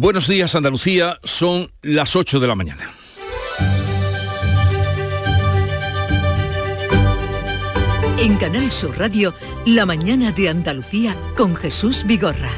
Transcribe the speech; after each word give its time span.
Buenos 0.00 0.28
días 0.28 0.54
Andalucía, 0.54 1.18
son 1.24 1.72
las 1.82 2.14
8 2.14 2.38
de 2.38 2.46
la 2.46 2.54
mañana. 2.54 2.94
En 8.16 8.36
Canal 8.36 8.70
Sur 8.70 8.96
Radio, 8.96 9.34
La 9.66 9.86
mañana 9.86 10.30
de 10.30 10.50
Andalucía 10.50 11.16
con 11.36 11.56
Jesús 11.56 12.04
Vigorra. 12.06 12.52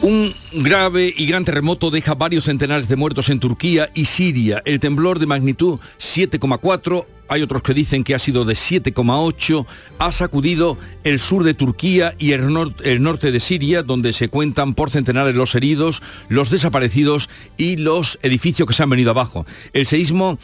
Un 0.00 0.34
grave 0.52 1.12
y 1.14 1.26
gran 1.26 1.44
terremoto 1.44 1.90
deja 1.90 2.14
varios 2.14 2.44
centenares 2.44 2.88
de 2.88 2.96
muertos 2.96 3.28
en 3.28 3.40
Turquía 3.40 3.90
y 3.94 4.06
Siria. 4.06 4.62
El 4.64 4.80
temblor 4.80 5.18
de 5.18 5.26
magnitud 5.26 5.78
7,4 5.98 7.04
hay 7.30 7.42
otros 7.42 7.62
que 7.62 7.74
dicen 7.74 8.02
que 8.02 8.16
ha 8.16 8.18
sido 8.18 8.44
de 8.44 8.54
7,8, 8.54 9.64
ha 10.00 10.10
sacudido 10.10 10.76
el 11.04 11.20
sur 11.20 11.44
de 11.44 11.54
Turquía 11.54 12.12
y 12.18 12.32
el, 12.32 12.52
norte 12.52 13.30
de 13.30 13.38
Siria, 13.38 13.84
donde 13.84 14.12
se 14.12 14.28
cuentan 14.28 14.74
por 14.74 14.90
centenares 14.90 15.36
los 15.36 15.54
heridos, 15.54 16.02
los 16.28 16.50
desaparecidos 16.50 17.30
y 17.56 17.76
los 17.76 18.18
edificios 18.22 18.66
que 18.66 18.74
se 18.74 18.82
han 18.82 18.90
venido 18.90 19.12
abajo. 19.12 19.46
El 19.72 19.86
seísmo 19.86 20.40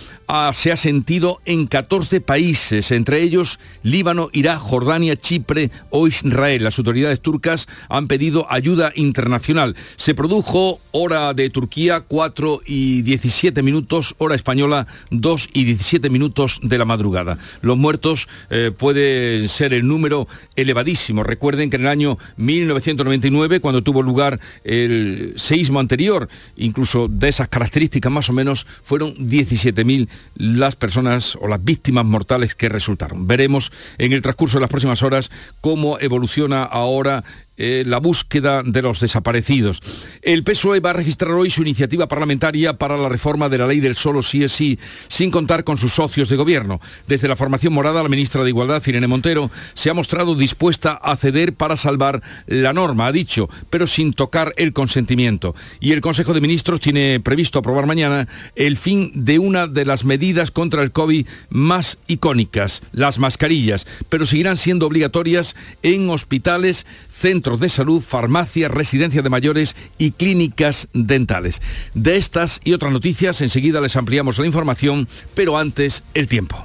se 0.53 0.71
ha 0.71 0.77
sentido 0.77 1.41
en 1.45 1.67
14 1.67 2.21
países, 2.21 2.93
entre 2.93 3.21
ellos 3.21 3.59
Líbano, 3.83 4.31
Irak, 4.33 4.61
Jordania, 4.61 5.17
Chipre 5.17 5.73
o 5.91 6.07
Israel. 6.07 6.63
Las 6.63 6.79
autoridades 6.79 7.21
turcas 7.21 7.67
han 7.89 8.07
pedido 8.07 8.47
ayuda 8.49 8.93
internacional. 8.95 9.75
Se 9.97 10.15
produjo 10.15 10.79
hora 10.93 11.35
de 11.35 11.51
Turquía 11.51 12.03
4 12.03 12.63
y 12.65 13.03
17 13.03 13.61
minutos, 13.65 14.15
hora 14.19 14.37
española 14.37 14.87
2 15.11 15.49
y 15.53 15.65
17 15.65 16.11
minutos 16.11 16.61
de 16.63 16.76
la 16.79 16.85
madrugada. 16.85 17.39
Los 17.63 17.77
muertos 17.77 18.29
eh, 18.51 18.73
pueden 18.77 19.49
ser 19.49 19.75
el 19.75 19.87
número 19.87 20.29
elevadísimo. 20.57 21.23
Recuerden 21.23 21.71
que 21.71 21.77
en 21.77 21.83
el 21.83 21.89
año 21.89 22.19
1999, 22.37 23.61
cuando 23.61 23.83
tuvo 23.83 24.03
lugar 24.03 24.41
el 24.65 25.35
seísmo 25.37 25.81
anterior, 25.81 26.29
incluso 26.57 27.09
de 27.09 27.29
esas 27.29 27.49
características 27.49 28.13
más 28.13 28.29
o 28.31 28.33
menos, 28.33 28.67
fueron 28.83 29.15
17.000 29.17 30.09
las 30.37 30.77
personas 30.77 31.37
o 31.41 31.49
las 31.49 31.63
víctimas 31.63 32.05
mortales 32.05 32.55
que 32.55 32.69
resultaron. 32.69 33.27
Veremos 33.27 33.73
en 33.99 34.13
el 34.13 34.23
transcurso 34.23 34.59
de 34.59 34.63
las 34.63 34.71
próximas 34.71 35.03
horas 35.03 35.31
cómo 35.61 35.99
evoluciona 36.01 36.63
ahora 36.63 37.25
eh, 37.57 37.85
la 37.87 37.99
búsqueda 37.99 38.63
de 38.63 38.83
los 38.83 39.01
desaparecidos. 39.01 39.81
El 40.23 40.45
PSOE 40.45 40.81
va 40.81 40.91
a 40.91 40.95
registrar 40.95 41.33
hoy 41.33 41.51
su 41.51 41.63
iniciativa 41.63 42.09
parlamentaria 42.09 42.79
para 42.79 42.97
la 42.97 43.09
reforma 43.09 43.49
de 43.49 43.59
la 43.59 43.67
ley 43.67 43.81
del 43.81 43.97
solo 43.97 44.23
sí 44.23 44.45
es 44.45 44.53
sí, 44.53 44.79
sin 45.09 45.31
contar 45.31 45.65
con 45.65 45.79
sus 45.79 45.95
socios 45.95 46.29
de 46.29 46.37
gobierno. 46.37 46.81
Desde 47.07 47.29
la 47.29 47.37
formación 47.37 47.73
morada, 47.73 48.03
la 48.03 48.09
ministra 48.09 48.43
de 48.43 48.51
Igualdad, 48.51 48.83
Irene 48.87 49.07
Montero, 49.07 49.51
se 49.75 49.91
ha 49.91 49.95
mostrado 49.95 50.35
dispuesta 50.35 50.93
a 50.93 51.17
ceder 51.17 51.55
para 51.55 51.77
salvar 51.77 52.23
la 52.47 52.73
norma, 52.73 53.07
ha 53.07 53.13
dicho, 53.13 53.49
pero 53.71 53.87
sin 53.87 54.13
tocar 54.13 54.53
el 54.57 54.73
consentimiento. 54.73 55.55
Y 55.81 55.93
el 55.93 56.01
Consejo 56.01 56.35
de 56.35 56.41
Ministros 56.41 56.81
tiene 56.81 57.21
previsto 57.21 57.59
aprobar 57.59 57.87
mañana 57.87 58.29
el 58.55 58.77
fin 58.77 59.11
de 59.15 59.39
una 59.39 59.67
de 59.67 59.85
las 59.85 60.05
medidas 60.05 60.51
contra 60.51 60.83
el 60.83 60.93
COVID 60.93 61.27
más 61.49 61.99
icónicas, 62.07 62.83
las 62.93 63.19
mascarillas, 63.19 63.87
pero 64.09 64.27
seguirán 64.27 64.57
siendo 64.57 64.87
obligatorias 64.87 65.57
en 65.83 66.09
hospitales, 66.11 66.87
centros 67.17 67.61
de 67.61 67.69
salud, 67.69 68.03
farmacias, 68.03 68.71
residencias 68.71 69.25
de 69.25 69.31
mayores 69.31 69.77
y 69.99 70.13
clínicas 70.13 70.89
dentales. 70.93 71.63
De 71.95 72.17
estas 72.17 72.61
y 72.65 72.73
otras 72.73 72.93
noticias 72.93 73.41
enseguida 73.41 73.81
les 73.81 73.97
ampliamos 73.97 74.39
la 74.39 74.47
información, 74.47 75.09
pero 75.35 75.59
antes 75.59 76.05
el 76.15 76.27
tiempo. 76.29 76.65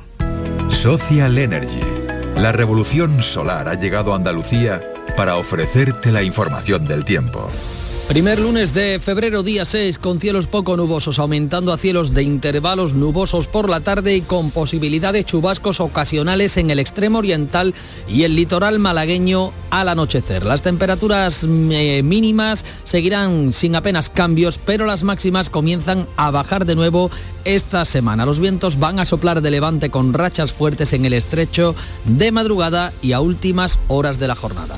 Social 0.69 1.37
Energy. 1.37 1.81
La 2.37 2.51
revolución 2.51 3.21
solar 3.21 3.67
ha 3.67 3.75
llegado 3.75 4.13
a 4.13 4.15
Andalucía 4.15 4.81
para 5.15 5.35
ofrecerte 5.35 6.11
la 6.11 6.23
información 6.23 6.87
del 6.87 7.05
tiempo. 7.05 7.49
Primer 8.07 8.39
lunes 8.39 8.73
de 8.73 8.99
febrero, 8.99 9.41
día 9.41 9.63
6, 9.63 9.97
con 9.97 10.19
cielos 10.19 10.45
poco 10.45 10.75
nubosos, 10.75 11.17
aumentando 11.17 11.71
a 11.71 11.77
cielos 11.77 12.13
de 12.13 12.23
intervalos 12.23 12.93
nubosos 12.93 13.47
por 13.47 13.69
la 13.69 13.79
tarde 13.79 14.17
y 14.17 14.21
con 14.21 14.51
posibilidad 14.51 15.13
de 15.13 15.23
chubascos 15.23 15.79
ocasionales 15.79 16.57
en 16.57 16.71
el 16.71 16.79
extremo 16.79 17.19
oriental 17.19 17.73
y 18.09 18.23
el 18.23 18.35
litoral 18.35 18.79
malagueño 18.79 19.53
al 19.69 19.87
anochecer. 19.87 20.43
Las 20.43 20.61
temperaturas 20.61 21.45
eh, 21.47 22.01
mínimas 22.03 22.65
seguirán 22.83 23.53
sin 23.53 23.77
apenas 23.77 24.09
cambios, 24.09 24.57
pero 24.57 24.85
las 24.85 25.03
máximas 25.03 25.49
comienzan 25.49 26.05
a 26.17 26.31
bajar 26.31 26.65
de 26.65 26.75
nuevo 26.75 27.09
esta 27.45 27.85
semana. 27.85 28.25
Los 28.25 28.39
vientos 28.39 28.77
van 28.77 28.99
a 28.99 29.05
soplar 29.05 29.41
de 29.41 29.51
levante 29.51 29.89
con 29.89 30.13
rachas 30.13 30.51
fuertes 30.51 30.91
en 30.91 31.05
el 31.05 31.13
estrecho 31.13 31.75
de 32.03 32.33
madrugada 32.33 32.91
y 33.01 33.13
a 33.13 33.21
últimas 33.21 33.79
horas 33.87 34.19
de 34.19 34.27
la 34.27 34.35
jornada. 34.35 34.77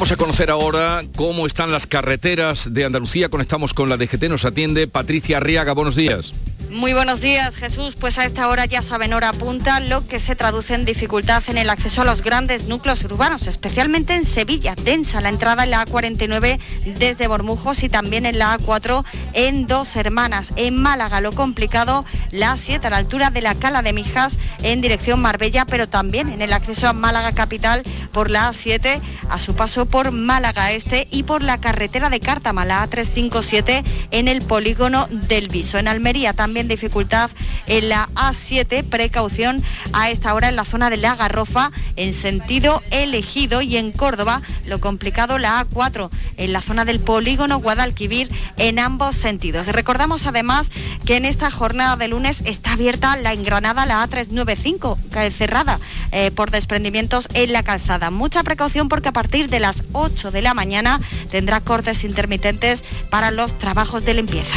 Vamos 0.00 0.12
a 0.12 0.16
conocer 0.16 0.50
ahora 0.50 1.02
cómo 1.14 1.46
están 1.46 1.72
las 1.72 1.86
carreteras 1.86 2.72
de 2.72 2.86
Andalucía. 2.86 3.28
Conectamos 3.28 3.74
con 3.74 3.90
la 3.90 3.98
DGT, 3.98 4.30
nos 4.30 4.46
atiende 4.46 4.88
Patricia 4.88 5.36
Arriaga. 5.36 5.74
Buenos 5.74 5.94
días. 5.94 6.32
Muy 6.68 6.92
buenos 6.92 7.20
días, 7.20 7.54
Jesús. 7.56 7.96
Pues 7.98 8.18
a 8.18 8.26
esta 8.26 8.46
hora 8.48 8.64
ya 8.64 8.82
saben 8.82 9.12
hora 9.12 9.32
punta, 9.32 9.80
lo 9.80 10.06
que 10.06 10.20
se 10.20 10.36
traduce 10.36 10.74
en 10.74 10.84
dificultad 10.84 11.42
en 11.48 11.58
el 11.58 11.70
acceso 11.70 12.02
a 12.02 12.04
los 12.04 12.22
grandes 12.22 12.66
núcleos 12.68 13.02
urbanos, 13.04 13.46
especialmente 13.46 14.14
en 14.14 14.24
Sevilla. 14.24 14.76
Densa 14.76 15.20
la 15.20 15.30
entrada 15.30 15.64
en 15.64 15.70
la 15.70 15.84
A49 15.84 16.60
desde 16.98 17.26
Bormujos 17.26 17.82
y 17.82 17.88
también 17.88 18.24
en 18.24 18.38
la 18.38 18.56
A4 18.56 19.04
en 19.32 19.66
Dos 19.66 19.96
Hermanas. 19.96 20.52
En 20.56 20.76
Málaga 20.76 21.20
lo 21.20 21.32
complicado, 21.32 22.04
la 22.30 22.54
A7 22.56 22.84
a 22.84 22.90
la 22.90 22.98
altura 22.98 23.30
de 23.30 23.40
la 23.40 23.56
Cala 23.56 23.82
de 23.82 23.92
Mijas 23.92 24.36
en 24.62 24.80
dirección 24.80 25.20
Marbella, 25.20 25.66
pero 25.66 25.88
también 25.88 26.28
en 26.28 26.40
el 26.40 26.52
acceso 26.52 26.88
a 26.88 26.92
Málaga 26.92 27.32
Capital 27.32 27.82
por 28.12 28.30
la 28.30 28.50
A7 28.50 29.00
a 29.28 29.38
su 29.38 29.54
paso 29.54 29.86
por 29.86 30.12
Málaga 30.12 30.72
Este 30.72 31.08
y 31.10 31.24
por 31.24 31.42
la 31.42 31.58
carretera 31.60 32.10
de 32.10 32.20
Cártama, 32.20 32.64
la 32.64 32.88
A357 32.88 33.82
en 34.10 34.28
el 34.28 34.42
polígono 34.42 35.08
del 35.10 35.48
Viso. 35.48 35.78
En 35.78 35.88
Almería 35.88 36.32
también 36.32 36.49
dificultad 36.54 37.30
en 37.66 37.88
la 37.88 38.08
A7, 38.14 38.84
precaución 38.84 39.62
a 39.92 40.10
esta 40.10 40.34
hora 40.34 40.48
en 40.48 40.56
la 40.56 40.64
zona 40.64 40.90
de 40.90 40.96
la 40.96 41.16
Garrofa 41.16 41.70
en 41.96 42.14
sentido 42.14 42.82
elegido 42.90 43.62
y 43.62 43.76
en 43.76 43.92
Córdoba 43.92 44.42
lo 44.66 44.80
complicado 44.80 45.38
la 45.38 45.64
A4 45.64 46.10
en 46.36 46.52
la 46.52 46.60
zona 46.60 46.84
del 46.84 47.00
polígono 47.00 47.58
Guadalquivir 47.58 48.30
en 48.56 48.78
ambos 48.78 49.16
sentidos. 49.16 49.66
Recordamos 49.66 50.26
además 50.26 50.70
que 51.04 51.16
en 51.16 51.24
esta 51.24 51.50
jornada 51.50 51.96
de 51.96 52.08
lunes 52.08 52.42
está 52.44 52.72
abierta 52.72 53.16
la 53.16 53.32
engranada 53.32 53.86
la 53.86 54.06
A395 54.06 54.98
cerrada 55.30 55.78
eh, 56.12 56.30
por 56.30 56.50
desprendimientos 56.50 57.28
en 57.34 57.52
la 57.52 57.62
calzada. 57.62 58.10
Mucha 58.10 58.42
precaución 58.42 58.88
porque 58.88 59.08
a 59.08 59.12
partir 59.12 59.48
de 59.48 59.60
las 59.60 59.84
8 59.92 60.30
de 60.30 60.42
la 60.42 60.54
mañana 60.54 61.00
tendrá 61.30 61.60
cortes 61.60 62.04
intermitentes 62.04 62.84
para 63.10 63.30
los 63.30 63.56
trabajos 63.58 64.04
de 64.04 64.14
limpieza. 64.14 64.56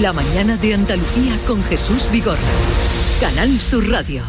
La 0.00 0.14
mañana 0.14 0.56
de 0.56 0.72
Andalucía 0.72 1.36
con 1.46 1.62
Jesús 1.64 2.08
Vigorra. 2.10 2.38
Canal 3.20 3.60
Sur 3.60 3.86
Radio. 3.90 4.22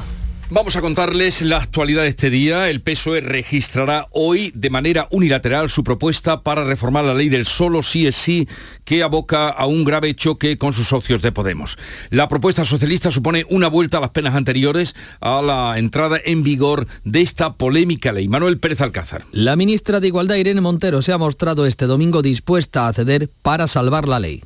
Vamos 0.49 0.75
a 0.75 0.81
contarles 0.81 1.41
la 1.41 1.55
actualidad 1.55 2.01
de 2.01 2.09
este 2.09 2.29
día. 2.29 2.69
El 2.69 2.81
PSOE 2.81 3.21
registrará 3.21 4.07
hoy 4.11 4.51
de 4.55 4.69
manera 4.69 5.07
unilateral 5.09 5.69
su 5.69 5.85
propuesta 5.85 6.41
para 6.41 6.65
reformar 6.65 7.05
la 7.05 7.13
ley 7.13 7.29
del 7.29 7.45
solo 7.45 7.81
sí 7.81 8.05
es 8.05 8.17
sí 8.17 8.45
que 8.83 9.03
aboca 9.03 9.47
a 9.47 9.65
un 9.65 9.85
grave 9.85 10.13
choque 10.15 10.57
con 10.57 10.73
sus 10.73 10.89
socios 10.89 11.21
de 11.21 11.31
Podemos. 11.31 11.77
La 12.09 12.27
propuesta 12.27 12.65
socialista 12.65 13.09
supone 13.09 13.45
una 13.49 13.69
vuelta 13.69 13.99
a 13.99 14.01
las 14.01 14.09
penas 14.09 14.35
anteriores 14.35 14.95
a 15.21 15.41
la 15.41 15.75
entrada 15.77 16.19
en 16.25 16.43
vigor 16.43 16.87
de 17.05 17.21
esta 17.21 17.53
polémica 17.53 18.11
ley. 18.11 18.27
Manuel 18.27 18.59
Pérez 18.59 18.81
Alcázar. 18.81 19.23
La 19.31 19.55
ministra 19.55 20.01
de 20.01 20.07
Igualdad 20.07 20.35
Irene 20.35 20.59
Montero 20.59 21.01
se 21.01 21.13
ha 21.13 21.17
mostrado 21.17 21.65
este 21.65 21.85
domingo 21.85 22.21
dispuesta 22.21 22.89
a 22.89 22.93
ceder 22.93 23.29
para 23.41 23.69
salvar 23.69 24.09
la 24.09 24.19
ley. 24.19 24.43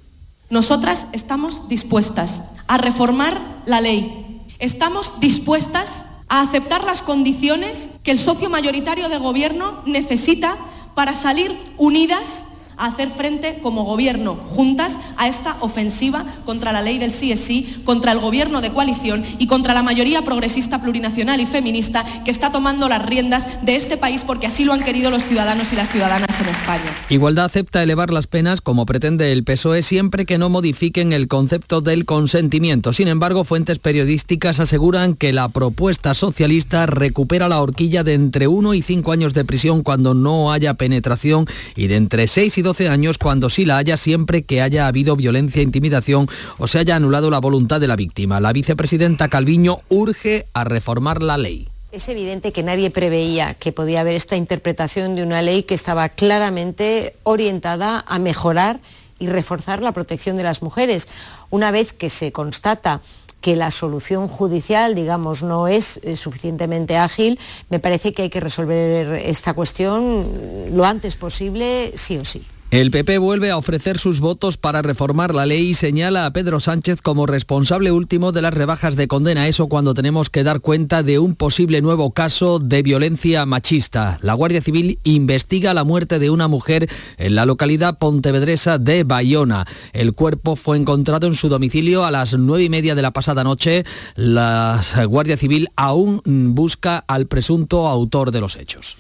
Nosotras 0.50 1.08
estamos 1.12 1.68
dispuestas 1.68 2.42
a 2.68 2.78
reformar 2.78 3.64
la 3.66 3.82
ley. 3.82 4.42
Estamos 4.60 5.20
dispuestas 5.20 6.06
a 6.30 6.42
aceptar 6.42 6.84
las 6.84 7.02
condiciones 7.02 7.92
que 8.04 8.12
el 8.12 8.20
socio 8.20 8.50
mayoritario 8.50 9.10
de 9.10 9.18
gobierno 9.18 9.82
necesita 9.86 10.58
para 10.96 11.16
salir 11.16 11.58
unidas 11.78 12.44
a 12.78 12.86
hacer 12.86 13.10
frente 13.10 13.60
como 13.62 13.84
gobierno 13.84 14.36
juntas 14.36 14.98
a 15.18 15.28
esta 15.28 15.58
ofensiva 15.62 16.26
contra 16.46 16.72
la 16.72 16.82
ley 16.82 16.98
del 16.98 17.12
sí 17.12 17.32
es 17.32 17.40
sí, 17.40 17.82
contra 17.86 18.12
el 18.12 18.20
gobierno 18.20 18.62
de 18.62 18.72
coalición 18.72 19.24
y 19.40 19.48
contra 19.48 19.74
la 19.74 19.84
mayoría 19.84 20.24
progresista 20.24 20.82
plurinacional 20.82 21.40
y 21.40 21.46
feminista 21.46 22.06
que 22.24 22.32
está 22.32 22.52
tomando 22.52 22.90
las 22.90 23.06
riendas 23.06 23.48
de 23.64 23.76
este 23.76 23.98
país 23.98 24.24
porque 24.24 24.48
así 24.48 24.64
lo 24.64 24.74
han 24.74 24.84
querido 24.84 25.10
los 25.12 25.26
ciudadanos 25.26 25.74
y 25.74 25.76
las 25.76 25.90
ciudadanas 25.90 26.40
en 26.40 26.50
España. 26.50 26.96
Igualdad 27.10 27.46
acepta 27.46 27.84
elevar 27.84 28.12
las 28.12 28.28
penas 28.28 28.62
como 28.62 28.86
pretende 28.86 29.32
el 29.32 29.44
PSOE 29.44 29.82
siempre 29.82 30.26
que 30.26 30.38
no 30.38 30.50
modifiquen 30.50 31.14
el 31.14 31.28
concepto 31.28 31.82
del 31.82 32.06
consentimiento. 32.06 32.94
Sin 32.94 33.08
embargo, 33.08 33.44
fuentes 33.44 33.80
periodísticas 33.80 34.60
aseguran 34.60 35.16
que 35.16 35.34
la 35.34 35.50
propuesta 35.50 36.14
socialista 36.14 36.86
recupera 36.86 37.48
la 37.48 37.62
horquilla 37.62 38.04
de 38.04 38.14
entre 38.14 38.48
1 38.48 38.74
y 38.74 38.82
5 38.82 39.12
años 39.12 39.34
de 39.34 39.46
prisión 39.46 39.84
cuando 39.84 40.14
no 40.14 40.52
haya 40.52 40.74
penetración 40.76 41.46
y 41.76 41.88
de 41.88 41.96
entre 41.96 42.28
6 42.28 42.58
y 42.58 42.62
12 42.68 42.90
años 42.90 43.18
cuando 43.18 43.50
sí 43.50 43.64
la 43.64 43.78
haya 43.78 43.96
siempre 43.96 44.44
que 44.44 44.62
haya 44.62 44.88
habido 44.88 45.16
violencia, 45.16 45.62
intimidación 45.62 46.28
o 46.58 46.68
se 46.68 46.80
haya 46.80 46.98
anulado 46.98 47.30
la 47.30 47.40
voluntad 47.40 47.80
de 47.80 47.88
la 47.88 47.96
víctima. 47.96 48.42
La 48.42 48.52
vicepresidenta 48.52 49.30
Calviño 49.30 49.80
urge 49.88 50.48
a 50.52 50.66
reformar 50.66 51.24
la 51.24 51.38
ley. 51.38 51.70
Es 51.94 52.10
evidente 52.10 52.52
que 52.52 52.64
nadie 52.64 52.92
preveía 52.92 53.54
que 53.54 53.72
podía 53.72 54.02
haber 54.02 54.16
esta 54.16 54.36
interpretación 54.36 55.16
de 55.16 55.24
una 55.24 55.42
ley 55.42 55.64
que 55.64 55.76
estaba 55.76 56.10
claramente 56.10 57.16
orientada 57.24 58.04
a 58.06 58.20
mejorar 58.20 58.82
y 59.18 59.28
reforzar 59.28 59.82
la 59.82 59.94
protección 59.94 60.36
de 60.36 60.44
las 60.44 60.62
mujeres. 60.62 61.08
Una 61.50 61.72
vez 61.72 61.94
que 61.94 62.10
se 62.10 62.34
constata 62.34 63.00
que 63.40 63.56
la 63.56 63.72
solución 63.72 64.28
judicial, 64.28 64.94
digamos, 64.94 65.42
no 65.42 65.70
es 65.70 66.02
eh, 66.04 66.18
suficientemente 66.18 66.98
ágil, 66.98 67.40
me 67.70 67.80
parece 67.80 68.12
que 68.12 68.24
hay 68.24 68.30
que 68.30 68.42
resolver 68.42 69.14
esta 69.24 69.54
cuestión 69.54 70.76
lo 70.76 70.84
antes 70.84 71.16
posible, 71.16 71.94
sí 71.96 72.18
o 72.18 72.26
sí. 72.26 72.46
El 72.70 72.92
PP 72.92 73.18
vuelve 73.20 73.50
a 73.50 73.56
ofrecer 73.56 73.98
sus 73.98 74.20
votos 74.20 74.58
para 74.58 74.82
reformar 74.82 75.34
la 75.34 75.46
ley 75.46 75.70
y 75.70 75.74
señala 75.74 76.26
a 76.26 76.34
Pedro 76.34 76.60
Sánchez 76.60 77.02
como 77.02 77.26
responsable 77.26 77.94
último 77.94 78.34
de 78.34 78.42
las 78.42 78.54
rebajas 78.54 78.98
de 78.98 79.08
condena. 79.08 79.48
Eso 79.48 79.68
cuando 79.68 79.94
tenemos 79.94 80.30
que 80.30 80.44
dar 80.44 80.60
cuenta 80.60 81.02
de 81.02 81.18
un 81.18 81.36
posible 81.36 81.82
nuevo 81.82 82.12
caso 82.12 82.60
de 82.60 82.84
violencia 82.84 83.46
machista. 83.46 84.20
La 84.22 84.34
Guardia 84.34 84.62
Civil 84.62 85.00
investiga 85.06 85.74
la 85.74 85.86
muerte 85.86 86.20
de 86.20 86.30
una 86.30 86.50
mujer 86.50 86.90
en 87.18 87.36
la 87.36 87.46
localidad 87.46 88.00
pontevedresa 88.00 88.78
de 88.78 89.06
Bayona. 89.06 89.66
El 89.94 90.12
cuerpo 90.12 90.58
fue 90.58 90.76
encontrado 90.76 91.26
en 91.28 91.36
su 91.36 91.48
domicilio 91.48 92.04
a 92.04 92.12
las 92.12 92.38
nueve 92.38 92.66
y 92.66 92.70
media 92.70 92.96
de 92.96 93.02
la 93.02 93.12
pasada 93.12 93.46
noche. 93.46 93.86
La 94.16 94.82
Guardia 95.08 95.38
Civil 95.38 95.70
aún 95.78 96.22
busca 96.54 96.98
al 97.08 97.28
presunto 97.28 97.88
autor 97.88 98.32
de 98.32 98.42
los 98.42 98.58
hechos. 98.58 98.98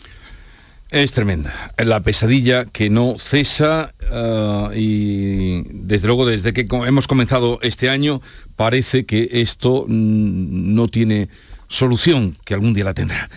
Es 0.89 1.11
tremenda. 1.11 1.53
La 1.77 2.01
pesadilla 2.01 2.63
que 2.63 2.89
no 2.89 3.17
cesa 3.19 3.93
eh, 4.09 4.69
y 4.75 5.63
desde 5.69 6.07
luego 6.07 6.25
desde 6.25 6.53
que 6.53 6.65
hemos 6.87 7.07
comenzado 7.07 7.59
este 7.61 7.89
año 7.89 8.21
parece 8.55 9.05
que 9.05 9.27
esto 9.33 9.83
mm, 9.85 10.75
no 10.75 10.87
tiene 10.87 11.27
solución 11.67 12.37
que 12.45 12.53
algún 12.53 12.73
día 12.73 12.83
la 12.83 12.93
tendrá. 12.93 13.29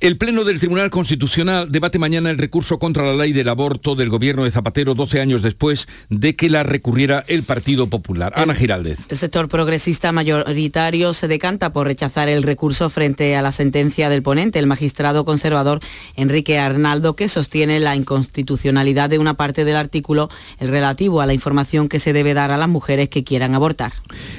El 0.00 0.16
Pleno 0.16 0.44
del 0.44 0.58
Tribunal 0.58 0.90
Constitucional 0.90 1.72
debate 1.72 1.98
mañana 1.98 2.30
el 2.30 2.38
recurso 2.38 2.78
contra 2.78 3.04
la 3.04 3.14
ley 3.14 3.32
del 3.32 3.48
aborto 3.48 3.94
del 3.94 4.10
gobierno 4.10 4.44
de 4.44 4.50
Zapatero 4.50 4.94
12 4.94 5.20
años 5.20 5.42
después 5.42 5.88
de 6.08 6.36
que 6.36 6.50
la 6.50 6.62
recurriera 6.62 7.24
el 7.26 7.42
Partido 7.42 7.88
Popular. 7.88 8.32
Ana 8.36 8.54
Giraldez. 8.54 8.98
El 9.08 9.18
sector 9.18 9.48
progresista 9.48 10.12
mayoritario 10.12 11.12
se 11.12 11.28
decanta 11.28 11.72
por 11.72 11.86
rechazar 11.86 12.28
el 12.28 12.42
recurso 12.42 12.90
frente 12.90 13.34
a 13.36 13.42
la 13.42 13.52
sentencia 13.52 14.08
del 14.08 14.22
ponente, 14.22 14.58
el 14.58 14.66
magistrado 14.66 15.24
conservador 15.24 15.80
Enrique 16.16 16.58
Arnaldo, 16.58 17.16
que 17.16 17.28
sostiene 17.28 17.80
la 17.80 17.96
inconstitucionalidad 17.96 19.10
de 19.10 19.18
una 19.18 19.34
parte 19.34 19.64
del 19.64 19.76
artículo, 19.76 20.28
el 20.58 20.68
relativo 20.68 21.20
a 21.20 21.26
la 21.26 21.34
información 21.34 21.88
que 21.88 21.98
se 21.98 22.12
debe 22.12 22.34
dar 22.34 22.50
a 22.50 22.56
las 22.56 22.68
mujeres 22.68 23.08
que 23.08 23.24
quieran 23.24 23.54
abortar. 23.54 23.92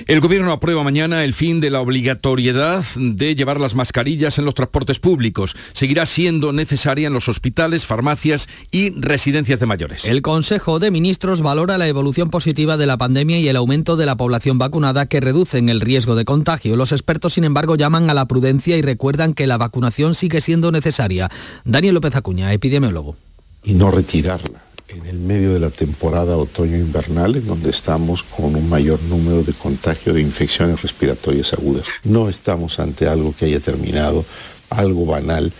El 0.07 0.21
gobierno 0.21 0.51
aprueba 0.51 0.83
mañana 0.83 1.23
el 1.23 1.33
fin 1.33 1.59
de 1.59 1.69
la 1.69 1.81
obligatoriedad 1.81 2.83
de 2.95 3.35
llevar 3.39 3.59
las 3.59 3.73
mascarillas 3.73 4.37
en 4.37 4.45
los 4.45 4.53
transportes 4.53 4.99
públicos. 4.99 5.55
Seguirá 5.73 6.05
siendo 6.05 6.53
necesaria 6.53 7.07
en 7.07 7.13
los 7.13 7.27
hospitales, 7.27 7.87
farmacias 7.87 8.47
y 8.69 8.91
residencias 8.91 9.59
de 9.59 9.65
mayores. 9.65 10.05
El 10.05 10.21
Consejo 10.21 10.77
de 10.77 10.91
Ministros 10.91 11.41
valora 11.41 11.79
la 11.79 11.87
evolución 11.87 12.29
positiva 12.29 12.77
de 12.77 12.85
la 12.85 12.97
pandemia 12.97 13.39
y 13.39 13.47
el 13.47 13.55
aumento 13.55 13.95
de 13.95 14.05
la 14.05 14.17
población 14.17 14.59
vacunada 14.59 15.07
que 15.07 15.21
reducen 15.21 15.69
el 15.69 15.81
riesgo 15.81 16.15
de 16.15 16.25
contagio. 16.25 16.75
Los 16.75 16.91
expertos, 16.91 17.33
sin 17.33 17.45
embargo, 17.45 17.75
llaman 17.75 18.09
a 18.09 18.13
la 18.13 18.27
prudencia 18.27 18.77
y 18.77 18.81
recuerdan 18.81 19.33
que 19.33 19.47
la 19.47 19.57
vacunación 19.57 20.13
sigue 20.13 20.41
siendo 20.41 20.71
necesaria. 20.71 21.31
Daniel 21.65 21.95
López 21.95 22.15
Acuña, 22.15 22.53
epidemiólogo. 22.53 23.15
Y 23.63 23.73
no 23.73 23.89
retirarla 23.89 24.68
en 24.89 25.05
el 25.05 25.19
medio 25.19 25.53
de 25.53 25.59
la 25.59 25.69
temporada 25.69 26.35
otoño-invernal, 26.37 27.35
en 27.35 27.45
donde 27.45 27.69
estamos 27.69 28.23
con 28.23 28.55
un 28.55 28.69
mayor 28.69 29.01
número 29.03 29.43
de 29.43 29.53
contagio 29.53 30.13
de 30.13 30.21
infecciones 30.21 30.81
respiratorias 30.81 31.53
agudas. 31.53 31.85
No 32.03 32.27
estamos 32.27 32.79
ante 32.79 33.07
algo 33.07 33.33
que 33.37 33.45
haya 33.45 33.59
terminado, 33.59 34.25
algo 34.69 35.05
banal, 35.05 35.51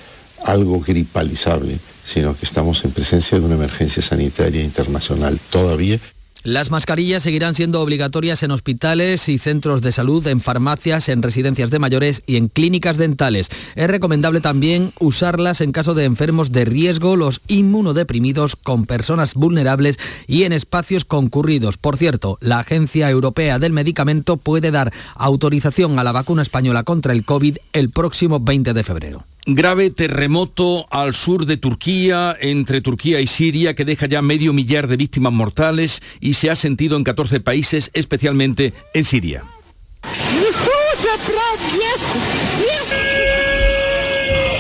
algo 0.44 0.80
gripalizable, 0.80 1.78
sino 2.06 2.36
que 2.36 2.46
estamos 2.46 2.84
en 2.86 2.92
presencia 2.92 3.38
de 3.40 3.46
una 3.46 3.56
emergencia 3.56 4.02
sanitaria 4.02 4.64
internacional 4.64 5.40
todavía 5.50 6.00
las 6.54 6.72
mascarillas 6.72 7.22
seguirán 7.22 7.54
siendo 7.54 7.80
obligatorias 7.80 8.42
en 8.42 8.50
hospitales 8.50 9.30
y 9.30 9.38
centros 9.38 9.84
de 9.84 9.92
salud, 9.92 10.25
en 10.25 10.42
farmacias, 10.42 11.07
en 11.07 11.22
residencias 11.22 11.69
de 11.69 11.78
mayores 11.78 12.24
y 12.25 12.38
en 12.38 12.48
clínicas 12.48 12.98
dentales. 12.98 13.50
Es 13.75 13.88
recomendable 13.88 14.42
también 14.42 14.92
usarlas 15.00 15.62
en 15.62 15.72
caso 15.72 15.94
de 15.94 16.06
enfermos 16.06 16.51
de 16.51 16.66
riesgo, 16.66 17.16
los 17.16 17.42
inmunodeprimidos, 17.48 18.56
con 18.56 18.88
personas 18.88 19.36
vulnerables 19.36 20.00
y 20.25 20.44
en 20.44 20.54
espacios 20.54 21.06
concurridos. 21.06 21.78
Por 21.78 21.98
cierto, 21.98 22.40
la 22.42 22.60
Agencia 22.60 23.10
Europea 23.12 23.60
del 23.60 23.74
Medicamento 23.74 24.38
puede 24.38 24.72
dar 24.72 24.92
autorización 25.16 26.00
a 26.00 26.04
la 26.04 26.12
vacuna 26.12 26.42
española 26.42 26.84
contra 26.84 27.13
el 27.13 27.25
COVID 27.25 27.57
el 27.74 27.92
próximo 27.92 28.40
20 28.40 28.74
de 28.74 28.84
febrero. 28.84 29.24
Grave 29.56 29.90
terremoto 29.90 30.86
al 30.90 31.16
sur 31.16 31.46
de 31.46 31.57
Turquía, 31.57 32.38
entre 32.40 32.82
Turquía 32.82 33.20
y 33.22 33.27
Siria, 33.27 33.75
que 33.75 33.86
deja 33.86 34.06
ya 34.06 34.22
medio 34.22 34.53
millar 34.53 34.88
de 34.88 34.98
víctimas 34.98 35.34
mortales 35.34 36.01
y 36.20 36.34
se 36.34 36.50
ha 36.50 36.56
sentido 36.56 36.98
en 36.98 37.03
14 37.03 37.39
países, 37.39 37.91
especialmente 37.94 38.74
en 38.94 39.03
Siria. 39.06 39.44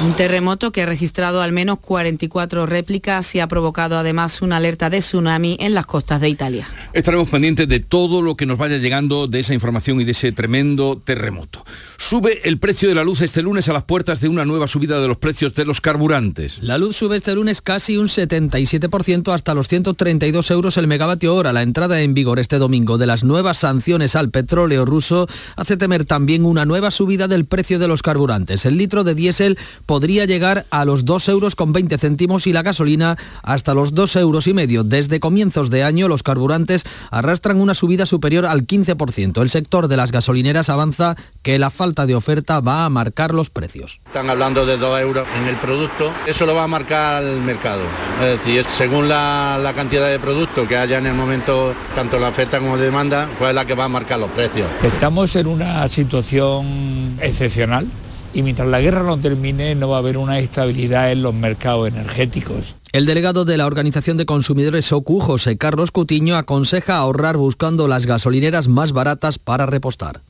Un 0.02 0.12
terremoto 0.14 0.70
que 0.70 0.82
ha 0.82 0.86
registrado 0.86 1.40
al 1.40 1.52
menos 1.52 1.78
44 1.78 2.66
réplicas 2.66 3.34
y 3.34 3.40
ha 3.40 3.48
provocado 3.48 3.96
además 3.96 4.42
una 4.42 4.58
alerta 4.58 4.90
de 4.90 4.98
tsunami 4.98 5.56
en 5.60 5.72
las 5.72 5.86
costas 5.86 6.20
de 6.20 6.28
Italia. 6.28 6.68
Estaremos 6.92 7.30
pendientes 7.30 7.66
de 7.68 7.80
todo 7.80 8.20
lo 8.20 8.36
que 8.36 8.44
nos 8.44 8.58
vaya 8.58 8.76
llegando 8.76 9.26
de 9.28 9.40
esa 9.40 9.54
información 9.54 10.00
y 10.00 10.04
de 10.04 10.12
ese 10.12 10.32
tremendo 10.32 11.00
terremoto. 11.02 11.64
Sube 11.96 12.46
el 12.46 12.58
precio 12.58 12.88
de 12.88 12.94
la 12.94 13.02
luz 13.02 13.22
este 13.22 13.40
lunes 13.40 13.68
a 13.68 13.72
las 13.72 13.84
puertas 13.84 14.20
de 14.20 14.28
una 14.28 14.44
nueva 14.44 14.68
subida 14.68 15.00
de 15.00 15.08
los 15.08 15.16
precios 15.16 15.54
de 15.54 15.64
los 15.64 15.80
carburantes. 15.80 16.58
La 16.60 16.76
luz 16.76 16.96
sube 16.96 17.16
este 17.16 17.34
lunes 17.34 17.62
casi 17.62 17.96
un 17.96 18.08
77% 18.08 19.32
hasta 19.32 19.54
los 19.54 19.68
132 19.68 20.50
euros 20.50 20.76
el 20.76 20.86
megavatio 20.86 21.34
hora. 21.34 21.54
La 21.54 21.62
entrada 21.62 22.02
en 22.02 22.12
vigor 22.12 22.38
este 22.38 22.58
domingo 22.58 22.98
de 22.98 23.06
las 23.06 23.24
nuevas 23.24 23.58
sanciones 23.58 24.16
al 24.16 24.30
petróleo 24.30 24.84
ruso 24.84 25.26
hace 25.56 25.78
temer 25.78 26.04
también 26.04 26.44
una 26.44 26.66
nueva 26.66 26.90
subida 26.90 27.26
del 27.26 27.46
precio 27.46 27.78
de 27.78 27.88
los 27.88 28.02
carburantes. 28.02 28.33
El 28.36 28.78
litro 28.78 29.04
de 29.04 29.14
diésel 29.14 29.58
podría 29.86 30.24
llegar 30.24 30.66
a 30.70 30.84
los 30.84 31.04
2 31.04 31.28
euros 31.28 31.54
con 31.54 31.72
20 31.72 31.98
céntimos 31.98 32.46
y 32.46 32.52
la 32.52 32.62
gasolina 32.62 33.16
hasta 33.42 33.74
los 33.74 33.94
2 33.94 34.16
euros 34.16 34.46
y 34.48 34.54
medio. 34.54 34.82
Desde 34.82 35.20
comienzos 35.20 35.70
de 35.70 35.84
año 35.84 36.08
los 36.08 36.24
carburantes 36.24 36.84
arrastran 37.10 37.60
una 37.60 37.74
subida 37.74 38.06
superior 38.06 38.44
al 38.44 38.66
15%. 38.66 39.40
El 39.40 39.50
sector 39.50 39.86
de 39.86 39.96
las 39.96 40.10
gasolineras 40.10 40.68
avanza 40.68 41.16
que 41.42 41.58
la 41.58 41.70
falta 41.70 42.06
de 42.06 42.16
oferta 42.16 42.58
va 42.60 42.84
a 42.84 42.90
marcar 42.90 43.34
los 43.34 43.50
precios. 43.50 44.00
Están 44.06 44.28
hablando 44.30 44.66
de 44.66 44.78
2 44.78 45.00
euros 45.00 45.28
en 45.40 45.46
el 45.46 45.56
producto, 45.56 46.12
eso 46.26 46.44
lo 46.44 46.54
va 46.54 46.64
a 46.64 46.68
marcar 46.68 47.22
el 47.22 47.40
mercado. 47.40 47.82
Es 48.20 48.38
decir, 48.38 48.64
según 48.68 49.08
la, 49.08 49.58
la 49.62 49.74
cantidad 49.74 50.10
de 50.10 50.18
producto 50.18 50.66
que 50.66 50.76
haya 50.76 50.98
en 50.98 51.06
el 51.06 51.14
momento, 51.14 51.72
tanto 51.94 52.18
la 52.18 52.28
oferta 52.28 52.58
como 52.58 52.76
la 52.76 52.82
demanda, 52.82 53.28
pues 53.38 53.50
es 53.50 53.54
la 53.54 53.64
que 53.64 53.74
va 53.74 53.84
a 53.84 53.88
marcar 53.88 54.18
los 54.18 54.30
precios. 54.30 54.66
Estamos 54.82 55.36
en 55.36 55.46
una 55.46 55.86
situación 55.86 57.16
excepcional 57.20 57.86
y 58.34 58.42
mientras 58.42 58.68
la 58.68 58.80
guerra 58.80 59.02
no 59.02 59.18
termine 59.18 59.74
no 59.74 59.88
va 59.88 59.96
a 59.96 59.98
haber 60.00 60.18
una 60.18 60.38
estabilidad 60.38 61.12
en 61.12 61.22
los 61.22 61.32
mercados 61.32 61.88
energéticos. 61.88 62.76
El 62.92 63.06
delegado 63.06 63.44
de 63.44 63.56
la 63.56 63.66
Organización 63.66 64.16
de 64.16 64.26
Consumidores 64.26 64.92
OCU, 64.92 65.20
José 65.20 65.56
Carlos 65.56 65.90
Cutiño, 65.90 66.36
aconseja 66.36 66.96
ahorrar 66.96 67.36
buscando 67.36 67.88
las 67.88 68.06
gasolineras 68.06 68.68
más 68.68 68.92
baratas 68.92 69.38
para 69.38 69.66
repostar 69.66 70.20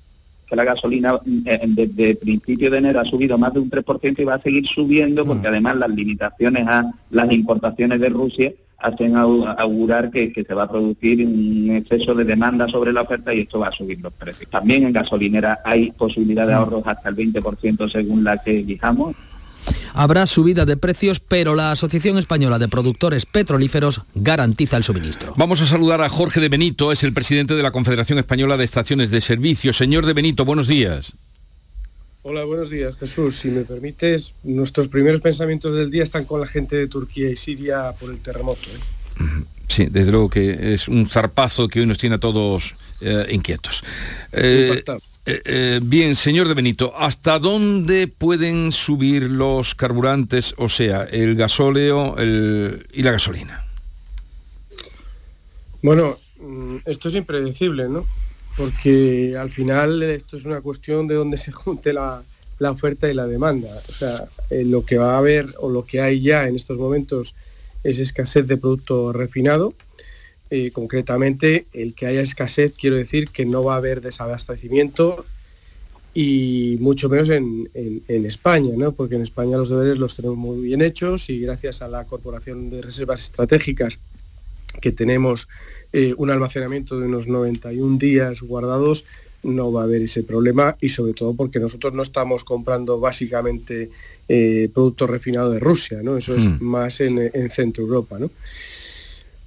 que 0.47 0.57
la 0.57 0.65
gasolina 0.65 1.19
eh, 1.47 1.61
desde 1.69 2.17
principio 2.17 2.71
de 2.71 2.79
enero 2.79 3.01
ha 3.01 3.05
subido 3.05 3.39
más 3.39 3.55
de 3.55 3.61
un 3.61 3.71
3% 3.71 4.19
y 4.19 4.25
va 4.25 4.35
a 4.35 4.43
seguir 4.43 4.67
subiendo 4.67 5.25
porque 5.25 5.49
además 5.49 5.77
las 5.77 5.89
limitaciones 5.89 6.67
a 6.67 6.93
las 7.11 7.33
importaciones 7.33 7.99
de 7.99 8.09
Rusia 8.11 8.53
hacen 8.85 9.17
augurar 9.17 10.11
que, 10.11 10.31
se 10.47 10.55
va 10.55 10.65
a 10.65 10.71
producir 10.71 11.27
un 11.27 11.71
exceso 11.75 12.15
de 12.15 12.25
demanda 12.25 12.69
sobre 12.69 12.93
la 12.93 13.03
oferta 13.03 13.33
y 13.33 13.41
esto 13.41 13.59
va 13.59 13.69
a 13.69 13.73
subir 13.73 13.99
los 14.01 14.13
precios. 14.13 14.51
También 14.51 14.85
en 14.85 14.93
gasolinera 14.93 15.61
hay 15.65 15.91
posibilidad 15.93 16.47
de 16.47 16.53
mm. 16.53 16.57
ahorros 16.57 16.83
hasta 16.85 17.09
el 17.09 17.17
20% 17.17 17.91
según 17.91 18.25
la 18.25 18.37
que 18.39 18.61
elijamos. 18.61 19.17
Habrá 19.95 20.27
subida 20.27 20.67
de 20.67 20.77
precios, 20.77 21.21
pero 21.21 21.55
la 21.55 21.73
Asociación 21.73 22.19
Española 22.19 22.59
de 22.59 22.69
Productores 22.69 23.25
Petrolíferos 23.25 24.03
garantiza 24.15 24.77
el 24.77 24.85
suministro. 24.85 25.33
Vamos 25.37 25.63
a 25.63 25.67
saludar 25.67 26.03
a 26.03 26.11
Jorge 26.11 26.41
de 26.41 26.51
Benito, 26.51 26.93
es 26.93 27.05
el 27.05 27.15
presidente 27.15 27.55
de 27.55 27.63
la 27.63 27.71
Confederación 27.71 28.19
Española 28.19 28.59
de 28.59 28.65
Estaciones 28.65 29.11
de 29.11 29.23
Servicio. 29.23 29.73
Señor 29.73 30.05
de 30.05 30.13
Benito, 30.13 30.45
buenos 30.45 30.67
días. 30.69 31.15
Hola, 32.27 32.43
buenos 32.45 32.71
días, 32.71 32.97
Jesús. 32.97 33.37
Si 33.37 33.49
me 33.49 33.65
permites, 33.65 34.33
nuestros 34.45 34.89
primeros 34.89 35.21
pensamientos 35.21 35.77
del 35.77 35.91
día 35.91 36.03
están 36.03 36.25
con 36.25 36.41
la 36.41 36.47
gente 36.47 36.75
de 36.75 36.89
Turquía 36.89 37.29
y 37.29 37.37
Siria 37.37 37.93
por 38.01 38.11
el 38.11 38.19
terremoto. 38.21 38.63
¿eh? 38.63 39.45
Sí, 39.69 39.89
desde 39.91 40.11
luego 40.11 40.31
que 40.31 40.73
es 40.73 40.89
un 40.89 41.07
zarpazo 41.07 41.69
que 41.69 41.81
hoy 41.81 41.87
nos 41.87 41.99
tiene 41.99 42.15
a 42.17 42.19
todos 42.19 42.77
eh, 43.03 43.27
inquietos. 43.31 43.85
Eh, 44.33 45.81
bien, 45.83 46.17
señor 46.17 46.49
de 46.49 46.55
Benito, 46.55 46.95
¿hasta 46.97 47.39
dónde 47.39 48.09
pueden 48.09 48.73
subir 48.73 49.25
los 49.25 49.75
carburantes, 49.75 50.55
o 50.57 50.71
sea, 50.71 51.03
el 51.05 51.35
gasóleo 51.35 52.17
y 52.19 53.03
la 53.03 53.13
gasolina? 53.13 53.67
Bueno, 55.83 56.17
mm, 56.41 56.77
esto 56.87 57.11
es 57.11 57.17
impredecible, 57.17 57.87
¿no? 57.91 58.07
Porque 58.57 59.37
al 59.39 59.51
final 59.51 60.03
esto 60.03 60.37
es 60.37 60.45
una 60.45 60.61
cuestión 60.61 61.07
de 61.09 61.15
donde 61.15 61.39
se 61.39 61.53
junte 61.53 61.93
la, 61.93 62.23
oferta 62.61 63.11
y 63.11 63.15
la 63.15 63.27
demanda. 63.27 63.83
O 63.89 63.93
sea, 63.93 64.29
eh, 64.51 64.65
lo 64.65 64.85
que 64.85 64.99
va 64.99 65.15
a 65.15 65.19
haber 65.19 65.47
o 65.59 65.69
lo 65.69 65.85
que 65.85 66.01
hay 66.01 66.21
ya 66.21 66.47
en 66.47 66.57
estos 66.57 66.79
momentos 66.79 67.35
es 67.83 67.99
escasez 67.99 68.47
de 68.47 68.57
producto 68.57 69.13
refinado. 69.13 69.75
Eh, 70.51 70.71
concretamente, 70.71 71.67
el 71.73 71.95
que 71.95 72.07
haya 72.07 72.21
escasez, 72.21 72.75
quiero 72.79 72.97
decir 72.97 73.29
que 73.29 73.45
no 73.45 73.65
va 73.65 73.75
a 73.75 73.79
haber 73.79 74.01
desabastecimiento 74.01 75.25
y 76.15 76.77
mucho 76.81 77.09
menos 77.09 77.29
en, 77.29 77.69
en, 77.75 78.27
España, 78.27 78.71
¿no? 78.77 78.93
porque 78.93 79.17
en 79.17 79.23
España 79.23 79.57
los 79.57 79.69
deberes 79.69 79.99
los 79.99 80.15
tenemos 80.15 80.39
muy 80.39 80.63
bien 80.63 80.81
hechos 80.81 81.29
y 81.29 81.41
gracias 81.41 81.83
a 81.83 81.89
la 81.89 82.05
Corporación 82.05 82.71
de 82.71 82.83
Reservas 82.83 83.23
Estratégicas 83.23 83.99
que 84.81 84.93
tenemos 84.93 85.49
eh, 85.97 86.13
un 86.17 86.29
almacenamiento 86.29 86.99
de 86.99 87.07
unos 87.07 87.29
91 87.29 87.99
días 87.99 88.41
guardados, 88.41 89.05
no 89.45 89.71
va 89.71 89.83
a 89.83 89.85
haber 89.85 90.03
ese 90.03 90.25
problema 90.25 90.77
y 90.81 90.89
sobre 90.89 91.13
todo 91.13 91.35
porque 91.35 91.61
nosotros 91.61 91.95
no 91.95 92.03
estamos 92.03 92.43
comprando 92.43 92.99
básicamente 92.99 93.91
eh, 94.29 94.69
productos 94.75 95.09
refinados 95.09 95.55
de 95.55 95.61
Rusia, 95.61 96.01
¿no? 96.03 96.17
Eso 96.17 96.35
es 96.35 96.47
hmm. 96.47 96.59
más 96.65 97.01
en, 97.01 97.49
Centro 97.51 97.85
Europa, 97.85 98.19
¿no? 98.19 98.33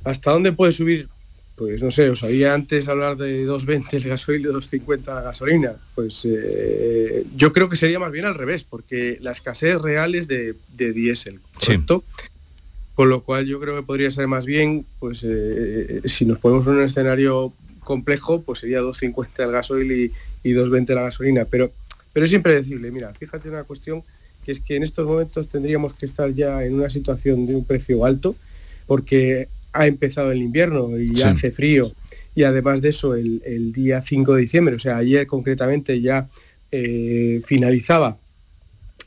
¿Hasta 0.05 0.31
dónde 0.31 0.53
puede 0.53 0.71
subir? 0.71 1.09
Pues 1.57 1.81
no 1.81 1.91
sé, 1.91 2.09
os 2.09 2.23
había 2.23 2.53
antes 2.53 2.87
hablar 2.87 3.17
de 3.17 3.45
2.20 3.45 3.87
el 3.91 4.03
gasoil 4.05 4.41
y 4.43 4.45
2.50 4.45 5.05
la 5.07 5.21
gasolina. 5.23 5.73
Pues 5.95 6.21
eh, 6.23 7.25
yo 7.35 7.51
creo 7.51 7.67
que 7.67 7.75
sería 7.75 7.99
más 7.99 8.13
bien 8.13 8.23
al 8.23 8.35
revés, 8.35 8.63
porque 8.63 9.17
la 9.19 9.31
escasez 9.31 9.81
real 9.81 10.15
es 10.15 10.29
de, 10.29 10.55
de 10.77 10.93
diésel, 10.93 11.41
¿correcto? 11.59 12.05
Con 12.97 13.09
lo 13.09 13.21
cual 13.21 13.45
yo 13.45 13.59
creo 13.59 13.75
que 13.75 13.83
podría 13.83 14.09
ser 14.09 14.27
más 14.27 14.43
bien, 14.43 14.83
pues 14.97 15.23
eh, 15.23 16.01
si 16.05 16.25
nos 16.25 16.39
ponemos 16.39 16.65
en 16.65 16.73
un 16.73 16.81
escenario 16.81 17.53
complejo, 17.83 18.41
pues 18.41 18.57
sería 18.57 18.81
2.50 18.81 19.27
el 19.43 19.51
gasoil 19.51 19.91
y, 19.91 20.11
y 20.41 20.53
2.20 20.53 20.95
la 20.95 21.03
gasolina. 21.03 21.45
Pero, 21.45 21.69
pero 22.11 22.25
es 22.25 22.33
impredecible. 22.33 22.89
Mira, 22.89 23.13
fíjate 23.13 23.49
una 23.49 23.65
cuestión 23.65 24.01
que 24.43 24.53
es 24.53 24.61
que 24.61 24.77
en 24.77 24.81
estos 24.81 25.05
momentos 25.05 25.47
tendríamos 25.47 25.93
que 25.93 26.07
estar 26.07 26.33
ya 26.33 26.65
en 26.65 26.73
una 26.73 26.89
situación 26.89 27.45
de 27.45 27.55
un 27.55 27.65
precio 27.65 28.03
alto, 28.03 28.35
porque 28.87 29.47
ha 29.73 29.85
empezado 29.85 30.31
el 30.31 30.39
invierno 30.39 30.97
y 30.97 31.13
ya 31.13 31.29
hace 31.29 31.51
frío. 31.51 31.91
Y 32.33 32.45
además 32.45 32.81
de 32.81 32.89
eso, 32.89 33.13
el, 33.13 33.73
día 33.73 34.01
5 34.01 34.33
de 34.33 34.41
diciembre, 34.41 34.73
o 34.73 34.79
sea, 34.79 34.97
ayer 34.97 35.27
concretamente 35.27 36.01
ya 36.01 36.29
eh, 36.71 37.43
finalizaba 37.45 38.17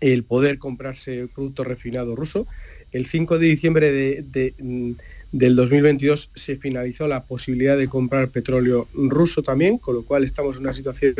el 0.00 0.22
poder 0.22 0.58
comprarse 0.58 1.26
producto 1.34 1.64
refinado 1.64 2.14
ruso 2.14 2.46
el 2.92 3.06
5 3.06 3.38
de 3.38 3.46
diciembre 3.46 3.92
de, 3.92 4.54
mm, 4.58 4.92
del 5.32 5.54
2022 5.54 6.30
se 6.34 6.56
finalizó 6.56 7.06
la 7.06 7.24
posibilidad 7.24 7.78
de 7.78 7.88
comprar 7.88 8.30
petróleo 8.30 8.88
ruso 8.94 9.42
también, 9.42 9.78
con 9.78 9.94
lo 9.94 10.02
cual 10.02 10.24
estamos 10.24 10.56
en 10.56 10.62
una 10.62 10.72
situación 10.74 11.14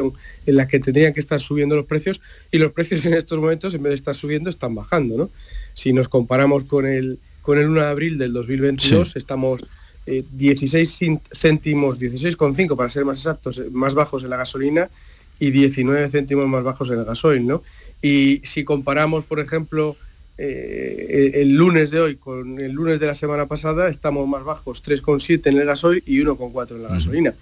en 0.46 0.56
la 0.56 0.66
que 0.66 0.80
tendrían 0.80 1.12
que 1.12 1.20
estar 1.20 1.40
subiendo 1.40 1.76
los 1.76 1.86
precios 1.86 2.20
y 2.50 2.58
los 2.58 2.72
precios 2.72 3.04
en 3.06 3.14
estos 3.14 3.38
momentos, 3.38 3.74
en 3.74 3.82
vez 3.82 3.90
de 3.90 3.96
estar 3.96 4.14
subiendo, 4.14 4.50
están 4.50 4.74
bajando. 4.74 5.16
¿no? 5.16 5.30
Si 5.74 5.92
nos 5.92 6.08
comparamos 6.08 6.64
con 6.64 6.86
el, 6.86 7.18
con 7.42 7.58
el 7.58 7.68
1 7.68 7.80
de 7.80 7.86
abril 7.86 8.18
del 8.18 8.32
2022, 8.32 9.16
estamos 9.16 9.62
16 10.06 11.02
eh, 11.02 11.20
céntimos, 11.32 11.98
16,5 12.00 12.76
para 12.76 12.90
ser 12.90 13.04
más 13.04 13.18
exactos, 13.18 13.58
eh, 13.58 13.68
más 13.70 13.94
bajos 13.94 14.24
en 14.24 14.30
la 14.30 14.36
gasolina 14.36 14.90
y 15.38 15.50
19 15.50 16.10
céntimos 16.10 16.48
más 16.48 16.64
bajos 16.64 16.90
en 16.90 16.98
el 16.98 17.04
gasoil. 17.04 17.46
¿no? 17.46 17.62
Y 18.02 18.40
si 18.44 18.64
comparamos, 18.64 19.24
por 19.24 19.40
ejemplo, 19.40 19.96
eh, 20.42 21.42
el 21.42 21.54
lunes 21.54 21.90
de 21.90 22.00
hoy 22.00 22.16
con 22.16 22.58
el 22.58 22.72
lunes 22.72 22.98
de 22.98 23.06
la 23.06 23.14
semana 23.14 23.44
pasada 23.46 23.90
estamos 23.90 24.26
más 24.26 24.42
bajos, 24.42 24.82
3,7 24.82 25.46
en 25.46 25.58
el 25.58 25.66
gasoil 25.66 26.02
y 26.06 26.18
1,4 26.20 26.76
en 26.76 26.82
la 26.82 26.88
gasolina. 26.88 27.34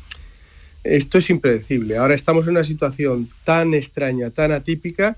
Esto 0.82 1.18
es 1.18 1.30
impredecible. 1.30 1.96
Ahora 1.96 2.14
estamos 2.14 2.46
en 2.46 2.52
una 2.52 2.64
situación 2.64 3.28
tan 3.44 3.72
extraña, 3.74 4.30
tan 4.30 4.50
atípica, 4.50 5.16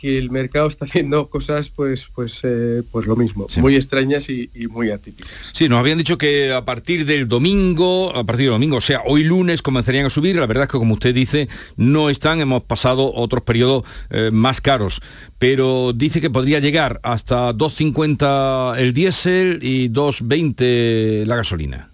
que 0.00 0.18
el 0.18 0.30
mercado 0.30 0.68
está 0.68 0.86
haciendo 0.86 1.28
cosas 1.28 1.68
pues 1.68 2.08
pues 2.14 2.40
eh, 2.42 2.82
pues 2.90 3.06
lo 3.06 3.16
mismo. 3.16 3.46
Muy 3.58 3.76
extrañas 3.76 4.28
y, 4.30 4.50
muy 4.70 4.90
atípicas. 4.90 5.30
Sí 5.52 5.68
nos 5.68 5.78
habían 5.78 5.98
dicho 5.98 6.16
que 6.16 6.52
a 6.52 6.64
partir 6.64 7.04
del 7.04 7.28
domingo 7.28 8.14
a 8.16 8.24
partir 8.24 8.46
del 8.46 8.54
domingo 8.54 8.78
o 8.78 8.80
sea 8.80 9.02
hoy 9.04 9.24
lunes 9.24 9.62
comenzarían 9.62 10.06
a 10.06 10.10
subir. 10.10 10.36
La 10.36 10.46
verdad 10.46 10.64
es 10.64 10.70
que 10.70 10.78
como 10.78 10.94
usted 10.94 11.14
dice 11.14 11.48
no 11.76 12.08
están. 12.08 12.40
Hemos 12.40 12.62
pasado 12.62 13.12
otros 13.14 13.42
periodos 13.42 13.84
eh, 14.10 14.30
más 14.32 14.60
caros. 14.60 15.02
Pero 15.38 15.92
dice 15.92 16.20
que 16.20 16.30
podría 16.30 16.60
llegar 16.60 17.00
hasta 17.02 17.52
2.50 17.52 18.78
el 18.78 18.94
diésel 18.94 19.58
y 19.62 19.90
2.20 19.90 21.26
la 21.26 21.36
gasolina. 21.36 21.90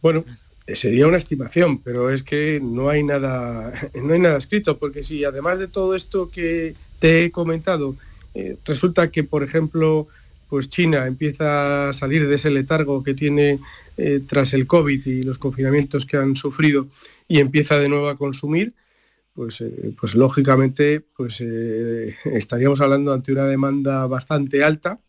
Bueno 0.00 0.24
sería 0.74 1.06
una 1.06 1.16
estimación, 1.16 1.78
pero 1.78 2.10
es 2.10 2.22
que 2.22 2.60
no 2.62 2.88
hay 2.88 3.04
nada, 3.04 3.72
no 3.94 4.14
hay 4.14 4.18
nada 4.20 4.38
escrito, 4.38 4.78
porque 4.78 5.04
si 5.04 5.24
además 5.24 5.58
de 5.58 5.68
todo 5.68 5.94
esto 5.94 6.28
que 6.28 6.74
te 6.98 7.24
he 7.24 7.30
comentado, 7.30 7.96
eh, 8.34 8.56
resulta 8.64 9.10
que, 9.10 9.24
por 9.24 9.42
ejemplo, 9.42 10.06
pues 10.48 10.68
China 10.68 11.06
empieza 11.06 11.88
a 11.88 11.92
salir 11.92 12.28
de 12.28 12.34
ese 12.34 12.50
letargo 12.50 13.02
que 13.02 13.14
tiene 13.14 13.58
eh, 13.96 14.20
tras 14.26 14.52
el 14.52 14.66
COVID 14.66 15.06
y 15.06 15.22
los 15.22 15.38
confinamientos 15.38 16.06
que 16.06 16.16
han 16.16 16.36
sufrido 16.36 16.86
y 17.28 17.40
empieza 17.40 17.78
de 17.78 17.88
nuevo 17.88 18.08
a 18.08 18.16
consumir, 18.16 18.74
pues, 19.34 19.60
eh, 19.60 19.94
pues 19.98 20.14
lógicamente 20.14 21.02
pues, 21.16 21.40
estaríamos 22.24 22.80
hablando 22.80 23.12
ante 23.12 23.32
una 23.32 23.46
demanda 23.46 24.06
bastante 24.06 24.62
alta, 24.62 25.00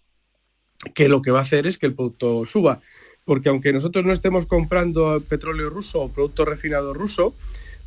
que 0.94 1.10
lo 1.10 1.22
que 1.22 1.32
va 1.32 1.40
a 1.40 1.44
hacer 1.44 1.68
es 1.68 1.78
que 1.78 1.88
el 1.88 1.94
producto 1.94 2.46
suba. 2.46 2.80
Porque 3.26 3.50
aunque 3.50 3.74
nosotros 3.74 4.06
no 4.06 4.14
estemos 4.14 4.46
comprando 4.46 5.22
petróleo 5.28 5.70
ruso 5.70 6.02
o 6.02 6.10
producto 6.10 6.46
refinado 6.46 6.94
ruso, 6.94 7.36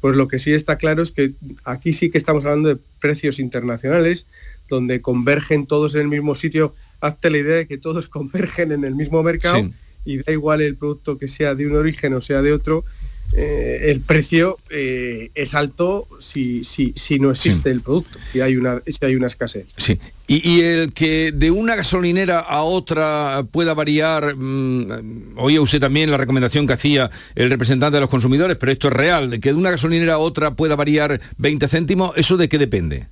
pues 0.00 0.16
lo 0.16 0.28
que 0.28 0.38
sí 0.38 0.52
está 0.52 0.78
claro 0.78 1.02
es 1.02 1.10
que 1.10 1.34
aquí 1.64 1.92
sí 1.92 2.10
que 2.10 2.18
estamos 2.18 2.44
hablando 2.44 2.70
de 2.70 2.78
precios 3.00 3.38
internacionales, 3.38 4.26
donde 4.68 5.02
convergen 5.02 5.66
todos 5.66 5.94
en 5.94 6.02
el 6.02 6.08
mismo 6.08 6.34
sitio. 6.34 6.74
Hazte 7.00 7.30
la 7.30 7.38
idea 7.38 7.56
de 7.56 7.66
que 7.66 7.78
todos 7.78 8.08
convergen 8.08 8.72
en 8.72 8.84
el 8.84 8.94
mismo 8.94 9.22
mercado 9.22 9.70
y 10.04 10.18
da 10.18 10.32
igual 10.32 10.62
el 10.62 10.76
producto 10.76 11.18
que 11.18 11.28
sea 11.28 11.54
de 11.54 11.66
un 11.66 11.76
origen 11.76 12.14
o 12.14 12.20
sea 12.20 12.40
de 12.40 12.52
otro, 12.52 12.84
eh, 13.32 13.90
el 13.90 14.00
precio 14.00 14.58
eh, 14.70 15.30
es 15.34 15.54
alto 15.54 16.08
si, 16.18 16.64
si, 16.64 16.92
si 16.96 17.18
no 17.20 17.30
existe 17.30 17.70
el 17.70 17.80
producto, 17.80 18.18
si 18.32 18.40
hay 18.40 18.56
una, 18.56 18.82
si 18.86 19.04
hay 19.04 19.14
una 19.14 19.28
escasez. 19.28 19.66
Sí. 19.76 19.98
Y, 20.26 20.60
el 20.60 20.92
que 20.94 21.32
de 21.32 21.50
una 21.50 21.74
gasolinera 21.74 22.38
a 22.38 22.62
otra 22.62 23.44
pueda 23.50 23.74
variar, 23.74 24.36
mm, 24.36 25.38
oía 25.38 25.60
usted 25.60 25.80
también 25.80 26.10
la 26.10 26.16
recomendación 26.16 26.66
que 26.66 26.72
hacía 26.72 27.10
el 27.34 27.50
representante 27.50 27.96
de 27.96 28.00
los 28.00 28.10
consumidores, 28.10 28.56
pero 28.56 28.70
esto 28.70 28.88
es 28.88 28.94
real, 28.94 29.30
de 29.30 29.40
que 29.40 29.50
de 29.50 29.56
una 29.56 29.72
gasolinera 29.72 30.14
a 30.14 30.18
otra 30.18 30.54
pueda 30.54 30.76
variar 30.76 31.20
20 31.38 31.66
céntimos, 31.66 32.12
¿eso 32.16 32.36
de 32.36 32.48
qué 32.48 32.58
depende? 32.58 33.08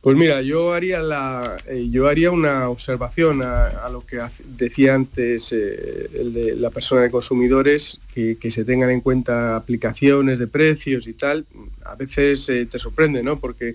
Pues 0.00 0.16
mira, 0.16 0.42
yo 0.42 0.72
haría, 0.72 1.00
la, 1.00 1.56
eh, 1.66 1.88
yo 1.90 2.06
haría 2.06 2.30
una 2.30 2.68
observación 2.68 3.42
a, 3.42 3.88
lo 3.90 4.06
que 4.06 4.20
decía 4.44 4.94
antes 4.94 5.52
eh, 5.52 6.08
el 6.14 6.32
de 6.32 6.54
la 6.54 6.70
persona 6.70 7.00
de 7.02 7.10
consumidores, 7.10 7.98
que, 8.14 8.36
se 8.50 8.64
tengan 8.64 8.90
en 8.90 9.00
cuenta 9.00 9.56
aplicaciones 9.56 10.38
de 10.38 10.46
precios 10.46 11.08
y 11.08 11.14
tal. 11.14 11.46
A 11.84 11.96
veces 11.96 12.48
eh, 12.48 12.66
te 12.66 12.78
sorprende, 12.78 13.24
¿no? 13.24 13.40
Porque, 13.40 13.74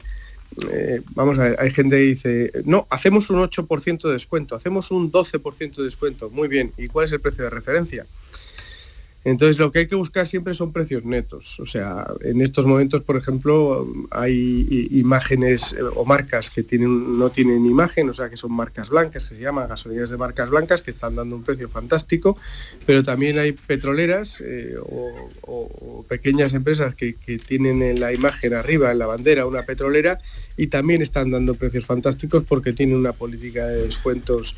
vamos 1.14 1.40
a 1.40 1.44
ver, 1.44 1.56
hay 1.60 1.72
gente 1.72 1.98
que 1.98 2.04
dice, 2.04 2.52
no, 2.64 2.88
hacemos 2.90 3.30
un 3.30 3.42
8% 3.42 4.08
de 4.08 4.14
descuento, 4.14 4.56
hacemos 4.56 4.92
un 4.92 5.12
12% 5.12 5.76
de 5.76 5.84
descuento. 5.84 6.30
Muy 6.30 6.48
bien, 6.48 6.72
¿y 6.78 6.88
cuál 6.88 7.08
es 7.08 7.12
el 7.12 7.20
precio 7.20 7.44
de 7.44 7.50
referencia? 7.50 8.06
Entonces 9.26 9.58
lo 9.58 9.72
que 9.72 9.80
hay 9.80 9.88
que 9.88 9.96
buscar 9.96 10.28
siempre 10.28 10.54
son 10.54 10.74
precios 10.74 11.06
netos. 11.06 11.60
O 11.60 11.66
sea, 11.66 12.08
en 12.22 12.42
estos 12.42 12.66
momentos, 12.66 13.04
por 13.04 13.16
ejemplo, 13.16 13.88
hay 14.12 14.88
imágenes 14.92 15.74
eh, 15.74 15.82
o 15.82 16.04
marcas 16.04 16.50
que 16.50 16.64
tienen, 16.64 17.18
no 17.18 17.30
tienen 17.30 17.66
imagen, 17.66 18.10
o 18.10 18.14
sea, 18.14 18.30
que 18.30 18.36
son 18.36 18.52
marcas 18.52 18.90
blancas, 18.90 19.30
que 19.30 19.36
se 19.36 19.42
llaman 19.42 19.70
gasolineras 19.70 20.10
de 20.10 20.18
marcas 20.18 20.50
blancas, 20.50 20.82
que 20.82 20.92
están 20.92 21.16
dando 21.16 21.38
un 21.38 21.44
precio 21.44 21.70
fantástico, 21.70 22.38
pero 22.86 23.04
también 23.04 23.40
hay 23.40 23.54
petroleras 23.54 24.38
eh, 24.42 24.76
o, 24.82 26.06
pequeñas 26.08 26.54
empresas 26.54 26.96
que, 26.96 27.16
que 27.16 27.38
tienen 27.38 27.82
en 27.82 28.00
la 28.00 28.14
imagen 28.14 28.54
arriba, 28.54 28.92
en 28.92 29.00
la 29.00 29.06
bandera, 29.06 29.46
una 29.46 29.64
petrolera 29.64 30.20
y 30.58 30.68
también 30.68 31.02
están 31.02 31.32
dando 31.32 31.56
precios 31.56 31.86
fantásticos 31.86 32.44
porque 32.44 32.74
tienen 32.74 32.98
una 32.98 33.14
política 33.14 33.68
de 33.68 33.84
descuentos 33.88 34.56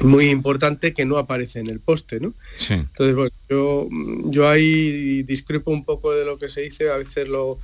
muy 0.00 0.28
importante 0.28 0.92
que 0.94 1.04
no 1.04 1.18
aparece 1.18 1.60
en 1.60 1.68
el 1.68 1.80
poste, 1.80 2.20
¿no? 2.20 2.34
Entonces, 2.68 3.32
yo, 3.48 3.88
yo 4.26 4.48
ahí 4.48 5.22
discrepo 5.22 5.70
un 5.70 5.84
poco 5.84 6.12
de 6.12 6.24
lo 6.24 6.38
que 6.38 6.48
se 6.48 6.62
dice, 6.62 6.90
a 6.90 6.96
veces 6.96 7.28
lo, 7.28 7.58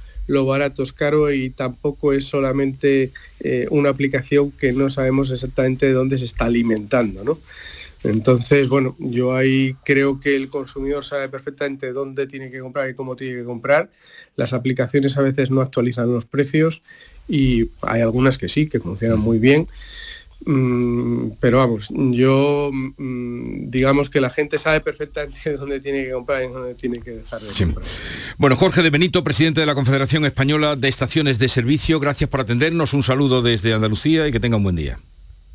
barato 0.44 0.82
es 0.82 0.92
caro 0.92 1.32
y 1.32 1.50
tampoco 1.50 2.12
es 2.12 2.26
solamente 2.26 3.12
eh, 3.40 3.66
una 3.70 3.90
aplicación 3.90 4.50
que 4.50 4.72
no 4.72 4.90
sabemos 4.90 5.30
exactamente 5.30 5.86
de 5.86 5.92
dónde 5.92 6.18
se 6.18 6.24
está 6.24 6.46
alimentando, 6.46 7.24
¿no? 7.24 7.38
Entonces, 8.04 8.68
bueno, 8.68 8.96
yo 8.98 9.34
ahí 9.34 9.74
creo 9.84 10.20
que 10.20 10.36
el 10.36 10.48
consumidor 10.48 11.04
sabe 11.04 11.28
perfectamente 11.28 11.92
dónde 11.92 12.26
tiene 12.26 12.50
que 12.50 12.60
comprar 12.60 12.88
y 12.88 12.94
cómo 12.94 13.16
tiene 13.16 13.38
que 13.38 13.44
comprar. 13.44 13.90
Las 14.36 14.52
aplicaciones 14.52 15.16
a 15.16 15.22
veces 15.22 15.50
no 15.50 15.60
actualizan 15.60 16.12
los 16.12 16.24
precios 16.24 16.82
y 17.26 17.70
hay 17.82 18.00
algunas 18.00 18.38
que 18.38 18.48
sí, 18.48 18.68
que 18.68 18.78
funcionan 18.78 19.18
muy 19.18 19.38
bien. 19.38 19.66
Mm, 20.50 21.32
pero 21.40 21.58
vamos, 21.58 21.88
yo 21.90 22.70
mm, 22.72 23.68
digamos 23.68 24.08
que 24.08 24.18
la 24.18 24.30
gente 24.30 24.58
sabe 24.58 24.80
perfectamente 24.80 25.52
dónde 25.58 25.78
tiene 25.78 26.04
que 26.04 26.12
comprar 26.12 26.42
y 26.42 26.48
dónde 26.48 26.74
tiene 26.74 27.00
que 27.00 27.10
dejar 27.10 27.42
de 27.42 27.48
comprar. 27.52 27.86
Bueno, 28.38 28.56
Jorge 28.56 28.82
de 28.82 28.88
Benito, 28.88 29.22
presidente 29.22 29.60
de 29.60 29.66
la 29.66 29.74
Confederación 29.74 30.24
Española 30.24 30.74
de 30.74 30.88
Estaciones 30.88 31.38
de 31.38 31.50
Servicio, 31.50 32.00
gracias 32.00 32.30
por 32.30 32.40
atendernos, 32.40 32.94
un 32.94 33.02
saludo 33.02 33.42
desde 33.42 33.74
Andalucía 33.74 34.26
y 34.26 34.32
que 34.32 34.40
tenga 34.40 34.56
un 34.56 34.62
buen 34.62 34.76
día. 34.76 34.98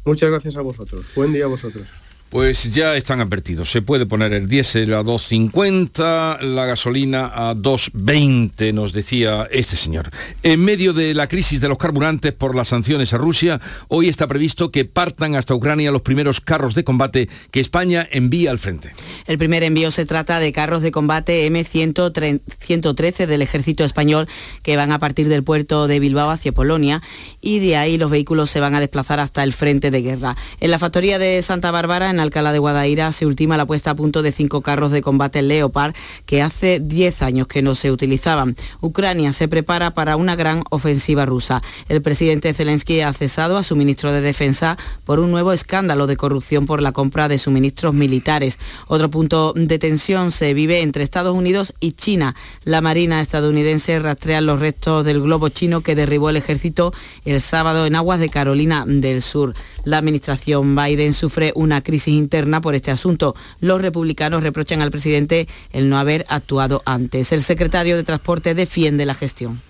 Muchas 0.05 0.29
gracias 0.29 0.57
a 0.57 0.61
vosotros. 0.61 1.07
Buen 1.15 1.33
día 1.33 1.45
a 1.45 1.47
vosotros. 1.47 1.87
Pues 2.33 2.73
ya 2.73 2.97
están 2.97 3.21
advertidos. 3.21 3.69
Se 3.69 3.83
puede 3.83 4.07
poner 4.07 4.33
el 4.33 4.49
diésel 4.49 4.95
a 4.95 5.03
2,50, 5.03 6.41
la 6.41 6.65
gasolina 6.65 7.27
a 7.27 7.53
2,20, 7.53 8.73
nos 8.73 8.91
decía 8.91 9.47
este 9.51 9.75
señor. 9.75 10.09
En 10.41 10.65
medio 10.65 10.93
de 10.93 11.13
la 11.13 11.27
crisis 11.27 11.61
de 11.61 11.69
los 11.69 11.77
carburantes 11.77 12.33
por 12.33 12.55
las 12.55 12.69
sanciones 12.69 13.13
a 13.13 13.19
Rusia, 13.19 13.61
hoy 13.87 14.09
está 14.09 14.25
previsto 14.25 14.71
que 14.71 14.83
partan 14.83 15.35
hasta 15.35 15.53
Ucrania 15.53 15.91
los 15.91 16.01
primeros 16.01 16.41
carros 16.41 16.73
de 16.73 16.83
combate 16.83 17.29
que 17.51 17.59
España 17.59 18.09
envía 18.11 18.49
al 18.49 18.57
frente. 18.57 18.93
El 19.27 19.37
primer 19.37 19.61
envío 19.61 19.91
se 19.91 20.07
trata 20.07 20.39
de 20.39 20.51
carros 20.51 20.81
de 20.81 20.89
combate 20.89 21.47
M113 21.51 23.27
del 23.27 23.43
ejército 23.43 23.83
español 23.83 24.27
que 24.63 24.75
van 24.75 24.91
a 24.91 24.97
partir 24.97 25.29
del 25.29 25.43
puerto 25.43 25.85
de 25.85 25.99
Bilbao 25.99 26.31
hacia 26.31 26.51
Polonia 26.51 26.99
y 27.43 27.59
de 27.59 27.75
ahí 27.75 27.97
los 27.97 28.09
vehículos 28.09 28.49
se 28.49 28.61
van 28.61 28.73
a 28.73 28.79
desplazar 28.79 29.19
hasta 29.19 29.43
el 29.43 29.53
frente 29.53 29.91
de 29.91 30.01
guerra. 30.01 30.35
En 30.61 30.71
la 30.71 30.79
factoría 30.79 31.19
de 31.19 31.41
Santa 31.41 31.69
Bárbara, 31.69 32.09
en 32.09 32.19
Alcalá 32.19 32.53
de 32.53 32.59
Guadaira 32.59 33.11
se 33.11 33.25
ultima 33.25 33.57
la 33.57 33.65
puesta 33.65 33.91
a 33.91 33.95
punto 33.95 34.21
de 34.21 34.31
cinco 34.31 34.61
carros 34.61 34.91
de 34.91 35.01
combate 35.01 35.41
Leopard 35.41 35.93
que 36.25 36.41
hace 36.41 36.79
10 36.79 37.21
años 37.21 37.47
que 37.47 37.61
no 37.61 37.75
se 37.75 37.91
utilizaban. 37.91 38.55
Ucrania 38.79 39.33
se 39.33 39.49
prepara 39.49 39.93
para 39.93 40.15
una 40.15 40.35
gran 40.35 40.63
ofensiva 40.69 41.25
rusa. 41.25 41.61
El 41.89 42.01
presidente 42.01 42.53
Zelensky 42.53 43.01
ha 43.01 43.11
cesado 43.11 43.57
a 43.57 43.63
su 43.63 43.75
ministro 43.75 44.13
de 44.13 44.21
Defensa 44.21 44.77
por 45.03 45.19
un 45.19 45.29
nuevo 45.29 45.51
escándalo 45.51 46.07
de 46.07 46.15
corrupción 46.15 46.65
por 46.65 46.81
la 46.81 46.93
compra 46.93 47.27
de 47.27 47.37
suministros 47.37 47.93
militares. 47.93 48.57
Otro 48.87 49.09
punto 49.09 49.51
de 49.53 49.79
tensión 49.79 50.31
se 50.31 50.53
vive 50.53 50.81
entre 50.81 51.03
Estados 51.03 51.35
Unidos 51.35 51.73
y 51.81 51.91
China. 51.91 52.35
La 52.63 52.79
Marina 52.79 53.19
estadounidense 53.19 53.99
rastrea 53.99 54.39
los 54.39 54.61
restos 54.61 55.03
del 55.03 55.21
globo 55.21 55.49
chino 55.49 55.81
que 55.81 55.95
derribó 55.95 56.29
el 56.29 56.37
ejército 56.37 56.93
sábado 57.39 57.85
en 57.85 57.95
aguas 57.95 58.19
de 58.19 58.29
Carolina 58.29 58.85
del 58.87 59.21
Sur. 59.21 59.53
La 59.83 59.97
administración 59.97 60.75
Biden 60.75 61.13
sufre 61.13 61.51
una 61.55 61.81
crisis 61.81 62.13
interna 62.13 62.61
por 62.61 62.75
este 62.75 62.91
asunto. 62.91 63.35
Los 63.59 63.81
republicanos 63.81 64.43
reprochan 64.43 64.81
al 64.81 64.91
presidente 64.91 65.47
el 65.71 65.89
no 65.89 65.97
haber 65.97 66.25
actuado 66.29 66.81
antes. 66.85 67.31
El 67.31 67.43
secretario 67.43 67.95
de 67.95 68.03
Transporte 68.03 68.53
defiende 68.55 69.05
la 69.05 69.13
gestión. 69.13 69.61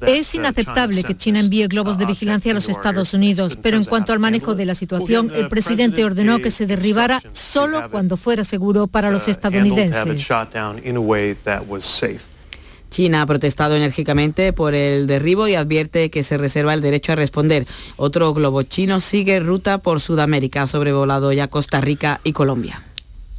Es 0.00 0.34
inaceptable 0.34 1.04
que 1.04 1.14
China 1.14 1.40
envíe 1.40 1.66
globos 1.66 1.98
de 1.98 2.06
vigilancia 2.06 2.52
a 2.52 2.54
los 2.54 2.70
Estados 2.70 3.12
Unidos, 3.12 3.58
pero 3.60 3.76
en 3.76 3.84
cuanto 3.84 4.14
al 4.14 4.18
manejo 4.18 4.54
de 4.54 4.64
la 4.64 4.74
situación, 4.74 5.30
el 5.34 5.48
presidente 5.48 6.02
ordenó 6.04 6.40
que 6.40 6.50
se 6.50 6.66
derribara 6.66 7.20
solo 7.32 7.90
cuando 7.90 8.16
fuera 8.16 8.44
seguro 8.44 8.86
para 8.86 9.10
los 9.10 9.28
estadounidenses. 9.28 10.26
China 12.90 13.22
ha 13.22 13.26
protestado 13.26 13.76
enérgicamente 13.76 14.52
por 14.52 14.74
el 14.74 15.06
derribo 15.06 15.48
y 15.48 15.54
advierte 15.54 16.10
que 16.10 16.22
se 16.22 16.36
reserva 16.36 16.74
el 16.74 16.82
derecho 16.82 17.12
a 17.12 17.16
responder. 17.16 17.66
Otro 17.96 18.34
globo 18.34 18.62
chino 18.64 19.00
sigue 19.00 19.40
ruta 19.40 19.78
por 19.78 20.00
Sudamérica, 20.00 20.66
sobrevolado 20.66 21.32
ya 21.32 21.48
Costa 21.48 21.80
Rica 21.80 22.20
y 22.24 22.32
Colombia. 22.32 22.89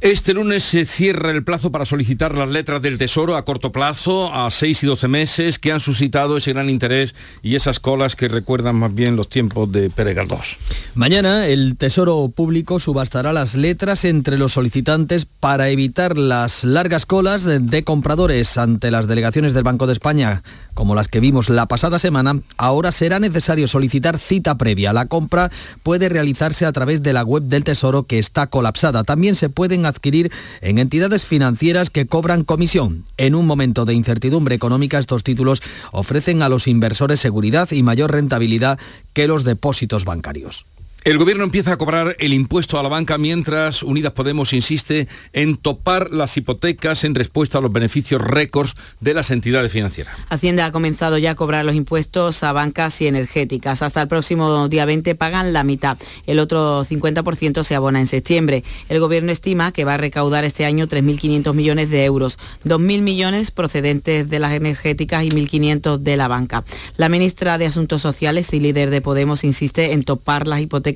Este 0.02 0.34
lunes 0.34 0.64
se 0.64 0.84
cierra 0.84 1.30
el 1.30 1.44
plazo 1.44 1.70
para 1.70 1.86
solicitar 1.86 2.36
las 2.36 2.48
letras 2.48 2.82
del 2.82 2.98
Tesoro 2.98 3.36
a 3.36 3.44
corto 3.44 3.70
plazo, 3.70 4.34
a 4.34 4.50
6 4.50 4.82
y 4.82 4.86
12 4.88 5.06
meses, 5.06 5.58
que 5.60 5.70
han 5.70 5.78
suscitado 5.78 6.36
ese 6.36 6.52
gran 6.52 6.68
interés 6.68 7.14
y 7.40 7.54
esas 7.54 7.78
colas 7.78 8.16
que 8.16 8.26
recuerdan 8.26 8.74
más 8.74 8.92
bien 8.92 9.14
los 9.14 9.28
tiempos 9.28 9.70
de 9.70 9.90
Pérez 9.90 10.16
Galdós. 10.16 10.58
Mañana 10.96 11.46
el 11.46 11.76
Tesoro 11.76 12.32
Público 12.34 12.80
subastará 12.80 13.32
las 13.32 13.54
letras 13.54 14.04
entre 14.04 14.38
los 14.38 14.54
solicitantes 14.54 15.24
para 15.24 15.68
evitar 15.68 16.18
las 16.18 16.64
largas 16.64 17.06
colas 17.06 17.44
de 17.44 17.84
compradores 17.84 18.58
ante 18.58 18.90
las 18.90 19.06
delegaciones 19.06 19.54
del 19.54 19.62
Banco 19.62 19.86
de 19.86 19.92
España, 19.92 20.42
como 20.74 20.96
las 20.96 21.06
que 21.06 21.20
vimos 21.20 21.48
la 21.48 21.66
pasada 21.66 22.00
semana. 22.00 22.40
Ahora 22.56 22.90
será 22.90 23.20
necesario 23.20 23.68
solicitar 23.68 24.18
cita 24.18 24.58
previa. 24.58 24.92
La 24.92 25.06
compra 25.06 25.52
puede 25.84 26.08
realizarse 26.08 26.66
a 26.66 26.72
través 26.72 27.04
de 27.04 27.12
la 27.12 27.22
web 27.22 27.44
del 27.44 27.62
Tesoro 27.62 28.02
que 28.02 28.18
está 28.18 28.48
colapsada. 28.48 29.04
También 29.04 29.36
se 29.36 29.48
pueden 29.48 29.91
adquirir 29.92 30.32
en 30.60 30.78
entidades 30.78 31.24
financieras 31.24 31.90
que 31.90 32.06
cobran 32.06 32.44
comisión. 32.44 33.04
En 33.16 33.34
un 33.34 33.46
momento 33.46 33.84
de 33.84 33.94
incertidumbre 33.94 34.54
económica, 34.54 34.98
estos 34.98 35.22
títulos 35.22 35.62
ofrecen 35.92 36.42
a 36.42 36.48
los 36.48 36.66
inversores 36.66 37.20
seguridad 37.20 37.70
y 37.70 37.82
mayor 37.82 38.10
rentabilidad 38.10 38.78
que 39.12 39.28
los 39.28 39.44
depósitos 39.44 40.04
bancarios. 40.04 40.66
El 41.04 41.18
gobierno 41.18 41.42
empieza 41.42 41.72
a 41.72 41.78
cobrar 41.78 42.14
el 42.20 42.32
impuesto 42.32 42.78
a 42.78 42.82
la 42.84 42.88
banca 42.88 43.18
mientras 43.18 43.82
Unidas 43.82 44.12
Podemos 44.12 44.52
insiste 44.52 45.08
en 45.32 45.56
topar 45.56 46.12
las 46.12 46.36
hipotecas 46.36 47.02
en 47.02 47.16
respuesta 47.16 47.58
a 47.58 47.60
los 47.60 47.72
beneficios 47.72 48.22
récords 48.22 48.76
de 49.00 49.12
las 49.12 49.32
entidades 49.32 49.72
financieras. 49.72 50.16
Hacienda 50.28 50.64
ha 50.64 50.70
comenzado 50.70 51.18
ya 51.18 51.32
a 51.32 51.34
cobrar 51.34 51.64
los 51.64 51.74
impuestos 51.74 52.44
a 52.44 52.52
bancas 52.52 53.00
y 53.00 53.08
energéticas. 53.08 53.82
Hasta 53.82 54.02
el 54.02 54.06
próximo 54.06 54.68
día 54.68 54.84
20 54.84 55.16
pagan 55.16 55.52
la 55.52 55.64
mitad. 55.64 55.98
El 56.24 56.38
otro 56.38 56.84
50% 56.84 57.64
se 57.64 57.74
abona 57.74 57.98
en 57.98 58.06
septiembre. 58.06 58.62
El 58.88 59.00
gobierno 59.00 59.32
estima 59.32 59.72
que 59.72 59.84
va 59.84 59.94
a 59.94 59.98
recaudar 59.98 60.44
este 60.44 60.66
año 60.66 60.86
3.500 60.86 61.52
millones 61.52 61.90
de 61.90 62.04
euros, 62.04 62.38
2.000 62.64 63.02
millones 63.02 63.50
procedentes 63.50 64.30
de 64.30 64.38
las 64.38 64.52
energéticas 64.52 65.24
y 65.24 65.30
1.500 65.30 65.98
de 65.98 66.16
la 66.16 66.28
banca. 66.28 66.62
La 66.96 67.08
ministra 67.08 67.58
de 67.58 67.66
Asuntos 67.66 68.02
Sociales 68.02 68.52
y 68.52 68.60
líder 68.60 68.90
de 68.90 69.00
Podemos 69.00 69.42
insiste 69.42 69.94
en 69.94 70.04
topar 70.04 70.46
las 70.46 70.60
hipotecas 70.60 70.91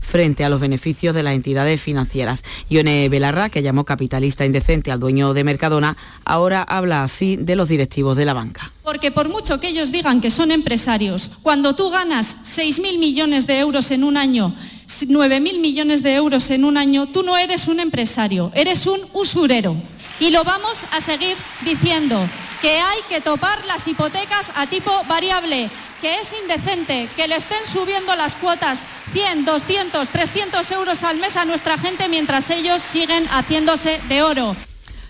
frente 0.00 0.44
a 0.44 0.48
los 0.48 0.60
beneficios 0.60 1.14
de 1.14 1.22
las 1.22 1.34
entidades 1.34 1.80
financieras. 1.80 2.42
Ione 2.68 3.08
Belarra, 3.08 3.50
que 3.50 3.62
llamó 3.62 3.84
capitalista 3.84 4.44
indecente 4.44 4.90
al 4.90 5.00
dueño 5.00 5.34
de 5.34 5.44
Mercadona, 5.44 5.96
ahora 6.24 6.62
habla 6.62 7.02
así 7.02 7.36
de 7.36 7.56
los 7.56 7.68
directivos 7.68 8.16
de 8.16 8.24
la 8.24 8.34
banca. 8.34 8.72
Porque 8.82 9.10
por 9.10 9.28
mucho 9.28 9.60
que 9.60 9.68
ellos 9.68 9.92
digan 9.92 10.20
que 10.20 10.30
son 10.30 10.50
empresarios, 10.50 11.30
cuando 11.42 11.74
tú 11.74 11.90
ganas 11.90 12.36
6.000 12.44 12.98
millones 12.98 13.46
de 13.46 13.58
euros 13.58 13.90
en 13.90 14.04
un 14.04 14.16
año, 14.16 14.54
9.000 14.88 15.60
millones 15.60 16.02
de 16.02 16.14
euros 16.14 16.50
en 16.50 16.64
un 16.64 16.76
año, 16.76 17.08
tú 17.12 17.22
no 17.22 17.36
eres 17.36 17.68
un 17.68 17.80
empresario, 17.80 18.50
eres 18.54 18.86
un 18.86 19.00
usurero. 19.12 19.76
Y 20.20 20.30
lo 20.30 20.44
vamos 20.44 20.84
a 20.92 21.00
seguir 21.00 21.36
diciendo, 21.62 22.24
que 22.60 22.78
hay 22.78 23.00
que 23.08 23.20
topar 23.20 23.64
las 23.64 23.88
hipotecas 23.88 24.52
a 24.54 24.66
tipo 24.66 25.02
variable 25.04 25.70
que 26.00 26.20
es 26.20 26.32
indecente 26.40 27.08
que 27.16 27.28
le 27.28 27.36
estén 27.36 27.64
subiendo 27.66 28.14
las 28.16 28.34
cuotas 28.34 28.86
100, 29.12 29.44
200, 29.44 30.08
300 30.08 30.70
euros 30.72 31.04
al 31.04 31.18
mes 31.18 31.36
a 31.36 31.44
nuestra 31.44 31.78
gente 31.78 32.08
mientras 32.08 32.48
ellos 32.50 32.80
siguen 32.82 33.26
haciéndose 33.28 34.00
de 34.08 34.22
oro. 34.22 34.56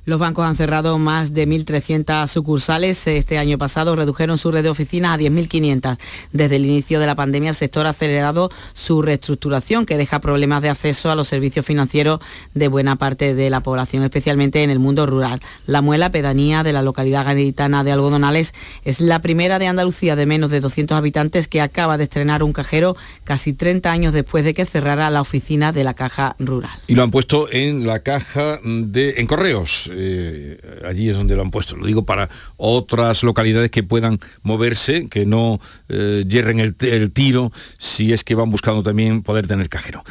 Los 0.05 0.19
bancos 0.19 0.47
han 0.47 0.57
cerrado 0.57 0.99
más 0.99 1.35
de 1.35 1.47
1.300 1.47 2.27
sucursales. 2.27 3.07
Este 3.07 3.39
año 3.39 3.59
pasado 3.59 3.97
redujeron 3.97 4.39
su 4.39 4.51
red 4.51 4.63
de 4.63 4.71
oficinas 4.71 5.15
a 5.15 5.19
10.500. 5.19 5.99
Desde 6.33 6.57
el 6.57 6.65
inicio 6.65 7.01
de 7.01 7.07
la 7.07 7.15
pandemia 7.15 7.51
el 7.51 7.57
sector 7.57 7.87
ha 7.87 7.91
acelerado 7.91 8.51
su 8.73 9.03
reestructuración 9.03 9.87
que 9.87 9.97
deja 9.97 10.21
problemas 10.21 10.63
de 10.63 10.71
acceso 10.71 11.11
a 11.11 11.15
los 11.15 11.29
servicios 11.29 11.67
financieros 11.67 12.21
de 12.55 12.69
buena 12.69 12.97
parte 12.97 13.35
de 13.35 13.51
la 13.51 13.63
población, 13.63 14.03
especialmente 14.03 14.63
en 14.63 14.71
el 14.71 14.79
mundo 14.79 15.07
rural. 15.07 15.41
La 15.67 15.83
Muela, 15.83 16.11
pedanía 16.11 16.63
de 16.63 16.73
la 16.73 16.83
localidad 16.83 17.27
gaditana 17.27 17.85
de 17.85 17.93
Algodonales, 17.93 18.55
es 18.85 19.01
la 19.01 19.21
primera 19.21 19.59
de 19.59 19.67
Andalucía 19.67 20.17
de 20.17 20.27
menos 20.27 20.51
de 20.51 20.61
200 20.61 20.97
habitantes 20.97 21.49
que 21.49 21.61
acaba 21.61 21.99
de 21.99 22.05
estrenar 22.05 22.43
un 22.43 22.53
cajero 22.53 22.97
casi 23.25 23.53
30 23.53 23.91
años 23.91 24.13
después 24.13 24.45
de 24.45 24.55
que 24.55 24.65
cerrara 24.65 25.11
la 25.11 25.21
oficina 25.21 25.73
de 25.73 25.85
la 25.85 25.95
Caja 25.95 26.37
Rural. 26.39 26.71
Y 26.87 26.95
lo 26.95 27.03
han 27.03 27.11
puesto 27.11 27.51
en 27.51 27.87
la 27.87 28.01
caja 28.01 28.61
de 28.65 29.15
en 29.19 29.27
correos 29.27 29.90
eh, 29.91 30.59
allí 30.87 31.09
es 31.09 31.17
donde 31.17 31.37
lo 31.37 31.43
han 31.43 31.51
puesto. 31.51 31.77
Lo 31.77 31.87
digo 31.87 32.05
para 32.05 32.29
otras 32.57 33.23
localidades 33.23 33.71
que 33.71 33.83
puedan 33.83 34.19
moverse, 34.43 35.07
que 35.09 35.27
no 35.27 35.61
eh, 35.89 36.25
yerren 36.29 36.61
el, 36.61 37.11
tiro 37.13 37.53
si 37.79 38.13
es 38.13 38.25
que 38.25 38.35
van 38.35 38.51
buscando 38.51 38.83
también 38.83 39.23
poder 39.23 39.47
tener 39.47 39.69
cajero. 39.69 40.05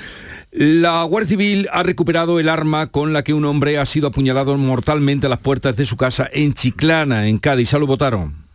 La 0.51 1.03
Guardia 1.03 1.29
Civil 1.29 1.69
ha 1.71 1.83
recuperado 1.83 2.39
el 2.39 2.49
arma 2.49 2.87
con 2.87 3.13
la 3.13 3.23
que 3.23 3.33
un 3.33 3.45
hombre 3.45 3.77
ha 3.77 3.85
sido 3.85 4.07
apuñalado 4.07 4.57
mortalmente 4.57 5.27
a 5.27 5.29
las 5.29 5.39
puertas 5.39 5.75
de 5.75 5.85
su 5.85 5.95
casa 5.95 6.27
en 6.31 6.53
Chiclana, 6.53 7.27
en 7.27 7.37
Cádiz. 7.37 7.71
lo 7.73 7.85
votaron. 7.85 8.48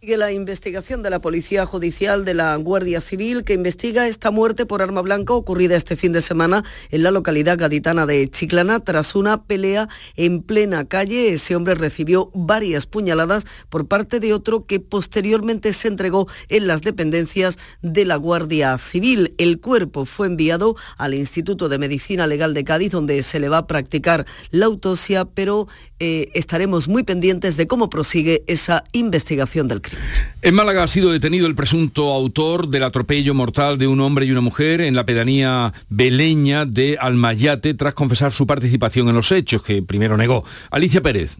Sigue 0.00 0.16
la 0.16 0.30
investigación 0.30 1.02
de 1.02 1.10
la 1.10 1.20
Policía 1.20 1.66
Judicial 1.66 2.24
de 2.24 2.32
la 2.32 2.54
Guardia 2.54 3.00
Civil 3.00 3.42
que 3.42 3.54
investiga 3.54 4.06
esta 4.06 4.30
muerte 4.30 4.64
por 4.64 4.80
arma 4.80 5.02
blanca 5.02 5.32
ocurrida 5.32 5.74
este 5.74 5.96
fin 5.96 6.12
de 6.12 6.22
semana 6.22 6.62
en 6.90 7.02
la 7.02 7.10
localidad 7.10 7.58
gaditana 7.58 8.06
de 8.06 8.28
Chiclana 8.28 8.78
tras 8.78 9.16
una 9.16 9.42
pelea 9.42 9.88
en 10.14 10.44
plena 10.44 10.84
calle. 10.84 11.32
Ese 11.32 11.56
hombre 11.56 11.74
recibió 11.74 12.30
varias 12.32 12.86
puñaladas 12.86 13.44
por 13.70 13.88
parte 13.88 14.20
de 14.20 14.32
otro 14.34 14.66
que 14.66 14.78
posteriormente 14.78 15.72
se 15.72 15.88
entregó 15.88 16.28
en 16.48 16.68
las 16.68 16.82
dependencias 16.82 17.58
de 17.82 18.04
la 18.04 18.14
Guardia 18.14 18.78
Civil. 18.78 19.34
El 19.36 19.58
cuerpo 19.58 20.04
fue 20.04 20.28
enviado 20.28 20.76
al 20.96 21.12
Instituto 21.12 21.68
de 21.68 21.78
Medicina 21.78 22.28
Legal 22.28 22.54
de 22.54 22.62
Cádiz 22.62 22.92
donde 22.92 23.20
se 23.24 23.40
le 23.40 23.48
va 23.48 23.58
a 23.58 23.66
practicar 23.66 24.26
la 24.52 24.66
autopsia, 24.66 25.24
pero 25.24 25.66
eh, 25.98 26.28
estaremos 26.34 26.86
muy 26.86 27.02
pendientes 27.02 27.56
de 27.56 27.66
cómo 27.66 27.90
prosigue 27.90 28.44
esa 28.46 28.84
investigación 28.92 29.66
del 29.66 29.82
crimen. 29.82 29.97
En 30.40 30.54
Málaga 30.54 30.84
ha 30.84 30.88
sido 30.88 31.10
detenido 31.10 31.46
el 31.46 31.54
presunto 31.54 32.12
autor 32.12 32.68
del 32.68 32.84
atropello 32.84 33.34
mortal 33.34 33.76
de 33.76 33.88
un 33.88 34.00
hombre 34.00 34.24
y 34.24 34.30
una 34.30 34.40
mujer 34.40 34.80
en 34.80 34.94
la 34.94 35.04
pedanía 35.04 35.72
beleña 35.88 36.64
de 36.64 36.96
Almayate 37.00 37.74
tras 37.74 37.94
confesar 37.94 38.32
su 38.32 38.46
participación 38.46 39.08
en 39.08 39.16
los 39.16 39.32
hechos, 39.32 39.62
que 39.62 39.82
primero 39.82 40.16
negó. 40.16 40.44
Alicia 40.70 41.02
Pérez. 41.02 41.38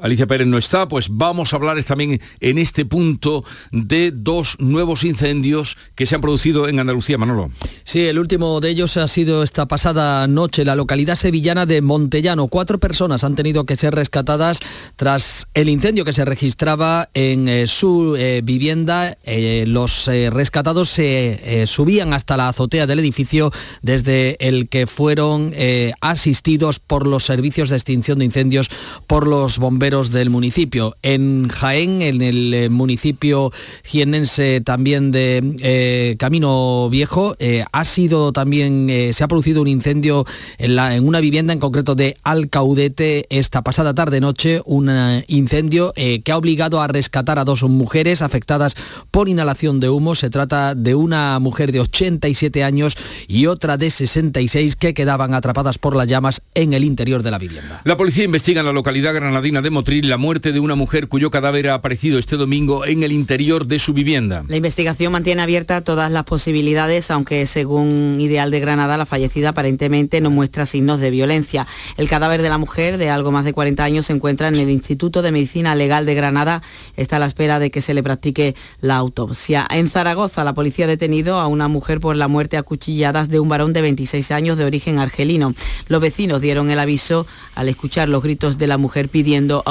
Alicia 0.00 0.26
Pérez 0.26 0.46
no 0.46 0.58
está, 0.58 0.88
pues 0.88 1.08
vamos 1.10 1.52
a 1.52 1.56
hablar 1.56 1.82
también 1.84 2.20
en 2.40 2.58
este 2.58 2.84
punto 2.84 3.44
de 3.70 4.12
dos 4.14 4.56
nuevos 4.58 5.04
incendios 5.04 5.76
que 5.94 6.06
se 6.06 6.14
han 6.14 6.20
producido 6.20 6.68
en 6.68 6.80
Andalucía, 6.80 7.18
Manolo. 7.18 7.50
Sí, 7.84 8.06
el 8.06 8.18
último 8.18 8.60
de 8.60 8.70
ellos 8.70 8.96
ha 8.96 9.08
sido 9.08 9.42
esta 9.42 9.66
pasada 9.66 10.26
noche, 10.26 10.64
la 10.64 10.74
localidad 10.74 11.16
sevillana 11.16 11.66
de 11.66 11.82
Montellano. 11.82 12.48
Cuatro 12.48 12.78
personas 12.78 13.24
han 13.24 13.34
tenido 13.34 13.64
que 13.64 13.76
ser 13.76 13.94
rescatadas 13.94 14.60
tras 14.96 15.46
el 15.54 15.68
incendio 15.68 16.04
que 16.04 16.12
se 16.12 16.24
registraba 16.24 17.08
en 17.14 17.48
eh, 17.48 17.66
su 17.66 18.16
eh, 18.16 18.40
vivienda. 18.42 19.18
Eh, 19.24 19.64
los 19.66 20.06
rescatados 20.06 20.88
se 20.88 21.64
subían 21.66 22.12
hasta 22.12 22.36
la 22.36 22.48
azotea 22.48 22.86
del 22.86 22.98
edificio 22.98 23.52
desde 23.82 24.36
el 24.46 24.68
que 24.68 24.86
fueron 24.86 25.54
asistidos 26.00 26.78
por 26.78 27.06
los 27.06 27.24
servicios 27.24 27.70
de 27.70 27.76
extinción 27.76 28.18
de 28.18 28.24
incendios 28.24 28.70
por 29.06 29.26
los 29.26 29.58
bomberos 29.58 29.89
del 29.90 30.30
municipio. 30.30 30.96
En 31.02 31.48
Jaén, 31.48 32.00
en 32.00 32.22
el 32.22 32.54
eh, 32.54 32.68
municipio 32.68 33.50
jienense 33.82 34.60
también 34.60 35.10
de 35.10 35.56
eh, 35.58 36.14
Camino 36.16 36.88
Viejo, 36.88 37.34
eh, 37.40 37.64
ha 37.72 37.84
sido 37.84 38.32
también, 38.32 38.88
se 39.12 39.24
ha 39.24 39.26
producido 39.26 39.60
un 39.60 39.66
incendio 39.66 40.26
en, 40.58 40.78
una 41.04 41.18
vivienda 41.18 41.52
en 41.52 41.58
concreto 41.58 41.96
de 41.96 42.16
Alcaudete 42.22 43.26
esta 43.30 43.62
pasada 43.62 43.92
tarde-noche, 43.92 44.62
un 44.64 44.88
incendio 45.26 45.92
que 45.94 46.30
ha 46.30 46.36
obligado 46.36 46.80
a 46.80 46.86
rescatar 46.86 47.40
a 47.40 47.44
dos 47.44 47.64
mujeres 47.64 48.22
afectadas 48.22 48.76
por 49.10 49.28
inhalación 49.28 49.80
de 49.80 49.88
humo. 49.88 50.14
Se 50.14 50.30
trata 50.30 50.76
de 50.76 50.94
una 50.94 51.36
mujer 51.40 51.72
de 51.72 51.80
87 51.80 52.62
años 52.62 52.96
y 53.26 53.46
otra 53.46 53.76
de 53.76 53.90
66 53.90 54.76
que 54.76 54.94
quedaban 54.94 55.34
atrapadas 55.34 55.78
por 55.78 55.96
las 55.96 56.06
llamas 56.06 56.42
en 56.54 56.74
el 56.74 56.84
interior 56.84 57.24
de 57.24 57.32
la 57.32 57.38
vivienda. 57.38 57.80
La 57.84 57.96
policía 57.96 58.22
investiga 58.22 58.60
en 58.60 58.66
la 58.66 58.72
localidad 58.72 59.14
granadina 59.14 59.62
de 59.62 59.79
la 59.80 60.18
muerte 60.18 60.52
de 60.52 60.60
una 60.60 60.74
mujer 60.74 61.08
cuyo 61.08 61.30
cadáver 61.30 61.68
ha 61.68 61.74
aparecido 61.74 62.18
este 62.18 62.36
domingo 62.36 62.84
en 62.84 63.02
el 63.02 63.12
interior 63.12 63.66
de 63.66 63.78
su 63.78 63.94
vivienda. 63.94 64.44
La 64.46 64.56
investigación 64.56 65.10
mantiene 65.12 65.40
abierta 65.42 65.80
todas 65.80 66.12
las 66.12 66.24
posibilidades, 66.24 67.10
aunque 67.10 67.46
según 67.46 68.18
Ideal 68.20 68.50
de 68.50 68.60
Granada, 68.60 68.98
la 68.98 69.06
fallecida 69.06 69.48
aparentemente 69.48 70.20
no 70.20 70.30
muestra 70.30 70.66
signos 70.66 71.00
de 71.00 71.10
violencia. 71.10 71.66
El 71.96 72.08
cadáver 72.08 72.42
de 72.42 72.50
la 72.50 72.58
mujer, 72.58 72.98
de 72.98 73.08
algo 73.08 73.32
más 73.32 73.44
de 73.44 73.54
40 73.54 73.82
años, 73.82 74.06
se 74.06 74.12
encuentra 74.12 74.48
en 74.48 74.56
el 74.56 74.68
Instituto 74.70 75.22
de 75.22 75.32
Medicina 75.32 75.74
Legal 75.74 76.04
de 76.04 76.14
Granada. 76.14 76.62
Está 76.96 77.16
a 77.16 77.18
la 77.18 77.26
espera 77.26 77.58
de 77.58 77.70
que 77.70 77.80
se 77.80 77.94
le 77.94 78.02
practique 78.02 78.54
la 78.80 78.96
autopsia. 78.96 79.66
En 79.70 79.88
Zaragoza, 79.88 80.44
la 80.44 80.54
policía 80.54 80.84
ha 80.84 80.88
detenido 80.88 81.38
a 81.38 81.46
una 81.46 81.68
mujer 81.68 82.00
por 82.00 82.16
la 82.16 82.28
muerte 82.28 82.58
a 82.58 82.62
cuchilladas 82.62 83.28
de 83.28 83.40
un 83.40 83.48
varón 83.48 83.72
de 83.72 83.82
26 83.82 84.30
años 84.30 84.58
de 84.58 84.66
origen 84.66 84.98
argelino. 84.98 85.54
Los 85.88 86.00
vecinos 86.00 86.40
dieron 86.40 86.70
el 86.70 86.78
aviso 86.78 87.26
al 87.54 87.68
escuchar 87.68 88.08
los 88.08 88.22
gritos 88.22 88.58
de 88.58 88.66
la 88.66 88.78
mujer 88.78 89.08
pidiendo 89.08 89.62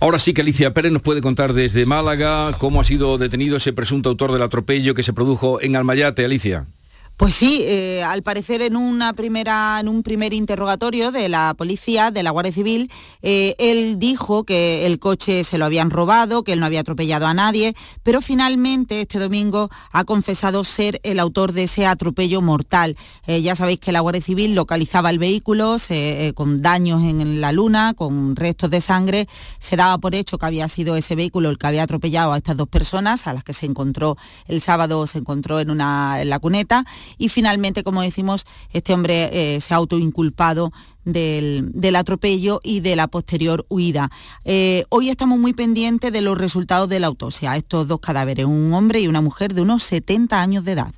Ahora 0.00 0.18
sí 0.18 0.32
que 0.34 0.42
Alicia 0.42 0.74
Pérez 0.74 0.92
nos 0.92 1.02
puede 1.02 1.20
contar 1.20 1.52
desde 1.52 1.86
Málaga 1.86 2.52
cómo 2.58 2.80
ha 2.80 2.84
sido 2.84 3.18
detenido 3.18 3.56
ese 3.56 3.72
presunto 3.72 4.08
autor 4.10 4.32
del 4.32 4.42
atropello 4.42 4.94
que 4.94 5.02
se 5.02 5.12
produjo 5.12 5.60
en 5.60 5.76
Almayate, 5.76 6.24
Alicia. 6.24 6.66
Pues 7.18 7.34
sí, 7.34 7.62
eh, 7.64 8.04
al 8.04 8.22
parecer 8.22 8.62
en 8.62 8.76
una 8.76 9.12
primera, 9.12 9.78
en 9.80 9.88
un 9.88 10.04
primer 10.04 10.32
interrogatorio 10.32 11.10
de 11.10 11.28
la 11.28 11.52
policía, 11.58 12.12
de 12.12 12.22
la 12.22 12.30
Guardia 12.30 12.52
Civil, 12.52 12.92
eh, 13.22 13.56
él 13.58 13.98
dijo 13.98 14.44
que 14.44 14.86
el 14.86 15.00
coche 15.00 15.42
se 15.42 15.58
lo 15.58 15.64
habían 15.64 15.90
robado, 15.90 16.44
que 16.44 16.52
él 16.52 16.60
no 16.60 16.66
había 16.66 16.78
atropellado 16.78 17.26
a 17.26 17.34
nadie, 17.34 17.74
pero 18.04 18.20
finalmente 18.20 19.00
este 19.00 19.18
domingo 19.18 19.68
ha 19.90 20.04
confesado 20.04 20.62
ser 20.62 21.00
el 21.02 21.18
autor 21.18 21.54
de 21.54 21.64
ese 21.64 21.86
atropello 21.86 22.40
mortal. 22.40 22.96
Eh, 23.26 23.42
ya 23.42 23.56
sabéis 23.56 23.80
que 23.80 23.90
la 23.90 23.98
Guardia 23.98 24.22
Civil 24.22 24.54
localizaba 24.54 25.10
el 25.10 25.18
vehículo 25.18 25.76
con 26.36 26.62
daños 26.62 27.02
en 27.02 27.40
la 27.40 27.50
luna, 27.50 27.94
con 27.94 28.36
restos 28.36 28.70
de 28.70 28.80
sangre. 28.80 29.26
Se 29.58 29.74
daba 29.74 29.98
por 29.98 30.14
hecho 30.14 30.38
que 30.38 30.46
había 30.46 30.68
sido 30.68 30.94
ese 30.94 31.16
vehículo 31.16 31.50
el 31.50 31.58
que 31.58 31.66
había 31.66 31.82
atropellado 31.82 32.32
a 32.32 32.36
estas 32.36 32.56
dos 32.56 32.68
personas, 32.68 33.26
a 33.26 33.32
las 33.32 33.42
que 33.42 33.54
se 33.54 33.66
encontró 33.66 34.16
el 34.46 34.60
sábado, 34.60 35.04
se 35.08 35.18
encontró 35.18 35.58
en, 35.58 35.70
una, 35.70 36.22
en 36.22 36.30
la 36.30 36.38
cuneta 36.38 36.84
y 37.16 37.28
finalmente, 37.28 37.82
como 37.82 38.02
decimos, 38.02 38.46
este 38.72 38.92
hombre 38.92 39.30
eh, 39.32 39.60
se 39.60 39.74
ha 39.74 39.78
autoinculpado 39.78 40.72
del, 41.04 41.70
del, 41.72 41.96
atropello 41.96 42.60
y 42.62 42.80
de 42.80 42.96
la 42.96 43.08
posterior 43.08 43.64
huida. 43.68 44.10
Eh, 44.44 44.84
hoy 44.90 45.08
estamos 45.10 45.38
muy 45.38 45.54
pendientes 45.54 46.12
de 46.12 46.20
los 46.20 46.36
resultados 46.36 46.88
de 46.88 47.00
la 47.00 47.06
autopsia. 47.06 47.56
Estos 47.56 47.88
dos 47.88 48.00
cadáveres, 48.00 48.44
un 48.44 48.72
hombre 48.74 49.00
y 49.00 49.08
una 49.08 49.20
mujer 49.20 49.54
de 49.54 49.62
unos 49.62 49.82
70 49.84 50.40
años 50.40 50.64
de 50.64 50.72
edad. 50.72 50.92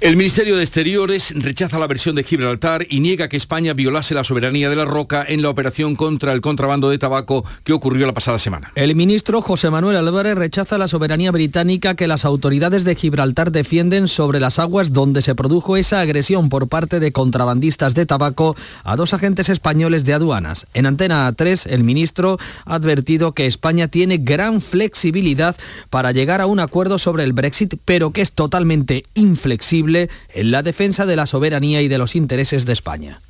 El 0.00 0.16
Ministerio 0.16 0.56
de 0.56 0.62
Exteriores 0.62 1.34
rechaza 1.36 1.78
la 1.78 1.86
versión 1.86 2.16
de 2.16 2.24
Gibraltar 2.24 2.86
y 2.88 3.00
niega 3.00 3.28
que 3.28 3.36
España 3.36 3.74
violase 3.74 4.14
la 4.14 4.24
soberanía 4.24 4.70
de 4.70 4.76
la 4.76 4.86
roca 4.86 5.22
en 5.28 5.42
la 5.42 5.50
operación 5.50 5.94
contra 5.94 6.32
el 6.32 6.40
contrabando 6.40 6.88
de 6.88 6.96
tabaco 6.96 7.44
que 7.64 7.74
ocurrió 7.74 8.06
la 8.06 8.14
pasada 8.14 8.38
semana. 8.38 8.72
El 8.76 8.94
ministro 8.96 9.42
José 9.42 9.68
Manuel 9.68 9.98
Álvarez 9.98 10.36
rechaza 10.36 10.78
la 10.78 10.88
soberanía 10.88 11.30
británica 11.32 11.96
que 11.96 12.06
las 12.06 12.24
autoridades 12.24 12.84
de 12.84 12.94
Gibraltar 12.94 13.52
defienden 13.52 14.08
sobre 14.08 14.40
las 14.40 14.58
aguas 14.58 14.94
donde 14.94 15.20
se 15.20 15.34
produjo 15.34 15.76
esa 15.76 16.00
agresión 16.00 16.48
por 16.48 16.68
parte 16.68 16.98
de 16.98 17.12
contrabandistas 17.12 17.94
de 17.94 18.06
tabaco 18.06 18.56
a 18.84 18.96
dos 18.96 19.12
agentes 19.12 19.50
españoles 19.50 20.06
de 20.06 20.14
aduanas. 20.14 20.66
En 20.72 20.86
Antena 20.86 21.30
3, 21.30 21.66
el 21.66 21.84
ministro 21.84 22.38
ha 22.64 22.76
advertido 22.76 23.32
que 23.32 23.46
España 23.46 23.88
tiene 23.88 24.16
gran 24.16 24.62
flexibilidad 24.62 25.56
para 25.90 26.12
llegar 26.12 26.40
a 26.40 26.46
un 26.46 26.58
acuerdo 26.58 26.98
sobre 26.98 27.24
el 27.24 27.34
Brexit, 27.34 27.74
pero 27.84 28.12
que 28.12 28.22
es 28.22 28.32
totalmente 28.32 29.02
inflexible 29.12 29.89
en 29.96 30.50
la 30.50 30.62
defensa 30.62 31.06
de 31.06 31.16
la 31.16 31.26
soberanía 31.26 31.82
y 31.82 31.88
de 31.88 31.98
los 31.98 32.16
intereses 32.16 32.66
de 32.66 32.72
España. 32.72 33.20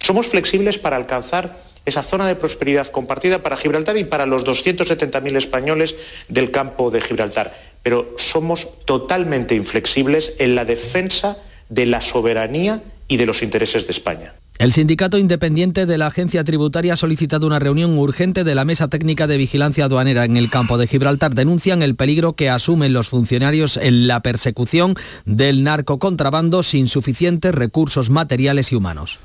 Somos 0.00 0.26
flexibles 0.26 0.78
para 0.78 0.96
alcanzar 0.96 1.62
esa 1.86 2.02
zona 2.02 2.26
de 2.26 2.36
prosperidad 2.36 2.88
compartida 2.88 3.42
para 3.42 3.56
Gibraltar 3.56 3.96
y 3.96 4.04
para 4.04 4.26
los 4.26 4.44
270.000 4.44 5.36
españoles 5.36 5.96
del 6.28 6.50
campo 6.50 6.90
de 6.90 7.00
Gibraltar, 7.00 7.54
pero 7.82 8.14
somos 8.16 8.68
totalmente 8.84 9.54
inflexibles 9.54 10.32
en 10.38 10.54
la 10.54 10.64
defensa 10.64 11.38
de 11.68 11.86
la 11.86 12.00
soberanía 12.00 12.82
y 13.08 13.16
de 13.18 13.26
los 13.26 13.42
intereses 13.42 13.86
de 13.86 13.92
España. 13.92 14.34
El 14.56 14.72
sindicato 14.72 15.18
independiente 15.18 15.84
de 15.84 15.98
la 15.98 16.06
agencia 16.06 16.44
tributaria 16.44 16.94
ha 16.94 16.96
solicitado 16.96 17.44
una 17.44 17.58
reunión 17.58 17.98
urgente 17.98 18.44
de 18.44 18.54
la 18.54 18.64
Mesa 18.64 18.86
Técnica 18.86 19.26
de 19.26 19.36
Vigilancia 19.36 19.86
Aduanera 19.86 20.24
en 20.24 20.36
el 20.36 20.48
campo 20.48 20.78
de 20.78 20.86
Gibraltar. 20.86 21.34
Denuncian 21.34 21.82
el 21.82 21.96
peligro 21.96 22.34
que 22.34 22.50
asumen 22.50 22.92
los 22.92 23.08
funcionarios 23.08 23.76
en 23.76 24.06
la 24.06 24.20
persecución 24.20 24.94
del 25.24 25.64
narcocontrabando 25.64 26.62
sin 26.62 26.86
suficientes 26.86 27.52
recursos 27.52 28.10
materiales 28.10 28.70
y 28.70 28.76
humanos. 28.76 29.18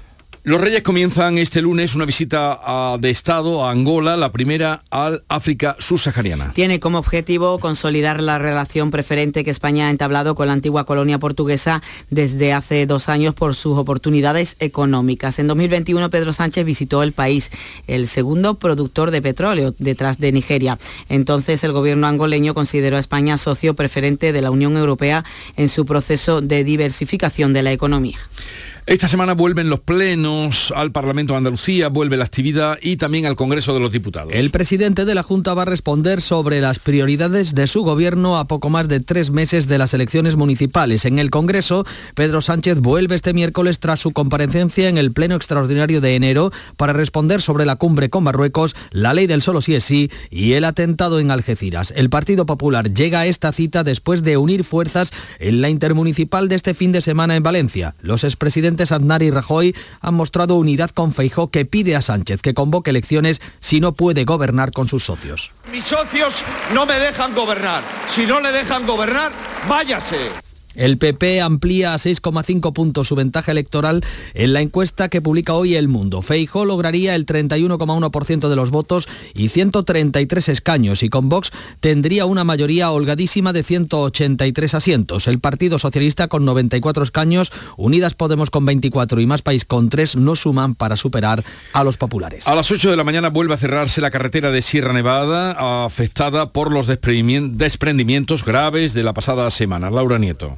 Los 0.44 0.62
Reyes 0.62 0.84
comienzan 0.84 1.38
este 1.38 1.62
lunes 1.62 1.96
una 1.96 2.06
visita 2.06 2.98
de 2.98 3.10
Estado 3.10 3.66
a 3.66 3.72
Angola, 3.72 4.16
la 4.16 4.32
primera 4.32 4.84
al 4.90 5.24
África 5.28 5.76
subsahariana. 5.80 6.54
Tiene 6.54 6.80
como 6.80 6.98
objetivo 6.98 7.60
consolidar 7.60 8.22
la 8.22 8.40
relación 8.40 8.90
preferente 8.90 9.44
que 9.44 9.52
España 9.52 9.88
ha 9.88 9.90
entablado 9.90 10.36
con 10.36 10.48
la 10.48 10.54
antigua 10.54 10.86
colonia 10.86 11.20
portuguesa 11.20 11.82
desde 12.10 12.54
hace 12.54 12.86
dos 12.86 13.10
años 13.10 13.36
por 13.36 13.54
sus 13.54 13.78
oportunidades 13.78 14.56
económicas. 14.60 15.40
En 15.40 15.48
2021 15.48 16.10
Pedro 16.10 16.32
Sánchez 16.32 16.64
visitó 16.64 17.04
el 17.04 17.12
país, 17.12 17.52
el 17.88 18.08
segundo 18.08 18.56
productor 18.56 19.12
de 19.12 19.22
petróleo 19.22 19.76
detrás 19.78 20.20
de 20.20 20.32
Nigeria. 20.32 20.80
Entonces 21.10 21.66
el 21.66 21.74
gobierno 21.74 22.08
angoleño 22.08 22.54
consideró 22.54 22.96
a 22.96 23.02
España 23.02 23.38
socio 23.38 23.74
preferente 23.76 24.32
de 24.32 24.42
la 24.42 24.52
Unión 24.52 24.78
Europea 24.78 25.26
en 25.58 25.68
su 25.68 25.86
proceso 25.86 26.40
de 26.40 26.64
diversificación 26.64 27.52
de 27.52 27.64
la 27.64 27.74
economía. 27.74 28.20
Esta 28.90 29.08
semana 29.08 29.34
vuelven 29.34 29.70
los 29.70 29.82
plenos 29.82 30.74
al 30.76 30.92
Parlamento 30.92 31.34
de 31.34 31.38
Andalucía, 31.38 31.90
vuelve 31.90 32.18
la 32.18 32.26
actividad 32.26 32.80
y 32.82 32.98
también 32.98 33.28
al 33.28 33.36
Congreso 33.36 33.76
de 33.76 33.80
los 33.80 33.92
Diputados. 33.92 34.34
El 34.34 34.50
presidente 34.50 35.06
de 35.06 35.14
la 35.14 35.22
Junta 35.22 35.54
va 35.54 35.62
a 35.62 35.66
responder 35.66 36.24
sobre 36.24 36.60
las 36.60 36.80
prioridades 36.80 37.54
de 37.54 37.68
su 37.68 37.84
gobierno 37.84 38.40
a 38.40 38.48
poco 38.48 38.72
más 38.72 38.88
de 38.90 39.00
tres 39.00 39.30
meses 39.30 39.68
de 39.68 39.78
las 39.78 39.94
elecciones 39.94 40.38
municipales. 40.38 41.06
En 41.06 41.20
el 41.20 41.30
Congreso, 41.30 41.86
Pedro 42.16 42.42
Sánchez 42.42 42.80
vuelve 42.80 43.14
este 43.14 43.32
miércoles 43.32 43.80
tras 43.80 44.00
su 44.00 44.12
comparecencia 44.12 44.90
en 44.90 44.98
el 44.98 45.12
Pleno 45.12 45.36
Extraordinario 45.36 46.02
de 46.02 46.16
enero 46.16 46.52
para 46.76 46.92
responder 46.92 47.44
sobre 47.44 47.68
la 47.68 47.76
cumbre 47.76 48.10
con 48.10 48.24
Marruecos, 48.24 48.76
la 48.90 49.14
ley 49.14 49.28
del 49.28 49.44
solo 49.44 49.62
sí 49.62 49.76
es 49.76 49.84
sí 49.84 50.10
y 50.32 50.54
el 50.54 50.66
atentado 50.66 51.20
en 51.20 51.30
Algeciras. 51.30 51.94
El 51.96 52.10
Partido 52.10 52.48
Popular 52.48 52.92
llega 52.92 53.20
a 53.20 53.28
esta 53.28 53.52
cita 53.52 53.84
después 53.84 54.24
de 54.24 54.38
unir 54.38 54.64
fuerzas 54.64 55.12
en 55.38 55.62
la 55.62 55.70
intermunicipal 55.70 56.48
de 56.48 56.56
este 56.56 56.74
fin 56.74 56.92
de 56.92 57.04
semana 57.04 57.36
en 57.36 57.44
Valencia. 57.44 57.94
Los 58.02 58.24
expresidentes 58.24 58.79
Aznar 58.84 59.24
y 59.24 59.32
Rajoy 59.32 59.76
han 60.02 60.14
mostrado 60.14 60.56
unidad 60.56 60.90
con 60.92 61.14
Feijó 61.14 61.50
que 61.50 61.66
pide 61.66 61.96
a 61.96 62.02
Sánchez 62.02 62.42
que 62.42 62.54
convoque 62.54 62.90
elecciones 62.90 63.42
si 63.60 63.80
no 63.80 63.94
puede 63.94 64.26
gobernar 64.26 64.72
con 64.72 64.88
sus 64.88 65.04
socios. 65.04 65.52
Mis 65.72 65.86
socios 65.86 66.44
no 66.74 66.86
me 66.86 67.00
dejan 67.00 67.34
gobernar. 67.36 67.84
Si 68.08 68.26
no 68.26 68.40
le 68.40 68.52
dejan 68.52 68.88
gobernar, 68.88 69.32
váyase. 69.68 70.49
El 70.80 70.98
PP 70.98 71.42
amplía 71.42 71.94
a 71.94 71.98
6,5 71.98 72.72
puntos 72.72 73.10
su 73.10 73.16
ventaja 73.16 73.52
electoral 73.52 74.02
en 74.34 74.54
la 74.54 74.62
encuesta 74.62 75.10
que 75.10 75.22
publica 75.22 75.54
hoy 75.54 75.76
El 75.76 75.90
Mundo. 75.90 76.22
Feijó 76.22 76.64
lograría 76.64 77.16
el 77.16 77.26
31,1% 77.26 78.48
de 78.48 78.56
los 78.56 78.72
votos 78.72 79.10
y 79.34 79.50
133 79.50 80.48
escaños 80.48 81.04
y 81.04 81.10
con 81.10 81.28
Vox 81.28 81.52
tendría 81.82 82.26
una 82.26 82.46
mayoría 82.46 82.92
holgadísima 82.92 83.52
de 83.52 83.64
183 83.64 84.74
asientos. 84.74 85.28
El 85.28 85.40
Partido 85.40 85.80
Socialista 85.80 86.30
con 86.30 86.46
94 86.46 87.04
escaños, 87.04 87.52
Unidas 87.76 88.14
Podemos 88.14 88.50
con 88.50 88.66
24 88.66 89.20
y 89.20 89.26
Más 89.26 89.42
País 89.42 89.66
con 89.66 89.90
3 89.90 90.16
no 90.16 90.38
suman 90.38 90.76
para 90.76 90.96
superar 90.96 91.44
a 91.74 91.84
los 91.84 91.98
populares. 91.98 92.48
A 92.48 92.56
las 92.56 92.72
8 92.72 92.90
de 92.90 92.96
la 92.96 93.04
mañana 93.04 93.28
vuelve 93.28 93.54
a 93.54 93.58
cerrarse 93.58 94.00
la 94.00 94.12
carretera 94.12 94.50
de 94.50 94.62
Sierra 94.62 94.94
Nevada 94.94 95.84
afectada 95.84 96.52
por 96.52 96.72
los 96.72 96.88
desprendimientos 96.88 98.46
graves 98.46 98.94
de 98.94 99.04
la 99.04 99.14
pasada 99.14 99.52
semana. 99.52 99.92
Laura 99.92 100.18
Nieto. 100.18 100.58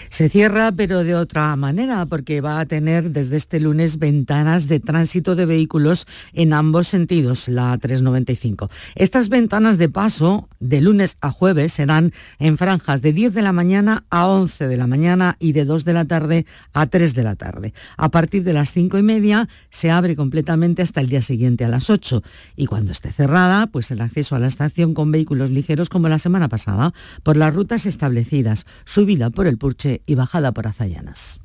Se 0.11 0.27
cierra, 0.27 0.73
pero 0.73 1.05
de 1.05 1.15
otra 1.15 1.55
manera, 1.55 2.05
porque 2.05 2.41
va 2.41 2.59
a 2.59 2.65
tener 2.65 3.11
desde 3.11 3.37
este 3.37 3.61
lunes 3.61 3.97
ventanas 3.97 4.67
de 4.67 4.81
tránsito 4.81 5.37
de 5.37 5.45
vehículos 5.45 6.05
en 6.33 6.51
ambos 6.51 6.89
sentidos, 6.89 7.47
la 7.47 7.77
395. 7.77 8.69
Estas 8.95 9.29
ventanas 9.29 9.77
de 9.77 9.87
paso, 9.87 10.49
de 10.59 10.81
lunes 10.81 11.15
a 11.21 11.31
jueves, 11.31 11.71
serán 11.71 12.11
en 12.39 12.57
franjas 12.57 13.01
de 13.01 13.13
10 13.13 13.33
de 13.33 13.41
la 13.41 13.53
mañana 13.53 14.03
a 14.09 14.27
11 14.27 14.67
de 14.67 14.75
la 14.75 14.85
mañana 14.85 15.37
y 15.39 15.53
de 15.53 15.63
2 15.63 15.85
de 15.85 15.93
la 15.93 16.03
tarde 16.03 16.45
a 16.73 16.87
3 16.87 17.15
de 17.15 17.23
la 17.23 17.35
tarde. 17.35 17.73
A 17.95 18.09
partir 18.09 18.43
de 18.43 18.51
las 18.51 18.73
5 18.73 18.97
y 18.97 19.03
media 19.03 19.47
se 19.69 19.91
abre 19.91 20.17
completamente 20.17 20.81
hasta 20.81 20.99
el 20.99 21.07
día 21.07 21.21
siguiente 21.21 21.63
a 21.63 21.69
las 21.69 21.89
8. 21.89 22.21
Y 22.57 22.65
cuando 22.65 22.91
esté 22.91 23.13
cerrada, 23.13 23.67
pues 23.67 23.91
el 23.91 24.01
acceso 24.01 24.35
a 24.35 24.39
la 24.39 24.47
estación 24.47 24.93
con 24.93 25.09
vehículos 25.09 25.51
ligeros 25.51 25.87
como 25.87 26.09
la 26.09 26.19
semana 26.19 26.49
pasada, 26.49 26.93
por 27.23 27.37
las 27.37 27.55
rutas 27.55 27.85
establecidas, 27.85 28.65
subida 28.83 29.29
por 29.29 29.47
el 29.47 29.57
Purche 29.57 30.00
y 30.05 30.15
bajada 30.15 30.51
por 30.51 30.67
Azayanas. 30.67 31.39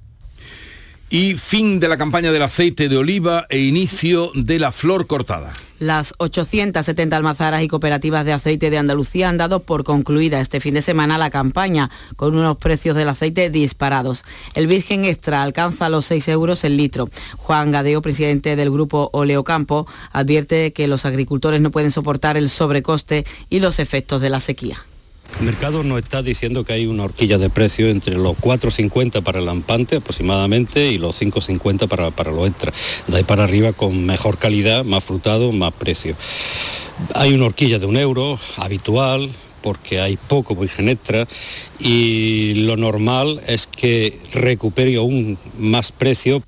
Y 1.08 1.34
fin 1.34 1.78
de 1.78 1.86
la 1.86 1.98
campaña 1.98 2.32
del 2.32 2.42
aceite 2.42 2.88
de 2.88 2.96
oliva 2.96 3.46
e 3.48 3.60
inicio 3.60 4.32
de 4.34 4.58
la 4.58 4.72
flor 4.72 5.06
cortada. 5.06 5.52
Las 5.78 6.14
870 6.18 7.16
almazaras 7.16 7.62
y 7.62 7.68
cooperativas 7.68 8.24
de 8.24 8.32
aceite 8.32 8.70
de 8.70 8.78
Andalucía 8.78 9.28
han 9.28 9.36
dado 9.36 9.60
por 9.60 9.84
concluida 9.84 10.40
este 10.40 10.58
fin 10.58 10.74
de 10.74 10.82
semana 10.82 11.16
la 11.16 11.30
campaña, 11.30 11.90
con 12.16 12.36
unos 12.36 12.56
precios 12.56 12.96
del 12.96 13.08
aceite 13.08 13.50
disparados. 13.50 14.24
El 14.54 14.66
Virgen 14.66 15.04
Extra 15.04 15.42
alcanza 15.42 15.88
los 15.90 16.06
6 16.06 16.26
euros 16.26 16.64
el 16.64 16.76
litro. 16.76 17.08
Juan 17.36 17.70
Gadeo, 17.70 18.02
presidente 18.02 18.56
del 18.56 18.72
grupo 18.72 19.08
Oleocampo, 19.12 19.86
advierte 20.10 20.72
que 20.72 20.88
los 20.88 21.06
agricultores 21.06 21.60
no 21.60 21.70
pueden 21.70 21.92
soportar 21.92 22.36
el 22.36 22.48
sobrecoste 22.48 23.24
y 23.48 23.60
los 23.60 23.78
efectos 23.78 24.20
de 24.20 24.30
la 24.30 24.40
sequía. 24.40 24.82
El 25.38 25.44
mercado 25.44 25.82
nos 25.82 26.02
está 26.02 26.22
diciendo 26.22 26.64
que 26.64 26.72
hay 26.72 26.86
una 26.86 27.04
horquilla 27.04 27.36
de 27.36 27.50
precio 27.50 27.88
entre 27.88 28.14
los 28.14 28.38
4,50 28.38 29.22
para 29.22 29.38
el 29.38 29.44
lampante 29.44 29.96
aproximadamente 29.96 30.90
y 30.90 30.96
los 30.96 31.20
5,50 31.20 31.88
para, 31.88 32.10
para 32.10 32.32
los 32.32 32.48
extras. 32.48 32.74
De 33.06 33.18
ahí 33.18 33.22
para 33.22 33.44
arriba 33.44 33.74
con 33.74 34.06
mejor 34.06 34.38
calidad, 34.38 34.82
más 34.84 35.04
frutado, 35.04 35.52
más 35.52 35.74
precio. 35.74 36.16
Hay 37.14 37.34
una 37.34 37.46
horquilla 37.46 37.78
de 37.78 37.84
un 37.84 37.98
euro 37.98 38.38
habitual, 38.56 39.30
porque 39.60 40.00
hay 40.00 40.16
poco 40.16 40.54
virgen 40.54 40.88
extra 40.88 41.26
y 41.80 42.54
lo 42.66 42.76
normal 42.76 43.42
es 43.46 43.66
que 43.66 44.18
recupere 44.32 44.96
aún 44.96 45.38
más 45.58 45.92
precio 45.92 46.42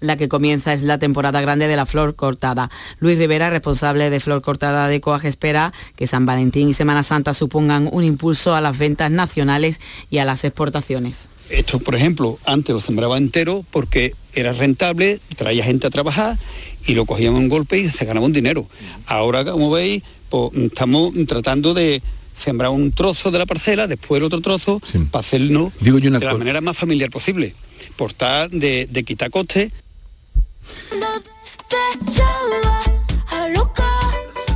la 0.00 0.16
que 0.16 0.28
comienza 0.28 0.72
es 0.72 0.82
la 0.82 0.98
temporada 0.98 1.40
grande 1.40 1.68
de 1.68 1.76
la 1.76 1.86
flor 1.86 2.16
cortada. 2.16 2.70
Luis 2.98 3.18
Rivera, 3.18 3.50
responsable 3.50 4.10
de 4.10 4.20
flor 4.20 4.42
cortada 4.42 4.88
de 4.88 5.00
Coag, 5.00 5.24
espera 5.26 5.72
que 5.96 6.06
San 6.06 6.26
Valentín 6.26 6.68
y 6.68 6.74
Semana 6.74 7.02
Santa 7.02 7.34
supongan 7.34 7.88
un 7.90 8.04
impulso 8.04 8.54
a 8.54 8.60
las 8.60 8.78
ventas 8.78 9.10
nacionales 9.10 9.80
y 10.10 10.18
a 10.18 10.24
las 10.24 10.44
exportaciones. 10.44 11.28
Esto, 11.50 11.80
por 11.80 11.96
ejemplo, 11.96 12.38
antes 12.46 12.72
lo 12.72 12.80
sembraba 12.80 13.18
entero 13.18 13.64
porque 13.70 14.14
era 14.34 14.52
rentable, 14.52 15.18
traía 15.36 15.64
gente 15.64 15.88
a 15.88 15.90
trabajar 15.90 16.38
y 16.86 16.94
lo 16.94 17.06
cogíamos 17.06 17.40
un 17.40 17.48
golpe 17.48 17.78
y 17.78 17.88
se 17.88 18.04
ganaba 18.04 18.26
un 18.26 18.32
dinero. 18.32 18.66
Ahora, 19.06 19.44
como 19.44 19.70
veis, 19.70 20.02
pues, 20.28 20.54
estamos 20.54 21.12
tratando 21.26 21.74
de 21.74 22.02
sembrar 22.36 22.70
un 22.70 22.92
trozo 22.92 23.30
de 23.30 23.38
la 23.38 23.46
parcela, 23.46 23.88
después 23.88 24.18
el 24.18 24.24
otro 24.24 24.40
trozo, 24.40 24.80
para 25.10 25.20
hacerlo 25.20 25.72
de 25.80 26.20
la 26.20 26.38
manera 26.38 26.60
más 26.60 26.76
familiar 26.76 27.10
posible, 27.10 27.54
por 27.96 28.12
tal 28.12 28.50
de, 28.50 28.86
de 28.88 29.04
quitar 29.04 29.30
costes 29.30 29.72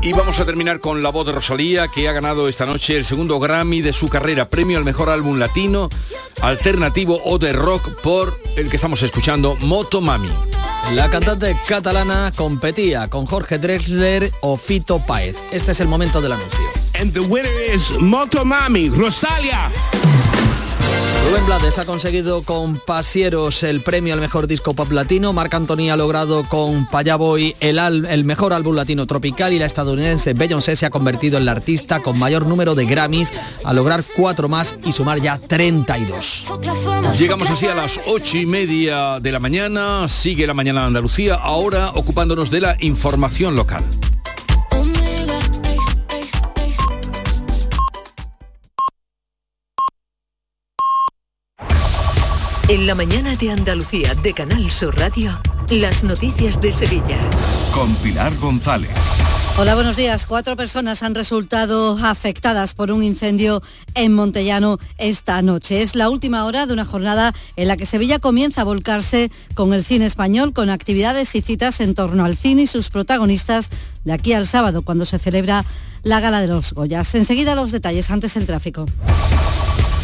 Y 0.04 0.12
vamos 0.12 0.38
a 0.38 0.44
terminar 0.44 0.80
con 0.80 1.02
la 1.02 1.08
voz 1.08 1.24
de 1.24 1.32
Rosalía, 1.32 1.88
que 1.88 2.06
ha 2.06 2.12
ganado 2.12 2.46
esta 2.46 2.66
noche 2.66 2.94
el 2.94 3.06
segundo 3.06 3.40
Grammy 3.40 3.80
de 3.80 3.94
su 3.94 4.06
carrera, 4.06 4.50
premio 4.50 4.76
al 4.76 4.84
mejor 4.84 5.08
álbum 5.08 5.38
latino, 5.38 5.88
alternativo 6.42 7.22
o 7.24 7.38
de 7.38 7.54
rock 7.54 8.02
por 8.02 8.38
el 8.56 8.68
que 8.68 8.76
estamos 8.76 9.02
escuchando, 9.02 9.56
Moto 9.62 10.02
Mami. 10.02 10.28
La 10.92 11.08
cantante 11.08 11.56
catalana 11.66 12.30
competía 12.36 13.08
con 13.08 13.24
Jorge 13.24 13.58
Drexler 13.58 14.30
o 14.42 14.58
Fito 14.58 14.98
Páez. 14.98 15.38
Este 15.50 15.72
es 15.72 15.80
el 15.80 15.88
momento 15.88 16.20
del 16.20 16.32
anuncio. 16.32 16.60
And 17.00 17.14
the 17.14 17.20
winner 17.20 17.74
is 17.74 17.90
Moto 17.98 18.44
Mami, 18.44 18.90
Rosalia. 18.90 19.70
Rubén 21.24 21.46
Blades 21.46 21.78
ha 21.78 21.86
conseguido 21.86 22.42
con 22.42 22.78
Pasieros 22.78 23.62
el 23.62 23.80
premio 23.80 24.12
al 24.12 24.20
mejor 24.20 24.46
disco 24.46 24.74
pop 24.74 24.92
latino. 24.92 25.32
Marc 25.32 25.54
Anthony 25.54 25.88
ha 25.90 25.96
logrado 25.96 26.42
con 26.42 26.86
Payaboy 26.86 27.56
el, 27.60 27.78
el 27.78 28.24
mejor 28.24 28.52
álbum 28.52 28.76
latino 28.76 29.06
tropical 29.06 29.54
y 29.54 29.58
la 29.58 29.64
estadounidense 29.64 30.34
Beyoncé 30.34 30.76
se 30.76 30.84
ha 30.84 30.90
convertido 30.90 31.38
en 31.38 31.46
la 31.46 31.52
artista 31.52 32.00
con 32.00 32.18
mayor 32.18 32.46
número 32.46 32.74
de 32.74 32.84
Grammys 32.84 33.32
a 33.64 33.72
lograr 33.72 34.04
cuatro 34.14 34.50
más 34.50 34.76
y 34.84 34.92
sumar 34.92 35.18
ya 35.18 35.38
32. 35.38 36.44
Llegamos 37.18 37.48
así 37.48 37.66
a 37.66 37.74
las 37.74 37.98
ocho 38.06 38.36
y 38.36 38.44
media 38.44 39.18
de 39.18 39.32
la 39.32 39.38
mañana. 39.38 40.06
Sigue 40.08 40.46
la 40.46 40.52
mañana 40.52 40.84
Andalucía, 40.84 41.36
ahora 41.36 41.90
ocupándonos 41.94 42.50
de 42.50 42.60
la 42.60 42.76
información 42.80 43.54
local. 43.54 43.82
En 52.66 52.86
la 52.86 52.94
mañana 52.94 53.36
de 53.36 53.50
Andalucía 53.50 54.14
de 54.14 54.32
Canal 54.32 54.70
Sur 54.70 54.96
Radio, 54.98 55.38
las 55.68 56.02
noticias 56.02 56.58
de 56.62 56.72
Sevilla. 56.72 57.18
Con 57.74 57.94
Pilar 57.96 58.34
González. 58.38 58.90
Hola, 59.58 59.74
buenos 59.74 59.96
días. 59.96 60.24
Cuatro 60.24 60.56
personas 60.56 61.02
han 61.02 61.14
resultado 61.14 61.98
afectadas 62.02 62.72
por 62.72 62.90
un 62.90 63.02
incendio 63.02 63.60
en 63.94 64.14
Montellano 64.14 64.78
esta 64.96 65.42
noche. 65.42 65.82
Es 65.82 65.94
la 65.94 66.08
última 66.08 66.46
hora 66.46 66.64
de 66.64 66.72
una 66.72 66.86
jornada 66.86 67.34
en 67.56 67.68
la 67.68 67.76
que 67.76 67.84
Sevilla 67.84 68.18
comienza 68.18 68.62
a 68.62 68.64
volcarse 68.64 69.30
con 69.52 69.74
el 69.74 69.84
cine 69.84 70.06
español, 70.06 70.54
con 70.54 70.70
actividades 70.70 71.34
y 71.34 71.42
citas 71.42 71.80
en 71.80 71.94
torno 71.94 72.24
al 72.24 72.34
cine 72.34 72.62
y 72.62 72.66
sus 72.66 72.88
protagonistas 72.88 73.68
de 74.04 74.14
aquí 74.14 74.32
al 74.32 74.46
sábado, 74.46 74.80
cuando 74.80 75.04
se 75.04 75.18
celebra 75.18 75.66
la 76.02 76.20
Gala 76.20 76.40
de 76.40 76.48
los 76.48 76.72
Goyas. 76.72 77.14
Enseguida 77.14 77.54
los 77.54 77.72
detalles, 77.72 78.10
antes 78.10 78.36
el 78.36 78.46
tráfico. 78.46 78.86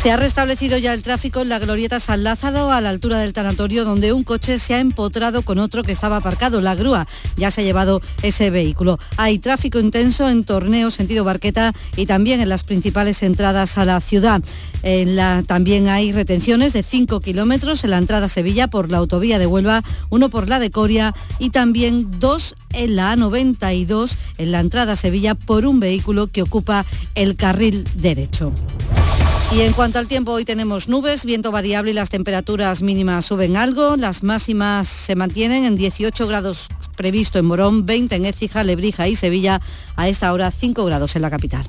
Se 0.01 0.11
ha 0.11 0.17
restablecido 0.17 0.79
ya 0.79 0.95
el 0.95 1.03
tráfico 1.03 1.43
en 1.43 1.51
la 1.51 1.59
Glorieta 1.59 2.01
San 2.01 2.25
Lázaro 2.25 2.71
a 2.73 2.81
la 2.81 2.89
altura 2.89 3.19
del 3.19 3.35
tanatorio 3.35 3.85
donde 3.85 4.15
un 4.15 4.25
coche 4.25 4.59
se 4.59 4.73
ha 4.73 4.81
empotrado 4.81 5.43
con 5.43 5.59
otro 5.59 5.83
que 5.83 5.93
estaba 5.93 6.17
aparcado. 6.17 6.63
La 6.63 6.75
grúa 6.75 7.07
ya 7.37 7.51
se 7.51 7.61
ha 7.61 7.65
llevado 7.65 8.01
ese 8.23 8.49
vehículo. 8.49 8.99
Hay 9.19 9.39
tráfico 9.39 9.79
intenso 9.79 10.31
en 10.31 10.45
Torneo, 10.45 10.91
sentido 10.91 11.23
Barqueta 11.23 11.75
y 11.97 12.07
también 12.07 12.41
en 12.41 12.49
las 12.49 12.65
principales 12.65 13.23
entradas 13.23 13.77
a 13.77 13.85
la 13.85 14.01
ciudad. 14.01 14.43
También 15.47 15.89
hay 15.89 16.13
retenciones 16.13 16.73
de 16.73 16.83
5 16.83 17.21
kilómetros 17.21 17.85
en 17.85 17.91
la 17.91 17.99
entrada 17.99 18.25
a 18.25 18.29
Sevilla 18.29 18.69
por 18.69 18.91
la 18.91 18.97
autovía 18.97 19.39
de 19.39 19.47
Huelva, 19.47 19.83
uno 20.09 20.31
por 20.31 20.49
la 20.49 20.59
de 20.61 20.71
Coria 20.71 21.15
y 21.39 21.51
también 21.51 22.19
dos 22.19 22.55
en 22.73 22.97
la 22.97 23.15
A92 23.15 24.17
en 24.39 24.53
la 24.53 24.61
entrada 24.61 24.93
a 24.93 24.97
Sevilla 24.97 25.35
por 25.35 25.67
un 25.67 25.79
vehículo 25.79 26.29
que 26.29 26.41
ocupa 26.41 26.87
el 27.15 27.37
carril 27.37 27.87
derecho. 27.97 28.55
Al 29.99 30.07
tiempo, 30.07 30.33
hoy 30.33 30.45
tenemos 30.45 30.89
nubes, 30.89 31.25
viento 31.25 31.51
variable 31.51 31.91
y 31.91 31.95
las 31.95 32.11
temperaturas 32.11 32.83
mínimas 32.83 33.25
suben 33.25 33.57
algo. 33.57 33.97
Las 33.97 34.23
máximas 34.23 34.89
se 34.89 35.17
mantienen 35.17 35.65
en 35.65 35.77
18 35.77 36.27
grados 36.27 36.69
previsto 36.97 37.39
en 37.39 37.47
Morón, 37.47 37.87
20 37.87 38.15
en 38.15 38.25
Écija, 38.27 38.63
Lebrija 38.63 39.09
y 39.09 39.17
Sevilla. 39.17 39.61
A 39.97 40.09
esta 40.09 40.33
hora 40.33 40.51
5 40.51 40.85
grados 40.85 41.17
en 41.17 41.23
la 41.23 41.31
capital. 41.31 41.69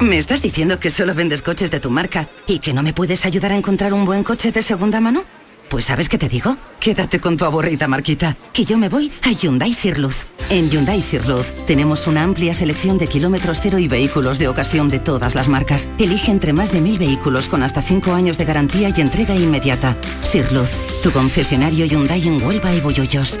¿Me 0.00 0.18
estás 0.18 0.42
diciendo 0.42 0.80
que 0.80 0.90
solo 0.90 1.14
vendes 1.14 1.42
coches 1.42 1.70
de 1.70 1.78
tu 1.78 1.90
marca 1.90 2.28
y 2.46 2.58
que 2.58 2.72
no 2.72 2.82
me 2.82 2.92
puedes 2.92 3.24
ayudar 3.24 3.52
a 3.52 3.56
encontrar 3.56 3.92
un 3.92 4.04
buen 4.04 4.24
coche 4.24 4.50
de 4.50 4.62
segunda 4.62 5.00
mano? 5.00 5.24
Pues 5.72 5.86
¿sabes 5.86 6.10
qué 6.10 6.18
te 6.18 6.28
digo? 6.28 6.58
Quédate 6.80 7.18
con 7.18 7.38
tu 7.38 7.46
aburrida 7.46 7.88
marquita, 7.88 8.36
que 8.52 8.66
yo 8.66 8.76
me 8.76 8.90
voy 8.90 9.10
a 9.22 9.32
Hyundai 9.32 9.72
Sirluz. 9.72 10.26
En 10.50 10.68
Hyundai 10.68 11.00
Sirluz 11.00 11.46
tenemos 11.66 12.06
una 12.06 12.24
amplia 12.24 12.52
selección 12.52 12.98
de 12.98 13.06
kilómetros 13.06 13.60
cero 13.62 13.78
y 13.78 13.88
vehículos 13.88 14.38
de 14.38 14.48
ocasión 14.48 14.90
de 14.90 14.98
todas 14.98 15.34
las 15.34 15.48
marcas. 15.48 15.88
Elige 15.98 16.30
entre 16.30 16.52
más 16.52 16.72
de 16.72 16.82
mil 16.82 16.98
vehículos 16.98 17.48
con 17.48 17.62
hasta 17.62 17.80
cinco 17.80 18.12
años 18.12 18.36
de 18.36 18.44
garantía 18.44 18.92
y 18.94 19.00
entrega 19.00 19.34
inmediata. 19.34 19.96
Sirluz, 20.20 20.72
tu 21.02 21.10
concesionario 21.10 21.86
Hyundai 21.86 22.28
en 22.28 22.42
Huelva 22.42 22.70
y 22.74 22.80
Boyollos. 22.80 23.40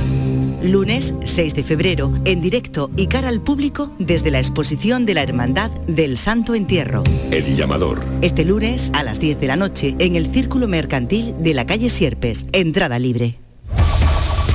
Lunes 0.63 1.15
6 1.25 1.55
de 1.55 1.63
febrero, 1.63 2.13
en 2.23 2.39
directo 2.39 2.91
y 2.95 3.07
cara 3.07 3.29
al 3.29 3.41
público 3.41 3.91
desde 3.97 4.29
la 4.29 4.37
exposición 4.37 5.07
de 5.07 5.15
la 5.15 5.23
Hermandad 5.23 5.71
del 5.87 6.19
Santo 6.19 6.53
Entierro. 6.53 7.03
El 7.31 7.55
llamador. 7.55 8.03
Este 8.21 8.45
lunes 8.45 8.91
a 8.93 9.03
las 9.03 9.19
10 9.19 9.39
de 9.39 9.47
la 9.47 9.55
noche 9.55 9.95
en 9.97 10.15
el 10.15 10.27
Círculo 10.27 10.67
Mercantil 10.67 11.33
de 11.39 11.55
la 11.55 11.65
calle 11.65 11.89
Sierpes. 11.89 12.45
Entrada 12.51 12.99
libre. 12.99 13.39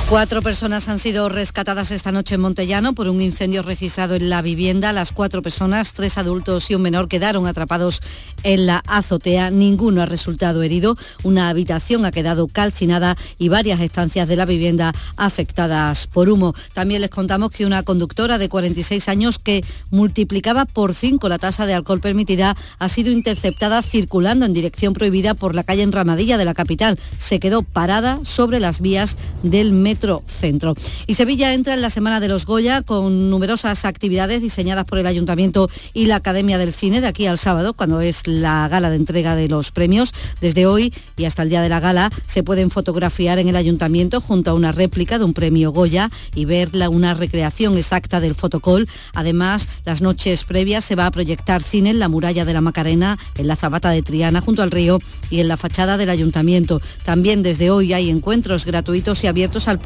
Cuatro 0.09 0.41
personas 0.41 0.87
han 0.87 0.99
sido 0.99 1.27
rescatadas 1.27 1.91
esta 1.91 2.13
noche 2.13 2.35
en 2.35 2.41
Montellano 2.41 2.93
por 2.93 3.09
un 3.09 3.19
incendio 3.19 3.61
registrado 3.61 4.15
en 4.15 4.29
la 4.29 4.41
vivienda. 4.41 4.93
Las 4.93 5.11
cuatro 5.11 5.41
personas, 5.41 5.91
tres 5.91 6.17
adultos 6.17 6.71
y 6.71 6.75
un 6.75 6.81
menor, 6.81 7.09
quedaron 7.09 7.45
atrapados 7.45 7.99
en 8.43 8.67
la 8.67 8.81
azotea. 8.87 9.51
Ninguno 9.51 10.01
ha 10.01 10.05
resultado 10.05 10.63
herido. 10.63 10.95
Una 11.23 11.49
habitación 11.49 12.05
ha 12.05 12.11
quedado 12.11 12.47
calcinada 12.47 13.17
y 13.37 13.49
varias 13.49 13.81
estancias 13.81 14.29
de 14.29 14.37
la 14.37 14.45
vivienda 14.45 14.93
afectadas 15.17 16.07
por 16.07 16.29
humo. 16.29 16.53
También 16.71 17.01
les 17.01 17.09
contamos 17.09 17.51
que 17.51 17.65
una 17.65 17.83
conductora 17.83 18.37
de 18.37 18.47
46 18.47 19.09
años 19.09 19.39
que 19.39 19.65
multiplicaba 19.91 20.63
por 20.63 20.93
cinco 20.93 21.27
la 21.27 21.37
tasa 21.37 21.65
de 21.65 21.73
alcohol 21.73 21.99
permitida 21.99 22.55
ha 22.79 22.87
sido 22.87 23.11
interceptada 23.11 23.81
circulando 23.81 24.45
en 24.45 24.53
dirección 24.53 24.93
prohibida 24.93 25.33
por 25.33 25.53
la 25.53 25.65
calle 25.65 25.83
Enramadilla 25.83 26.37
de 26.37 26.45
la 26.45 26.53
capital. 26.53 26.97
Se 27.17 27.41
quedó 27.41 27.61
parada 27.61 28.21
sobre 28.23 28.61
las 28.61 28.79
vías 28.79 29.17
del 29.43 29.73
metro 29.73 29.96
Centro. 30.25 30.75
Y 31.07 31.15
Sevilla 31.15 31.53
entra 31.53 31.73
en 31.73 31.81
la 31.81 31.89
Semana 31.89 32.19
de 32.19 32.27
los 32.27 32.45
Goya 32.45 32.81
con 32.81 33.29
numerosas 33.29 33.83
actividades 33.85 34.41
diseñadas 34.41 34.85
por 34.85 34.97
el 34.97 35.07
Ayuntamiento 35.07 35.69
y 35.93 36.05
la 36.05 36.17
Academia 36.17 36.57
del 36.57 36.73
Cine 36.73 37.01
de 37.01 37.07
aquí 37.07 37.25
al 37.25 37.37
sábado, 37.37 37.73
cuando 37.73 37.99
es 38.01 38.27
la 38.27 38.67
gala 38.69 38.89
de 38.89 38.95
entrega 38.95 39.35
de 39.35 39.49
los 39.49 39.71
premios. 39.71 40.13
Desde 40.39 40.65
hoy 40.65 40.93
y 41.17 41.25
hasta 41.25 41.43
el 41.43 41.49
día 41.49 41.61
de 41.61 41.69
la 41.69 41.79
gala 41.79 42.11
se 42.25 42.43
pueden 42.43 42.69
fotografiar 42.69 43.39
en 43.39 43.49
el 43.49 43.55
Ayuntamiento 43.55 44.21
junto 44.21 44.51
a 44.51 44.53
una 44.53 44.71
réplica 44.71 45.17
de 45.17 45.25
un 45.25 45.33
premio 45.33 45.71
Goya 45.71 46.09
y 46.33 46.45
ver 46.45 46.71
una 46.89 47.13
recreación 47.13 47.77
exacta 47.77 48.19
del 48.19 48.35
fotocol. 48.35 48.87
Además, 49.13 49.67
las 49.85 50.01
noches 50.01 50.43
previas 50.43 50.85
se 50.85 50.95
va 50.95 51.07
a 51.07 51.11
proyectar 51.11 51.63
cine 51.63 51.89
en 51.89 51.99
la 51.99 52.09
muralla 52.09 52.45
de 52.45 52.53
la 52.53 52.61
Macarena, 52.61 53.17
en 53.35 53.47
la 53.47 53.55
Zabata 53.55 53.89
de 53.89 54.03
Triana, 54.03 54.41
junto 54.41 54.61
al 54.61 54.69
río 54.69 54.99
y 55.29 55.39
en 55.39 55.47
la 55.47 55.57
fachada 55.57 55.97
del 55.97 56.09
Ayuntamiento. 56.09 56.81
También 57.03 57.41
desde 57.41 57.71
hoy 57.71 57.93
hay 57.93 58.09
encuentros 58.09 58.65
gratuitos 58.65 59.23
y 59.23 59.27
abiertos 59.27 59.67
al 59.67 59.79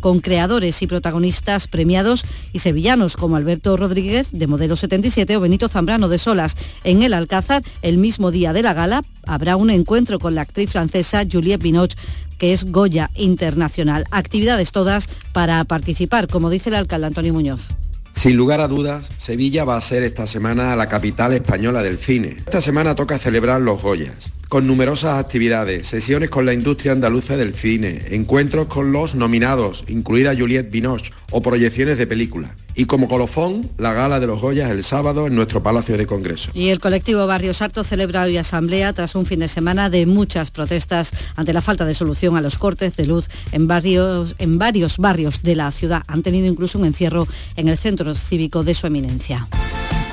con 0.00 0.20
creadores 0.20 0.82
y 0.82 0.86
protagonistas 0.86 1.68
premiados 1.68 2.24
y 2.52 2.58
sevillanos 2.58 3.16
como 3.16 3.36
Alberto 3.36 3.76
Rodríguez 3.76 4.28
de 4.32 4.46
Modelo 4.48 4.74
77 4.74 5.36
o 5.36 5.40
Benito 5.40 5.68
Zambrano 5.68 6.08
de 6.08 6.18
Solas. 6.18 6.56
En 6.82 7.02
el 7.02 7.14
Alcázar, 7.14 7.62
el 7.82 7.98
mismo 7.98 8.30
día 8.30 8.52
de 8.52 8.62
la 8.62 8.74
gala, 8.74 9.02
habrá 9.26 9.56
un 9.56 9.70
encuentro 9.70 10.18
con 10.18 10.34
la 10.34 10.42
actriz 10.42 10.70
francesa 10.70 11.22
Juliette 11.30 11.62
Binoche 11.62 11.96
que 12.38 12.52
es 12.52 12.70
Goya 12.70 13.10
Internacional. 13.14 14.04
Actividades 14.10 14.72
todas 14.72 15.08
para 15.32 15.62
participar, 15.64 16.28
como 16.28 16.50
dice 16.50 16.70
el 16.70 16.76
alcalde 16.76 17.06
Antonio 17.06 17.32
Muñoz. 17.32 17.68
Sin 18.14 18.36
lugar 18.36 18.60
a 18.60 18.68
dudas, 18.68 19.06
Sevilla 19.18 19.64
va 19.64 19.76
a 19.76 19.80
ser 19.80 20.02
esta 20.02 20.26
semana 20.26 20.74
la 20.74 20.88
capital 20.88 21.32
española 21.32 21.82
del 21.82 21.98
cine. 21.98 22.36
Esta 22.38 22.60
semana 22.60 22.96
toca 22.96 23.18
celebrar 23.18 23.60
los 23.60 23.80
Goyas 23.82 24.32
con 24.48 24.66
numerosas 24.66 25.18
actividades, 25.18 25.88
sesiones 25.88 26.30
con 26.30 26.46
la 26.46 26.52
industria 26.52 26.92
andaluza 26.92 27.36
del 27.36 27.54
cine, 27.54 28.06
encuentros 28.10 28.66
con 28.66 28.92
los 28.92 29.14
nominados, 29.14 29.84
incluida 29.88 30.34
Juliette 30.34 30.70
Binoche, 30.70 31.12
o 31.30 31.42
proyecciones 31.42 31.98
de 31.98 32.06
películas. 32.06 32.50
Y 32.74 32.86
como 32.86 33.08
colofón, 33.08 33.70
la 33.76 33.92
gala 33.92 34.20
de 34.20 34.26
los 34.26 34.40
Goyas 34.40 34.70
el 34.70 34.84
sábado 34.84 35.26
en 35.26 35.34
nuestro 35.34 35.62
Palacio 35.62 35.98
de 35.98 36.06
Congreso. 36.06 36.50
Y 36.54 36.68
el 36.68 36.80
colectivo 36.80 37.26
Barrio 37.26 37.52
Sarto 37.52 37.84
celebra 37.84 38.22
hoy 38.22 38.36
asamblea 38.36 38.92
tras 38.92 39.14
un 39.14 39.26
fin 39.26 39.40
de 39.40 39.48
semana 39.48 39.90
de 39.90 40.06
muchas 40.06 40.50
protestas 40.50 41.12
ante 41.36 41.52
la 41.52 41.60
falta 41.60 41.84
de 41.84 41.94
solución 41.94 42.36
a 42.36 42.40
los 42.40 42.56
cortes 42.56 42.96
de 42.96 43.06
luz 43.06 43.28
en, 43.52 43.66
varios, 43.66 44.34
en 44.38 44.58
varios 44.58 44.96
barrios 44.98 45.42
de 45.42 45.56
la 45.56 45.70
ciudad. 45.70 46.02
Han 46.06 46.22
tenido 46.22 46.46
incluso 46.46 46.78
un 46.78 46.86
encierro 46.86 47.26
en 47.56 47.68
el 47.68 47.76
centro 47.76 48.14
cívico 48.14 48.64
de 48.64 48.74
su 48.74 48.86
eminencia. 48.86 49.48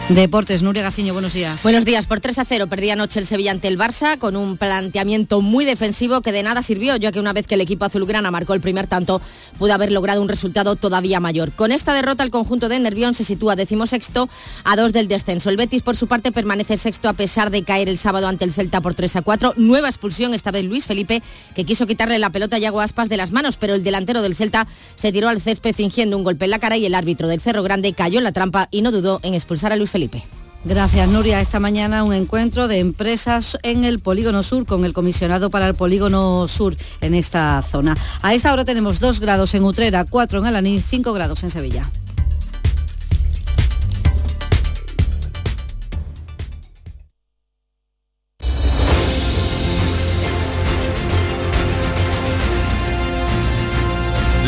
Deportes, 0.09 0.61
Nuria 0.61 0.83
Gaciño, 0.83 1.13
buenos 1.13 1.33
días. 1.33 1.63
Buenos 1.63 1.83
días. 1.83 2.05
Por 2.05 2.19
3 2.19 2.37
a 2.37 2.45
0 2.45 2.67
perdía 2.67 2.93
anoche 2.93 3.19
el 3.19 3.25
Sevilla 3.25 3.49
ante 3.49 3.67
el 3.67 3.75
Barça 3.75 4.19
con 4.19 4.35
un 4.35 4.55
planteamiento 4.55 5.41
muy 5.41 5.65
defensivo 5.65 6.21
que 6.21 6.31
de 6.31 6.43
nada 6.43 6.61
sirvió, 6.61 6.95
ya 6.95 7.11
que 7.11 7.19
una 7.19 7.33
vez 7.33 7.47
que 7.47 7.55
el 7.55 7.61
equipo 7.61 7.85
azulgrana 7.85 8.29
marcó 8.29 8.53
el 8.53 8.61
primer 8.61 8.85
tanto, 8.85 9.19
pudo 9.57 9.73
haber 9.73 9.91
logrado 9.91 10.21
un 10.21 10.29
resultado 10.29 10.75
todavía 10.75 11.19
mayor. 11.19 11.51
Con 11.53 11.71
esta 11.71 11.95
derrota, 11.95 12.23
el 12.23 12.29
conjunto 12.29 12.69
de 12.69 12.77
Nervión 12.77 13.15
se 13.15 13.23
sitúa 13.23 13.55
decimosexto 13.55 14.29
a 14.63 14.75
dos 14.75 14.93
del 14.93 15.07
descenso. 15.07 15.49
El 15.49 15.57
Betis, 15.57 15.81
por 15.81 15.95
su 15.95 16.05
parte, 16.05 16.31
permanece 16.31 16.77
sexto 16.77 17.09
a 17.09 17.13
pesar 17.13 17.49
de 17.49 17.63
caer 17.63 17.89
el 17.89 17.97
sábado 17.97 18.27
ante 18.27 18.45
el 18.45 18.53
Celta 18.53 18.81
por 18.81 18.93
3 18.93 19.15
a 19.15 19.21
4. 19.23 19.53
Nueva 19.57 19.89
expulsión, 19.89 20.35
esta 20.35 20.51
vez 20.51 20.65
Luis 20.65 20.85
Felipe, 20.85 21.23
que 21.55 21.63
quiso 21.63 21.87
quitarle 21.87 22.19
la 22.19 22.29
pelota 22.29 22.57
a 22.57 22.59
Yago 22.59 22.79
Aspas 22.79 23.09
de 23.09 23.17
las 23.17 23.31
manos, 23.31 23.57
pero 23.57 23.73
el 23.73 23.83
delantero 23.83 24.21
del 24.21 24.35
Celta 24.35 24.67
se 24.97 25.11
tiró 25.11 25.29
al 25.29 25.41
césped 25.41 25.73
fingiendo 25.73 26.15
un 26.15 26.23
golpe 26.23 26.45
en 26.45 26.51
la 26.51 26.59
cara 26.59 26.77
y 26.77 26.85
el 26.85 26.93
árbitro 26.93 27.27
del 27.27 27.41
Cerro 27.41 27.63
Grande 27.63 27.93
cayó 27.93 28.19
en 28.19 28.23
la 28.23 28.33
trampa 28.33 28.67
y 28.69 28.83
no 28.83 28.91
dudó 28.91 29.19
en 29.23 29.33
expulsar 29.33 29.71
a 29.71 29.75
Luis 29.77 29.94
Felipe. 29.95 30.25
Gracias, 30.65 31.07
Nuria. 31.07 31.39
Esta 31.39 31.61
mañana 31.61 32.03
un 32.03 32.11
encuentro 32.11 32.67
de 32.67 32.79
empresas 32.79 33.57
en 33.63 33.85
el 33.85 33.99
Polígono 33.99 34.43
Sur 34.43 34.65
con 34.65 34.83
el 34.83 34.91
comisionado 34.91 35.49
para 35.49 35.69
el 35.69 35.75
Polígono 35.75 36.49
Sur 36.49 36.75
en 36.99 37.13
esta 37.15 37.61
zona. 37.61 37.95
A 38.21 38.33
esta 38.33 38.51
hora 38.51 38.65
tenemos 38.65 38.99
2 38.99 39.21
grados 39.21 39.53
en 39.53 39.63
Utrera, 39.63 40.03
4 40.03 40.39
en 40.39 40.45
Alaní, 40.47 40.81
5 40.81 41.13
grados 41.13 41.43
en 41.45 41.49
Sevilla. 41.49 41.89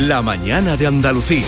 La 0.01 0.21
mañana 0.21 0.75
de 0.75 0.87
Andalucía. 0.87 1.45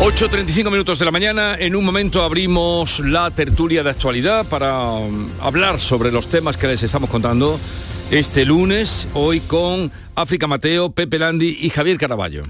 8.35 0.00 0.70
minutos 0.70 0.98
de 0.98 1.04
la 1.04 1.10
mañana, 1.10 1.56
en 1.58 1.76
un 1.76 1.84
momento 1.84 2.22
abrimos 2.22 2.98
la 2.98 3.30
tertulia 3.30 3.82
de 3.82 3.90
actualidad 3.90 4.44
para 4.44 4.82
um, 4.82 5.28
hablar 5.40 5.78
sobre 5.78 6.10
los 6.10 6.26
temas 6.26 6.56
que 6.56 6.66
les 6.66 6.82
estamos 6.82 7.08
contando 7.08 7.58
este 8.10 8.44
lunes, 8.44 9.08
hoy 9.14 9.40
con 9.40 9.90
África 10.14 10.46
Mateo, 10.46 10.90
Pepe 10.90 11.18
Landi 11.18 11.56
y 11.60 11.70
Javier 11.70 11.96
Caraballo. 11.96 12.42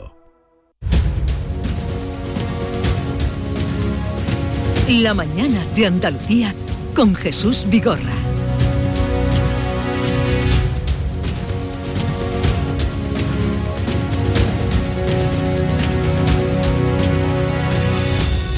La 4.99 5.13
mañana 5.13 5.63
de 5.73 5.85
Andalucía 5.85 6.53
con 6.93 7.15
Jesús 7.15 7.65
Vigorra. 7.69 8.11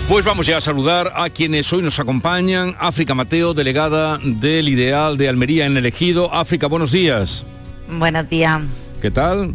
Pues 0.10 0.26
vamos 0.26 0.48
ya 0.48 0.58
a 0.58 0.62
saludar 0.62 1.14
a 1.16 1.30
quienes 1.30 1.72
hoy 1.72 1.84
nos 1.84 2.00
acompañan. 2.00 2.76
África 2.80 3.14
Mateo, 3.14 3.54
delegada 3.54 4.18
del 4.18 4.70
Ideal 4.70 5.18
de 5.18 5.30
Almería 5.30 5.68
en 5.68 5.78
el 5.78 5.86
Ejido. 5.86 6.34
África, 6.34 6.66
buenos 6.66 6.92
días. 6.92 7.46
Buenos 7.88 8.28
días. 8.28 8.60
¿Qué 9.04 9.12
tal? 9.12 9.54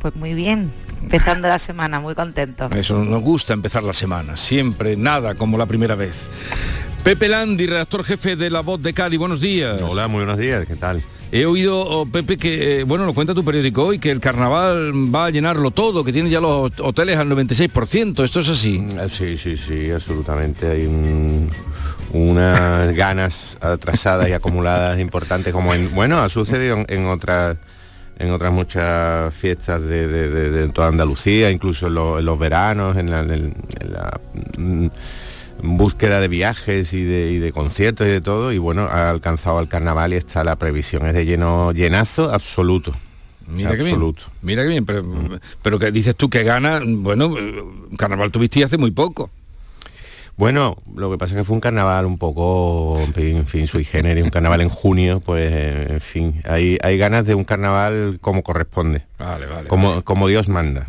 Pues 0.00 0.16
muy 0.16 0.32
bien, 0.32 0.72
empezando 1.02 1.48
la 1.48 1.58
semana, 1.58 2.00
muy 2.00 2.14
contento. 2.14 2.68
Eso 2.74 3.04
nos 3.04 3.22
gusta 3.22 3.52
empezar 3.52 3.82
la 3.82 3.94
semana, 3.94 4.36
siempre 4.36 4.96
nada 4.96 5.34
como 5.34 5.56
la 5.58 5.66
primera 5.66 5.94
vez. 5.94 6.28
Pepe 7.04 7.28
Landi, 7.28 7.66
redactor 7.66 8.04
jefe 8.04 8.36
de 8.36 8.50
La 8.50 8.60
Voz 8.60 8.82
de 8.82 8.92
Cádiz, 8.92 9.18
buenos 9.18 9.40
días. 9.40 9.80
Hola, 9.82 10.08
muy 10.08 10.18
buenos 10.24 10.38
días, 10.38 10.64
¿qué 10.66 10.76
tal? 10.76 11.02
He 11.30 11.44
oído, 11.44 11.78
oh, 11.78 12.06
Pepe, 12.06 12.38
que, 12.38 12.80
eh, 12.80 12.84
bueno, 12.84 13.04
lo 13.04 13.12
cuenta 13.12 13.34
tu 13.34 13.44
periódico 13.44 13.84
hoy, 13.84 13.98
que 13.98 14.10
el 14.10 14.18
carnaval 14.18 14.92
va 15.14 15.26
a 15.26 15.30
llenarlo 15.30 15.70
todo, 15.70 16.02
que 16.02 16.12
tiene 16.12 16.30
ya 16.30 16.40
los 16.40 16.72
hoteles 16.80 17.18
al 17.18 17.28
96%, 17.28 18.24
¿esto 18.24 18.40
es 18.40 18.48
así? 18.48 18.82
Sí, 19.10 19.36
sí, 19.36 19.56
sí, 19.56 19.90
absolutamente. 19.90 20.66
Hay 20.70 20.86
un- 20.86 21.50
unas 22.12 22.94
ganas 22.94 23.58
atrasadas 23.60 24.28
y 24.30 24.32
acumuladas 24.32 24.98
importantes, 24.98 25.52
como 25.52 25.74
en, 25.74 25.94
bueno, 25.94 26.18
ha 26.18 26.30
sucedido 26.30 26.78
en, 26.78 26.86
en 26.88 27.06
otras 27.06 27.58
en 28.18 28.30
otras 28.30 28.52
muchas 28.52 29.32
fiestas 29.34 29.80
de, 29.82 30.08
de- 30.08 30.28
de- 30.30 30.50
de 30.50 30.68
toda 30.68 30.88
Andalucía, 30.88 31.50
incluso 31.50 31.86
en, 31.86 31.94
lo- 31.94 32.18
en 32.18 32.24
los 32.24 32.38
veranos, 32.38 32.96
en 32.96 33.10
la, 33.10 33.20
en 33.20 33.54
mm, 34.56 34.90
búsqueda 35.62 36.20
de 36.20 36.28
viajes 36.28 36.92
y 36.94 37.02
de, 37.04 37.32
y 37.32 37.38
de 37.38 37.52
conciertos 37.52 38.06
y 38.06 38.10
de 38.10 38.20
todo, 38.20 38.52
y 38.52 38.58
bueno, 38.58 38.82
ha 38.90 39.10
alcanzado 39.10 39.60
el 39.60 39.68
carnaval 39.68 40.12
y 40.12 40.16
está 40.16 40.44
la 40.44 40.56
previsión, 40.56 41.06
es 41.06 41.14
de 41.14 41.24
lleno, 41.26 41.72
llenazo 41.72 42.32
absoluto. 42.32 42.92
Mira 43.46 43.70
que 43.70 43.76
bien. 43.76 43.88
absoluto. 43.94 44.24
Mira 44.42 44.62
que 44.62 44.68
bien, 44.68 44.84
pero, 44.84 45.04
pero 45.62 45.78
que 45.78 45.90
dices 45.90 46.14
tú 46.14 46.28
que 46.28 46.42
gana, 46.44 46.80
bueno, 46.84 47.34
carnaval 47.96 48.30
tuviste 48.30 48.62
hace 48.62 48.76
muy 48.78 48.90
poco. 48.90 49.30
Bueno, 50.38 50.76
lo 50.94 51.10
que 51.10 51.18
pasa 51.18 51.34
es 51.34 51.38
que 51.40 51.44
fue 51.44 51.56
un 51.56 51.60
carnaval 51.60 52.06
un 52.06 52.16
poco, 52.16 52.96
en 53.16 53.44
fin, 53.44 53.66
sui 53.66 53.84
generis, 53.84 54.22
un 54.22 54.30
carnaval 54.30 54.60
en 54.60 54.68
junio, 54.68 55.18
pues 55.18 55.50
eh, 55.52 55.86
en 55.90 56.00
fin, 56.00 56.40
hay, 56.44 56.78
hay 56.80 56.96
ganas 56.96 57.26
de 57.26 57.34
un 57.34 57.42
carnaval 57.42 58.18
como 58.20 58.44
corresponde, 58.44 59.02
Vale, 59.18 59.46
vale. 59.46 59.68
como, 59.68 60.02
como 60.04 60.28
Dios 60.28 60.46
manda. 60.48 60.86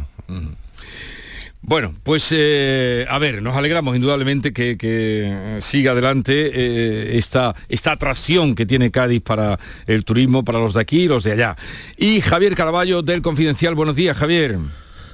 Bueno, 1.61 1.95
pues 2.03 2.27
eh, 2.31 3.07
a 3.09 3.17
ver, 3.17 3.41
nos 3.41 3.57
alegramos 3.57 3.95
indudablemente 3.95 4.53
que, 4.53 4.77
que 4.77 5.57
siga 5.61 5.93
adelante 5.93 6.51
eh, 6.53 7.17
esta, 7.17 7.55
esta 7.69 7.93
atracción 7.93 8.53
que 8.53 8.67
tiene 8.67 8.91
Cádiz 8.91 9.23
para 9.23 9.59
el 9.87 10.05
turismo, 10.05 10.45
para 10.45 10.59
los 10.59 10.75
de 10.75 10.81
aquí 10.81 11.01
y 11.01 11.07
los 11.07 11.23
de 11.23 11.31
allá. 11.31 11.57
Y 11.97 12.21
Javier 12.21 12.53
Caraballo 12.53 13.01
del 13.01 13.23
Confidencial, 13.23 13.73
buenos 13.73 13.95
días, 13.95 14.15
Javier. 14.15 14.59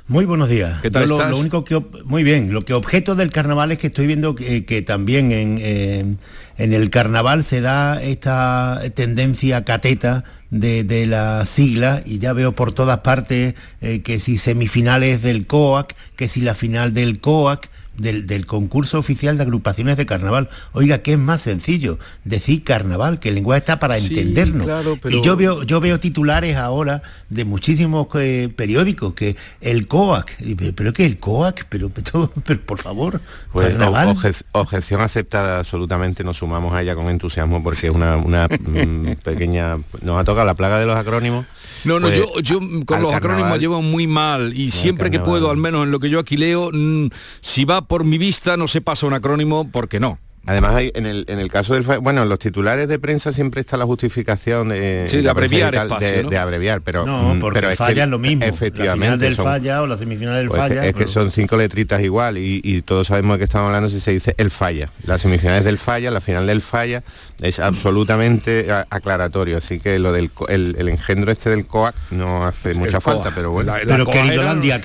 Muy 0.07 0.25
buenos 0.25 0.49
días. 0.49 0.81
¿Qué 0.81 0.91
tal 0.91 1.03
Yo 1.03 1.09
lo, 1.09 1.15
estás? 1.15 1.31
lo 1.31 1.39
único 1.39 1.65
que 1.65 1.81
muy 2.05 2.23
bien, 2.23 2.53
lo 2.53 2.61
que 2.61 2.73
objeto 2.73 3.15
del 3.15 3.31
carnaval 3.31 3.71
es 3.71 3.79
que 3.79 3.87
estoy 3.87 4.05
viendo 4.05 4.35
que, 4.35 4.63
que 4.63 4.83
también 4.83 5.31
en, 5.31 5.57
eh, 5.59 6.15
en 6.59 6.73
el 6.73 6.91
carnaval 6.91 7.43
se 7.43 7.61
da 7.61 8.01
esta 8.03 8.81
tendencia 8.93 9.65
cateta 9.65 10.23
de, 10.51 10.83
de 10.83 11.07
la 11.07 11.45
sigla 11.47 12.03
y 12.05 12.19
ya 12.19 12.33
veo 12.33 12.51
por 12.51 12.71
todas 12.71 12.99
partes 12.99 13.55
eh, 13.81 14.01
que 14.03 14.19
si 14.19 14.37
semifinales 14.37 15.23
del 15.23 15.47
COAC, 15.47 15.95
que 16.15 16.27
si 16.27 16.41
la 16.41 16.53
final 16.53 16.93
del 16.93 17.19
COAC, 17.19 17.69
del, 17.97 18.27
del 18.27 18.45
concurso 18.45 18.97
oficial 18.99 19.37
de 19.37 19.43
agrupaciones 19.43 19.97
de 19.97 20.05
carnaval. 20.05 20.49
Oiga, 20.73 20.99
¿qué 20.99 21.13
es 21.13 21.19
más 21.19 21.41
sencillo? 21.41 21.97
Decir 22.23 22.63
carnaval, 22.63 23.19
que 23.19 23.29
el 23.29 23.35
lenguaje 23.35 23.59
está 23.59 23.79
para 23.79 23.97
Sí, 23.99 24.07
entendernos. 24.07 24.65
claro, 24.65 24.97
pero- 25.01 25.17
Y 25.17 25.21
yo 25.23 25.35
veo, 25.37 25.63
yo 25.63 25.79
veo 25.79 25.99
titulares 25.99 26.55
ahora 26.57 27.01
de 27.29 27.45
muchísimos 27.45 28.07
eh, 28.15 28.49
periódicos 28.55 29.13
que 29.13 29.35
el 29.61 29.87
COAC, 29.87 30.39
y, 30.41 30.55
pero, 30.55 30.73
pero 30.73 30.93
¿qué 30.93 31.05
el 31.05 31.17
COAC? 31.19 31.65
Pero, 31.69 31.89
pero, 31.89 32.31
pero, 32.45 32.61
por 32.61 32.79
favor, 32.81 33.21
Pues 33.51 33.69
carnaval. 33.69 34.09
obje- 34.09 34.43
objeción 34.51 35.01
aceptada 35.01 35.59
absolutamente, 35.59 36.23
nos 36.23 36.37
sumamos 36.37 36.73
a 36.73 36.81
ella 36.81 36.95
con 36.95 37.07
entusiasmo 37.09 37.63
porque 37.63 37.87
es 37.87 37.93
una, 37.93 38.17
una, 38.17 38.47
mm, 38.59 39.15
pequeña... 39.23 39.77
Nos 40.01 40.19
ha 40.19 40.23
tocado 40.23 40.45
la 40.45 40.55
plaga 40.55 40.79
de 40.79 40.85
los 40.85 40.95
acrónimos. 40.95 41.45
No, 41.83 41.99
no, 41.99 42.07
Pues, 42.07 42.17
yo, 42.17 42.39
yo 42.41 42.59
con 42.85 43.01
los 43.01 43.13
acrónimos 43.13 43.59
llevo 43.59 43.81
muy 43.81 44.07
mal 44.07 44.53
y 44.57 44.71
siempre 44.71 45.11
que 45.11 45.19
puedo, 45.19 45.51
al 45.51 45.57
menos 45.57 45.83
en 45.83 45.91
lo 45.91 45.99
que 45.99 46.09
yo 46.09 46.19
aquí 46.19 46.35
leo, 46.37 46.71
mm, 46.73 47.09
si 47.41 47.63
va 47.65 47.84
por 47.87 48.03
mi 48.03 48.17
vista 48.17 48.57
no 48.57 48.67
se 48.67 48.81
pasa 48.81 49.05
un 49.07 49.13
acrónimo 49.13 49.69
porque 49.71 49.99
no. 49.99 50.19
Además, 50.47 50.75
hay, 50.75 50.91
en, 50.93 51.07
el, 51.07 51.25
en 51.27 51.39
el 51.39 51.49
caso 51.49 51.73
del... 51.73 51.81
Bueno, 52.01 52.21
en 52.21 52.29
los 52.29 52.37
titulares 52.37 52.87
de 52.87 52.99
prensa 52.99 53.33
siempre 53.33 53.61
está 53.61 53.77
la 53.77 53.85
justificación 53.87 54.69
de, 54.69 55.05
Sí, 55.07 55.21
de 55.21 55.27
abreviar 55.31 55.73
espacio, 55.73 56.07
de, 56.07 56.23
¿no? 56.23 56.29
de 56.29 56.37
abreviar, 56.37 56.81
pero... 56.81 57.03
no, 57.03 57.33
mm, 57.33 57.39
porque 57.39 57.55
pero 57.61 57.67
el 57.69 57.73
es 57.73 57.77
que 57.79 57.83
falla 57.83 58.03
es 58.03 58.09
lo 58.09 58.19
mismo. 58.19 58.45
Efectivamente. 58.45 58.99
La 58.99 59.05
final 59.07 59.19
del 59.19 59.35
son- 59.37 59.45
falla 59.45 59.81
o 59.81 59.87
la 59.87 59.97
semifinal 59.97 60.35
del 60.35 60.47
pues 60.49 60.61
es 60.61 60.67
que- 60.69 60.75
falla. 60.75 60.87
es 60.87 60.93
que 60.93 61.07
son 61.07 61.31
cinco 61.31 61.57
letritas 61.57 61.99
igual 62.03 62.37
y, 62.37 62.61
y 62.63 62.83
todos 62.83 63.07
sabemos 63.07 63.33
de 63.33 63.37
qué 63.39 63.43
estamos 63.45 63.65
hablando 63.69 63.89
si 63.89 63.99
se 63.99 64.11
dice 64.11 64.35
el 64.37 64.51
falla. 64.51 64.91
Las 65.03 65.21
semifinales 65.21 65.65
del 65.65 65.79
falla, 65.79 66.11
la 66.11 66.21
final 66.21 66.45
del 66.45 66.61
falla 66.61 67.01
es 67.41 67.59
absolutamente 67.59 68.71
a- 68.71 68.85
aclaratorio. 68.91 69.57
Así 69.57 69.79
que 69.79 69.97
lo 69.97 70.11
del 70.11 70.29
el, 70.49 70.75
el 70.77 70.89
engendro 70.89 71.31
este 71.31 71.49
del 71.49 71.65
COAC 71.65 71.95
no 72.11 72.45
hace 72.45 72.75
mucha 72.75 73.01
falta, 73.01 73.23
COAC. 73.23 73.35
pero 73.35 73.49
bueno. 73.49 73.73
pero 73.83 74.05
querido 74.05 74.43
Landia, 74.43 74.79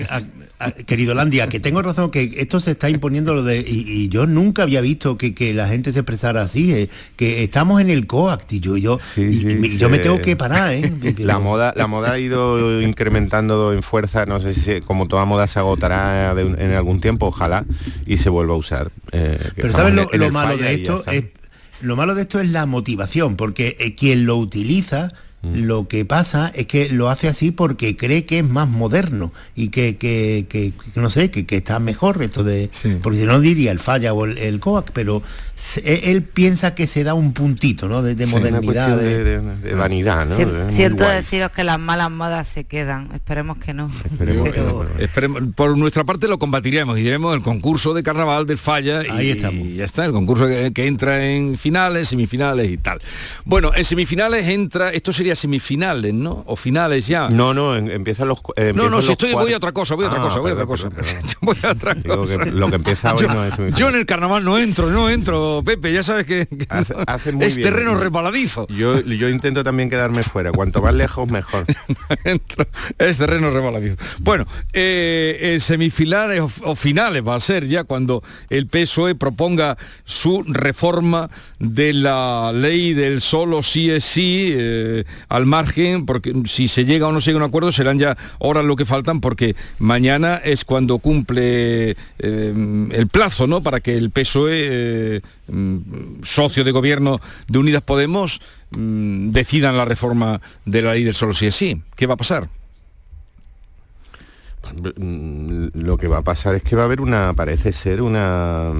querido 0.87 1.15
Landia, 1.15 1.49
que 1.49 1.59
tengo 1.61 1.81
razón 1.83 2.11
que 2.11 2.35
esto 2.37 2.61
se 2.61 2.73
está 2.73 2.91
imponiendo 2.91 3.35
lo 3.35 3.43
de 3.43 3.59
y, 3.61 3.85
y 3.91 4.09
yo 4.09 4.27
nunca 4.27 4.63
había 4.63 4.81
visto 4.81 5.17
que, 5.17 5.35
que 5.35 5.55
la 5.55 5.69
gente 5.69 5.93
se 5.93 6.01
expresara 6.01 6.43
así, 6.43 6.73
eh, 6.73 6.89
que 7.17 7.43
estamos 7.43 7.81
en 7.81 7.89
el 7.91 8.07
COAC 8.07 8.53
y 8.53 8.61
yo 8.61 8.77
yo 8.77 8.99
y- 9.17 9.21
y 9.21 9.55
me- 9.57 9.69
yo 9.71 9.89
me 9.89 9.97
sí. 9.97 10.03
tengo 10.03 10.21
que 10.21 10.37
parar, 10.37 10.73
¿eh? 10.75 10.93
La 11.19 11.39
moda, 11.39 11.73
la 11.77 11.87
moda 11.87 12.13
ha 12.13 12.19
ido 12.19 12.81
incrementando 12.83 13.73
en 13.73 13.83
fuerza, 13.83 14.27
no 14.27 14.41
sé 14.41 14.55
si 14.55 14.81
como 14.81 15.09
toda 15.09 15.25
moda 15.25 15.47
se 15.47 15.59
agotará 15.59 16.35
de 16.35 16.43
en 16.43 16.73
algún 16.73 17.01
tiempo, 17.01 17.27
ojalá, 17.27 17.65
y 18.07 18.19
se 18.19 18.29
vuelva 18.31 18.55
a 18.55 18.59
usar. 18.59 18.91
eh, 19.13 19.39
Pero 19.57 19.71
¿sabes 19.73 19.95
lo, 19.95 20.31
malo 20.33 20.57
de 20.57 20.75
esto? 20.75 21.03
Es, 21.11 21.25
lo 21.81 21.97
malo 21.97 22.15
de 22.15 22.23
esto 22.23 22.41
es 22.41 22.51
la 22.51 22.67
motivación, 22.67 23.37
porque 23.37 23.77
eh, 23.81 23.95
quien 23.95 24.27
lo 24.27 24.37
utiliza 24.37 25.09
Mm. 25.43 25.63
lo 25.65 25.89
que 25.89 26.05
pasa 26.05 26.53
es 26.55 26.67
que 26.67 26.91
lo 26.91 27.09
hace 27.09 27.27
así 27.27 27.51
porque 27.51 27.97
cree 27.97 28.27
que 28.27 28.41
es 28.41 28.45
más 28.45 28.69
moderno 28.69 29.33
y 29.57 29.69
que, 29.69 29.97
que- 29.97 30.45
que- 30.51 30.73
que 30.93 31.01
no 31.01 31.09
sé, 31.09 31.31
que, 31.31 31.47
que 31.47 31.57
está 31.57 31.79
mejor 31.79 32.23
esto 32.23 32.45
de... 32.45 32.69
Porque 33.03 33.21
si 33.21 33.25
no 33.25 33.41
diría 33.41 33.73
el 33.73 33.79
falla 33.79 34.13
o 34.13 34.27
el, 34.27 34.37
el 34.37 34.61
COAC, 34.61 34.91
pero 34.93 35.23
se- 35.61 35.81
e, 35.81 36.11
él 36.11 36.23
piensa 36.23 36.75
que 36.75 36.87
se 36.87 37.05
da 37.05 37.13
un 37.15 37.33
puntito, 37.33 37.89
¿no? 37.89 38.03
De, 38.03 38.15
de 38.15 38.27
Sí, 38.27 38.33
una 38.35 38.41
modernidad. 38.51 38.97
cuestión 38.97 38.99
de, 38.99 39.25
de- 39.25 39.57
de 39.57 39.75
vanidad, 39.75 40.27
¿no? 40.27 40.37
Si- 40.37 40.43
Es 40.43 40.49
muy 40.49 40.71
siento 40.73 41.05
guay. 41.05 41.17
deciros 41.19 41.53
que 41.53 41.65
las 41.65 41.79
malas 41.79 42.11
modas 42.11 42.49
se 42.49 42.65
quedan. 42.65 43.11
Esperemos 43.15 43.59
que 43.59 43.75
no. 43.75 43.91
Pero- 44.19 44.87
Esperemos- 44.99 45.43
por 45.55 45.77
nuestra 45.77 46.05
parte 46.05 46.29
lo 46.29 46.39
combatiremos 46.39 46.99
y 46.99 47.03
diremos 47.03 47.35
el 47.35 47.43
concurso 47.43 47.93
de 47.95 48.03
carnaval 48.03 48.47
del 48.47 48.59
falla 48.59 49.05
y, 49.07 49.11
Ahí 49.11 49.31
estamos. 49.31 49.67
y 49.67 49.75
ya 49.77 49.85
está, 49.85 50.05
el 50.05 50.13
concurso 50.13 50.47
que, 50.47 50.73
que 50.73 50.87
entra 50.87 51.25
en 51.27 51.59
finales, 51.59 52.09
semifinales 52.09 52.71
y 52.71 52.79
tal. 52.79 53.01
Bueno, 53.45 53.71
en 53.75 53.85
semifinales 53.85 54.49
entra, 54.49 54.91
esto 54.91 55.13
sería 55.13 55.37
semifinales, 55.37 56.15
¿no? 56.15 56.43
O 56.47 56.57
finales 56.57 57.07
ya. 57.07 57.29
No, 57.29 57.53
no, 57.53 57.77
en- 57.77 57.91
empiezan 57.91 58.29
los... 58.29 58.41
eh, 58.57 58.73
No, 58.75 58.89
no, 58.89 59.03
si 59.03 59.13
estoy, 59.13 59.33
cuart- 59.33 59.43
voy 59.43 59.53
a 59.53 59.57
otra 59.59 59.73
cosa, 59.73 59.95
voy 59.95 60.05
a 60.07 60.09
otra 60.09 60.21
Ah, 60.21 60.25
cosa, 60.25 60.39
voy 60.41 60.51
a 60.51 60.55
otra 60.55 60.67
cosa. 60.67 60.89
Voy 61.43 61.57
a 61.63 61.71
otra 61.73 61.95
que 61.95 62.09
lo 62.51 62.69
que 62.69 62.77
empieza 62.77 63.15
hoy 63.15 63.23
yo, 63.23 63.29
no 63.29 63.45
es 63.45 63.55
semifinal. 63.55 63.79
yo 63.81 63.89
en 63.89 63.95
el 63.97 64.07
carnaval 64.07 64.45
no 64.45 64.59
entro, 64.59 64.91
no 64.91 65.09
entro, 65.11 65.50
Pepe, 65.65 65.93
ya 65.93 66.03
sabes 66.03 66.27
que, 66.27 66.47
que 66.47 66.67
Hace- 66.69 66.95
no- 66.95 67.05
hace 67.07 67.33
muy 67.33 67.45
es 67.47 67.57
bien. 67.57 67.69
terreno 67.71 67.97
resbaladizo. 67.97 68.67
Yo, 68.69 69.01
yo 69.01 69.29
intento 69.29 69.63
también 69.65 69.91
quedarme 69.91 70.23
fuera, 70.23 70.53
cuanto 70.53 70.81
más 70.83 70.95
lejos 70.95 71.29
mejor. 71.29 71.67
es 72.99 73.19
terreno 73.19 73.51
resbaladizo. 73.51 73.97
Bueno, 74.21 74.47
eh, 74.73 75.39
en 75.55 75.61
semifinales 75.61 76.41
o, 76.41 76.51
o 76.65 76.77
finales 76.77 77.27
va 77.27 77.35
a 77.35 77.41
ser 77.41 77.67
ya 77.67 77.85
cuando 77.85 78.23
el 78.49 78.67
PSOE 78.67 79.15
proponga 79.15 79.77
su 80.05 80.43
reforma 80.47 81.31
de 81.59 81.93
la 81.93 82.53
ley 82.55 82.95
del 82.95 83.21
solo 83.21 83.63
sí 83.63 83.91
es 83.91 84.05
sí 84.05 84.53
eh, 84.57 85.05
al 85.29 85.47
margen, 85.47 86.07
porque 86.07 86.33
si 86.47 86.69
se 86.69 86.85
llega 86.85 87.07
o 87.07 87.13
no 87.13 87.21
se 87.21 87.31
llega 87.31 87.41
a 87.41 87.45
un 87.45 87.49
acuerdo 87.49 87.73
serán 87.73 87.99
ya 87.99 88.17
horas 88.39 88.65
lo 88.65 88.77
que 88.77 88.87
faltan, 88.87 89.21
porque 89.21 89.55
mañana 89.79 90.37
es 90.43 90.65
cuando 90.65 90.99
cumple 90.99 91.91
eh, 91.91 92.87
el 92.93 93.09
plazo, 93.11 93.47
¿no? 93.47 93.63
Para 93.63 93.81
que 93.81 93.97
el 93.97 94.11
PSOE, 94.11 94.51
eh, 94.63 95.21
mm, 95.51 96.23
socio 96.23 96.65
de 96.65 96.71
gobierno 96.73 97.21
de 97.49 97.59
Unidas 97.59 97.83
Podemos, 97.83 98.41
mm, 98.71 99.31
decidan 99.31 99.77
la 99.77 99.85
reforma 99.85 100.41
de 100.65 100.83
la 100.83 100.95
ley 100.95 101.05
del 101.05 101.15
solo 101.15 101.35
sí 101.35 101.47
es 101.47 101.55
sí. 101.55 101.83
¿Qué 101.97 102.07
va 102.07 102.15
a 102.15 102.19
pasar? 102.19 102.49
Mm, 104.97 105.69
Lo 105.75 105.97
que 105.99 106.09
va 106.09 106.19
a 106.19 106.23
pasar 106.23 106.55
es 106.55 106.63
que 106.63 106.77
va 106.77 106.83
a 106.83 106.85
haber 106.87 107.01
una, 107.01 107.33
parece 107.35 107.73
ser 107.73 108.03
una 108.03 108.73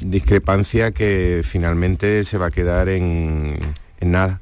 discrepancia 0.00 0.92
que 0.92 1.42
finalmente 1.44 2.24
se 2.24 2.38
va 2.38 2.46
a 2.46 2.50
quedar 2.50 2.88
en 2.88 3.54
nada. 4.00 4.40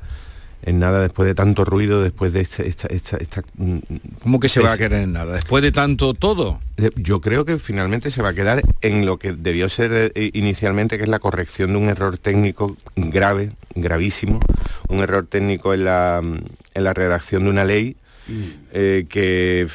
En 0.67 0.81
nada 0.81 1.01
después 1.01 1.27
de 1.29 1.35
tanto 1.35 1.65
ruido, 1.65 2.03
después 2.03 2.33
de 2.33 2.41
esta... 2.41 2.63
esta, 2.65 2.89
esta, 2.89 3.17
esta, 3.19 3.43
mm, 3.57 3.79
¿Cómo 4.21 4.41
que 4.41 4.49
se 4.49 4.61
va 4.61 4.73
a 4.73 4.77
quedar 4.77 4.95
en 5.01 5.13
nada? 5.13 5.35
Después 5.37 5.63
de 5.63 5.71
tanto 5.73 6.13
todo. 6.13 6.59
Eh, 6.77 6.91
Yo 6.97 7.21
creo 7.21 7.45
que 7.45 7.59
finalmente 7.59 8.11
se 8.11 8.21
va 8.21 8.31
a 8.31 8.35
quedar 8.35 8.63
en 8.83 9.07
lo 9.07 9.17
que 9.19 9.33
debió 9.33 9.69
ser 9.69 10.13
eh, 10.17 10.31
inicialmente, 10.35 10.97
que 10.99 11.05
es 11.05 11.09
la 11.09 11.21
corrección 11.21 11.71
de 11.71 11.77
un 11.79 11.89
error 11.89 12.19
técnico 12.19 12.77
grave, 12.97 13.53
gravísimo, 13.77 14.41
un 14.89 14.99
error 14.99 15.25
técnico 15.27 15.73
en 15.73 15.85
la, 15.85 16.21
en 16.75 16.85
la 16.85 16.93
redacción 16.93 17.45
de 17.45 17.51
una 17.51 17.65
ley 17.65 17.95
eh, 18.73 19.07
que 19.09 19.69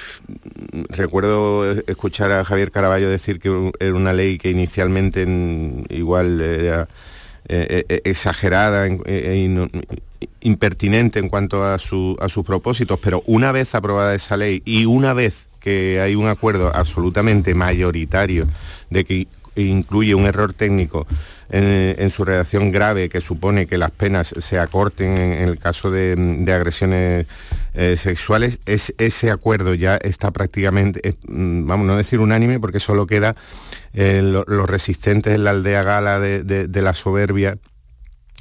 recuerdo 0.89 1.71
escuchar 1.87 2.31
a 2.33 2.43
Javier 2.43 2.71
Caraballo 2.71 3.09
decir 3.09 3.39
que 3.39 3.71
era 3.79 3.93
una 3.95 4.11
ley 4.13 4.37
que 4.37 4.49
inicialmente 4.49 5.25
mm, 5.25 5.85
igual 5.89 6.41
era 6.41 6.87
eh, 7.47 7.85
eh, 7.87 8.01
exagerada, 8.03 8.87
en- 8.87 9.01
eh, 9.05 9.43
y 9.45 9.47
no- 9.47 9.67
impertinente 10.41 11.19
en 11.19 11.29
cuanto 11.29 11.63
a, 11.63 11.77
su- 11.77 12.17
a 12.19 12.29
sus 12.29 12.45
propósitos, 12.45 12.99
pero 12.99 13.23
una 13.25 13.51
vez 13.51 13.75
aprobada 13.75 14.13
esa 14.15 14.37
ley 14.37 14.61
y 14.65 14.85
una 14.85 15.13
vez 15.13 15.47
que 15.59 16.01
hay 16.01 16.15
un 16.15 16.27
acuerdo 16.27 16.71
absolutamente 16.75 17.53
mayoritario 17.53 18.47
de 18.89 19.05
que 19.05 19.27
incluye 19.55 20.15
un 20.15 20.25
error 20.25 20.53
técnico 20.53 21.05
en, 21.49 21.95
en 21.99 22.09
su 22.09 22.23
redacción 22.23 22.71
grave 22.71 23.09
que 23.09 23.19
supone 23.21 23.67
que 23.67 23.77
las 23.77 23.91
penas 23.91 24.33
se 24.37 24.57
acorten 24.57 25.17
en, 25.17 25.49
el 25.49 25.59
caso 25.59 25.91
de, 25.91 26.15
agresiones 26.53 27.27
eh, 27.73 27.95
sexuales, 27.97 28.59
es, 28.65 28.93
ese 28.97 29.29
acuerdo 29.29 29.73
ya 29.73 29.97
está 29.97 30.31
prácticamente, 30.31 31.01
eh, 31.09 31.15
mm, 31.27 31.67
vamos, 31.67 31.85
no 31.85 31.97
decir 31.97 32.19
unánime, 32.19 32.59
porque 32.59 32.79
solo 32.79 33.05
queda 33.05 33.35
eh, 33.93 34.21
lo- 34.23 34.45
los 34.47 34.69
resistentes 34.69 35.35
en 35.35 35.43
la 35.43 35.51
aldea 35.51 35.83
gala 35.83 36.19
de 36.19 36.81
la 36.81 36.93
soberbia 36.95 37.57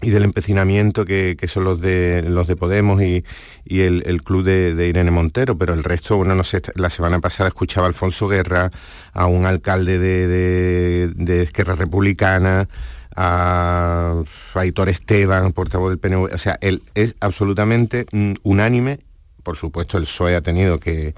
y 0.02 0.10
del 0.10 0.24
empecinamiento 0.24 1.04
que, 1.04 1.36
que 1.38 1.48
son 1.48 1.64
los 1.64 1.80
de 1.80 2.22
los 2.26 2.46
de 2.46 2.56
Podemos 2.56 3.02
y, 3.02 3.24
y 3.64 3.80
el, 3.80 4.22
club 4.22 4.44
de, 4.44 4.88
Irene 4.88 5.10
Montero, 5.10 5.58
pero 5.58 5.74
el 5.74 5.84
resto, 5.84 6.16
bueno, 6.16 6.34
no 6.34 6.44
sé, 6.44 6.62
la 6.74 6.90
semana 6.90 7.20
pasada 7.20 7.48
escuchaba 7.48 7.86
a 7.86 7.88
Alfonso 7.88 8.28
Guerra, 8.28 8.70
a 9.12 9.26
un 9.26 9.44
alcalde 9.44 9.98
de, 9.98 10.26
de, 10.26 11.12
de 11.14 11.42
Esquerra 11.42 11.74
Republicana, 11.74 12.68
a 13.14 14.22
Aitor 14.54 14.88
Esteban, 14.88 15.52
portavoz 15.52 15.90
del 15.90 15.98
PNV, 15.98 16.34
o 16.34 16.38
sea, 16.38 16.56
él 16.62 16.82
es 16.94 17.16
absolutamente 17.20 18.06
mm, 18.12 18.34
unánime, 18.42 19.00
por 19.42 19.56
supuesto 19.56 19.98
el 19.98 20.04
PSOE 20.04 20.36
ha 20.36 20.40
tenido 20.40 20.80
que, 20.80 21.14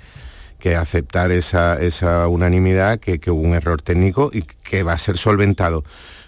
que 0.58 0.74
aceptar 0.74 1.30
esa, 1.30 1.80
esa 1.80 2.26
unanimidad, 2.28 2.98
que, 2.98 3.20
que 3.20 3.30
hubo 3.30 3.42
un 3.42 3.54
error 3.54 3.82
técnico 3.82 4.30
y 4.32 4.42
que 4.42 4.82
va 4.82 4.94
a 4.94 4.98
ser 4.98 5.18
solventado. 5.18 5.84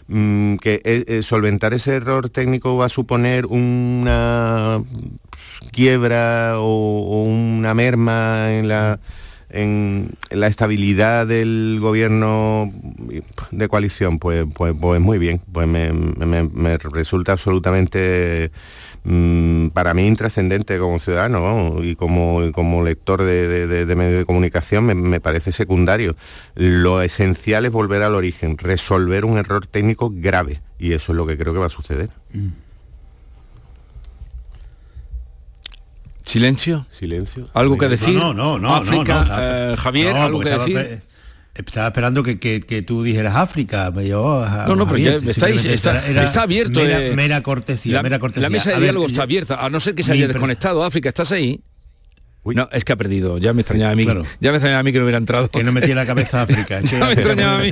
Mm, 0.06 0.56
que 0.56 0.82
eh, 0.84 1.04
eh, 1.08 1.22
solventar 1.22 1.72
ese 1.72 1.94
error 1.94 2.28
técnico 2.28 2.76
va 2.76 2.86
a 2.86 2.88
suponer 2.90 3.46
una 3.46 4.82
quiebra 5.72 6.54
o, 6.58 6.64
o 6.64 7.22
una 7.22 7.72
merma 7.72 8.52
en 8.52 8.68
la 8.68 9.00
en 9.54 10.10
la 10.30 10.46
estabilidad 10.46 11.26
del 11.26 11.78
gobierno 11.80 12.72
de 13.50 13.68
coalición, 13.68 14.18
pues, 14.18 14.44
pues, 14.54 14.74
pues 14.78 15.00
muy 15.00 15.18
bien, 15.18 15.40
pues 15.52 15.66
me, 15.66 16.78
resulta 16.78 17.32
absolutamente 17.32 18.50
Mm, 19.06 19.68
para 19.68 19.92
mí 19.92 20.06
intrascendente 20.06 20.78
como 20.78 20.98
ciudadano 20.98 21.82
y 21.82 21.94
como, 21.94 22.40
como 22.52 22.82
lector 22.82 23.22
de, 23.22 23.84
medios 23.94 24.20
de 24.20 24.24
comunicación 24.24 24.84
me, 24.86 25.20
parece 25.20 25.52
secundario. 25.52 26.16
Lo 26.54 27.02
esencial 27.02 27.66
es 27.66 27.72
volver 27.72 28.02
al 28.02 28.14
origen, 28.14 28.56
resolver 28.56 29.26
un 29.26 29.36
error 29.36 29.66
técnico 29.66 30.10
grave 30.10 30.62
y 30.78 30.92
eso 30.92 31.12
es 31.12 31.16
lo 31.16 31.26
que 31.26 31.36
creo 31.36 31.52
que 31.52 31.58
va 31.58 31.66
a 31.66 31.70
suceder. 31.70 32.08
Mm. 32.32 32.63
¿Silencio? 36.24 36.86
Silencio. 36.90 37.48
¿Algo 37.54 37.76
que 37.76 37.88
decir? 37.88 38.14
No, 38.14 38.32
no, 38.32 38.58
no. 38.58 38.74
África, 38.74 39.26
eh, 39.38 39.76
Javier, 39.78 40.16
¿algo 40.16 40.40
que 40.40 40.50
decir? 40.50 41.02
Estaba 41.54 41.86
esperando 41.86 42.22
que, 42.22 42.84
tú 42.86 43.02
dijeras 43.02 43.36
África. 43.36 43.92
Yo, 44.02 44.44
no, 44.66 44.74
no, 44.76 44.86
pero 44.86 44.98
ya 44.98 45.30
estáis, 45.30 45.64
está, 45.64 46.42
abierto. 46.42 46.80
Mera, 47.14 47.42
cortesía, 47.42 47.94
la, 47.94 48.02
mera 48.02 48.18
cortesía. 48.18 48.42
La 48.42 48.50
mesa 48.50 48.72
de 48.72 48.80
diálogo 48.80 49.06
está 49.06 49.22
abierta, 49.22 49.64
a 49.64 49.70
no 49.70 49.80
ser 49.80 49.94
que 49.94 50.02
se 50.02 50.12
haya 50.12 50.26
desconectado. 50.26 50.82
África, 50.82 51.08
¿estás 51.08 51.30
ahí? 51.32 51.60
No, 52.44 52.68
es 52.72 52.84
que 52.84 52.92
ha 52.92 52.96
perdido. 52.96 53.38
Ya 53.38 53.54
me 53.54 53.62
extrañaba 53.62 53.92
a 53.92 53.96
mí. 53.96 54.04
Ya 54.40 54.50
me 54.50 54.56
extrañaba 54.56 54.80
a 54.80 54.82
mí 54.82 54.92
que 54.92 54.98
no 54.98 55.04
hubiera 55.04 55.18
entrado. 55.18 55.48
Que 55.48 55.64
no 55.64 55.72
metía 55.72 55.94
la 55.94 56.04
cabeza 56.04 56.40
a 56.40 56.42
África. 56.42 56.80
me 56.80 57.12
extrañaba 57.12 57.58
a 57.58 57.62
mí. 57.62 57.70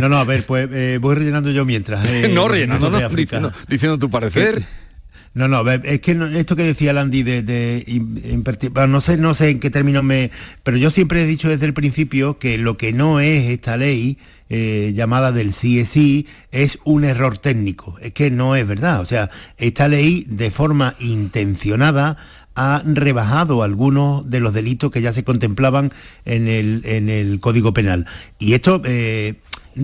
no, 0.00 0.08
no, 0.08 0.18
a 0.18 0.24
ver, 0.24 0.44
pues 0.44 0.68
eh, 0.72 0.98
voy 1.00 1.14
rellenando 1.14 1.50
yo 1.50 1.64
mientras. 1.64 2.04
Eh, 2.14 2.28
no 2.28 2.48
rellenando, 2.48 2.90
no, 2.90 3.08
diciendo, 3.08 3.52
diciendo 3.66 3.98
tu 3.98 4.08
parecer. 4.08 4.62
No, 5.34 5.48
no, 5.48 5.68
es 5.68 6.00
que 6.00 6.16
esto 6.34 6.54
que 6.54 6.62
decía 6.62 6.92
Landy 6.92 7.24
de, 7.24 7.84
no 8.88 9.00
sé, 9.00 9.16
no 9.16 9.34
sé 9.34 9.50
en 9.50 9.58
qué 9.60 9.68
términos 9.68 10.04
me, 10.04 10.30
pero 10.62 10.76
yo 10.76 10.90
siempre 10.90 11.22
he 11.22 11.26
dicho 11.26 11.48
desde 11.48 11.66
el 11.66 11.74
principio 11.74 12.38
que 12.38 12.56
lo 12.56 12.76
que 12.76 12.92
no 12.92 13.18
es 13.18 13.50
esta 13.50 13.76
ley 13.76 14.16
eh, 14.48 14.92
llamada 14.94 15.32
del 15.32 15.50
CSI 15.50 16.28
es 16.52 16.78
un 16.84 17.02
error 17.02 17.38
técnico. 17.38 17.96
Es 18.00 18.12
que 18.12 18.30
no 18.30 18.54
es 18.54 18.66
verdad. 18.66 19.00
O 19.00 19.06
sea, 19.06 19.28
esta 19.56 19.88
ley 19.88 20.24
de 20.28 20.52
forma 20.52 20.94
intencionada 21.00 22.16
ha 22.54 22.82
rebajado 22.84 23.64
algunos 23.64 24.28
de 24.30 24.38
los 24.38 24.52
delitos 24.54 24.92
que 24.92 25.02
ya 25.02 25.12
se 25.12 25.24
contemplaban 25.24 25.92
en 26.24 26.46
el, 26.46 26.82
en 26.84 27.08
el 27.08 27.40
Código 27.40 27.74
Penal. 27.74 28.06
Y 28.38 28.52
esto 28.52 28.80
eh, 28.84 29.34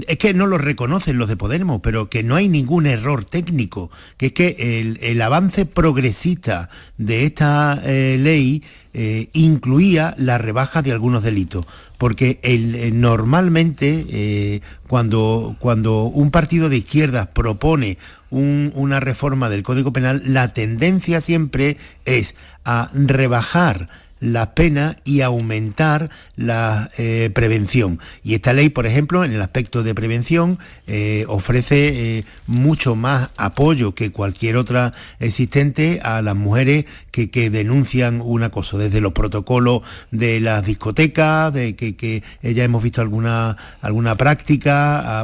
es 0.07 0.19
que 0.19 0.35
no 0.35 0.47
lo 0.47 0.59
reconocen 0.59 1.19
los 1.19 1.29
de 1.29 1.37
Podemos, 1.37 1.81
pero 1.83 2.09
que 2.09 2.23
no 2.23 2.37
hay 2.37 2.49
ningún 2.49 2.87
error 2.87 3.25
técnico, 3.25 3.91
que 4.17 4.27
es 4.27 4.33
que 4.33 4.99
el, 5.01 5.23
avance 5.23 5.67
progresista 5.67 6.71
de 6.97 7.27
esta 7.27 7.81
eh, 7.85 8.17
ley 8.19 8.63
eh, 8.95 9.29
incluía 9.33 10.15
la 10.19 10.39
rebaja 10.39 10.83
de 10.83 10.93
algunos 10.93 11.23
delitos, 11.23 11.67
porque 11.99 12.41
eh, 12.43 12.91
normalmente 12.93 14.63
cuando, 14.87 15.57
cuando 15.59 16.05
un 16.05 16.31
partido 16.31 16.69
de 16.69 16.79
izquierdas 16.79 17.29
propone 17.29 17.99
una 18.31 19.01
reforma 19.01 19.49
del 19.49 19.65
Código 19.65 19.93
Penal, 19.93 20.23
la 20.27 20.49
tendencia 20.55 21.21
siempre 21.21 21.77
es 22.05 22.35
a 22.65 22.91
rebajar 22.95 23.89
la 24.21 24.55
pena 24.55 24.97
y 25.05 25.23
aumentar 25.23 26.11
la 26.37 26.91
eh, 26.99 27.31
prevención. 27.35 27.99
Y 28.23 28.35
esta 28.35 28.53
ley, 28.53 28.69
por 28.69 28.87
ejemplo, 28.87 29.25
en 29.25 29.33
el 29.33 29.43
aspecto 29.43 29.83
de 29.83 29.95
prevención, 29.95 30.59
eh, 30.87 31.25
ofrece 31.29 32.19
eh, 32.19 32.25
mucho 32.47 32.95
más 32.95 33.31
apoyo 33.37 33.95
que 33.95 34.13
cualquier 34.13 34.57
otra 34.57 34.93
existente 35.19 36.01
a 36.05 36.23
las 36.23 36.37
mujeres 36.37 36.85
que, 37.11 37.29
denuncian 37.51 38.21
un 38.23 38.43
acoso, 38.43 38.79
desde 38.79 39.01
los 39.01 39.13
protocolos 39.13 39.83
de 40.11 40.41
las 40.41 40.65
discotecas, 40.65 41.53
de 41.53 41.75
que, 41.75 42.23
ya 42.43 42.65
hemos 42.65 42.83
visto 42.83 43.01
alguna, 43.01 43.57
alguna 43.81 44.15
práctica, 44.15 45.21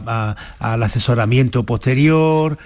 al 0.58 0.82
asesoramiento 0.82 1.64
posterior, 1.64 2.58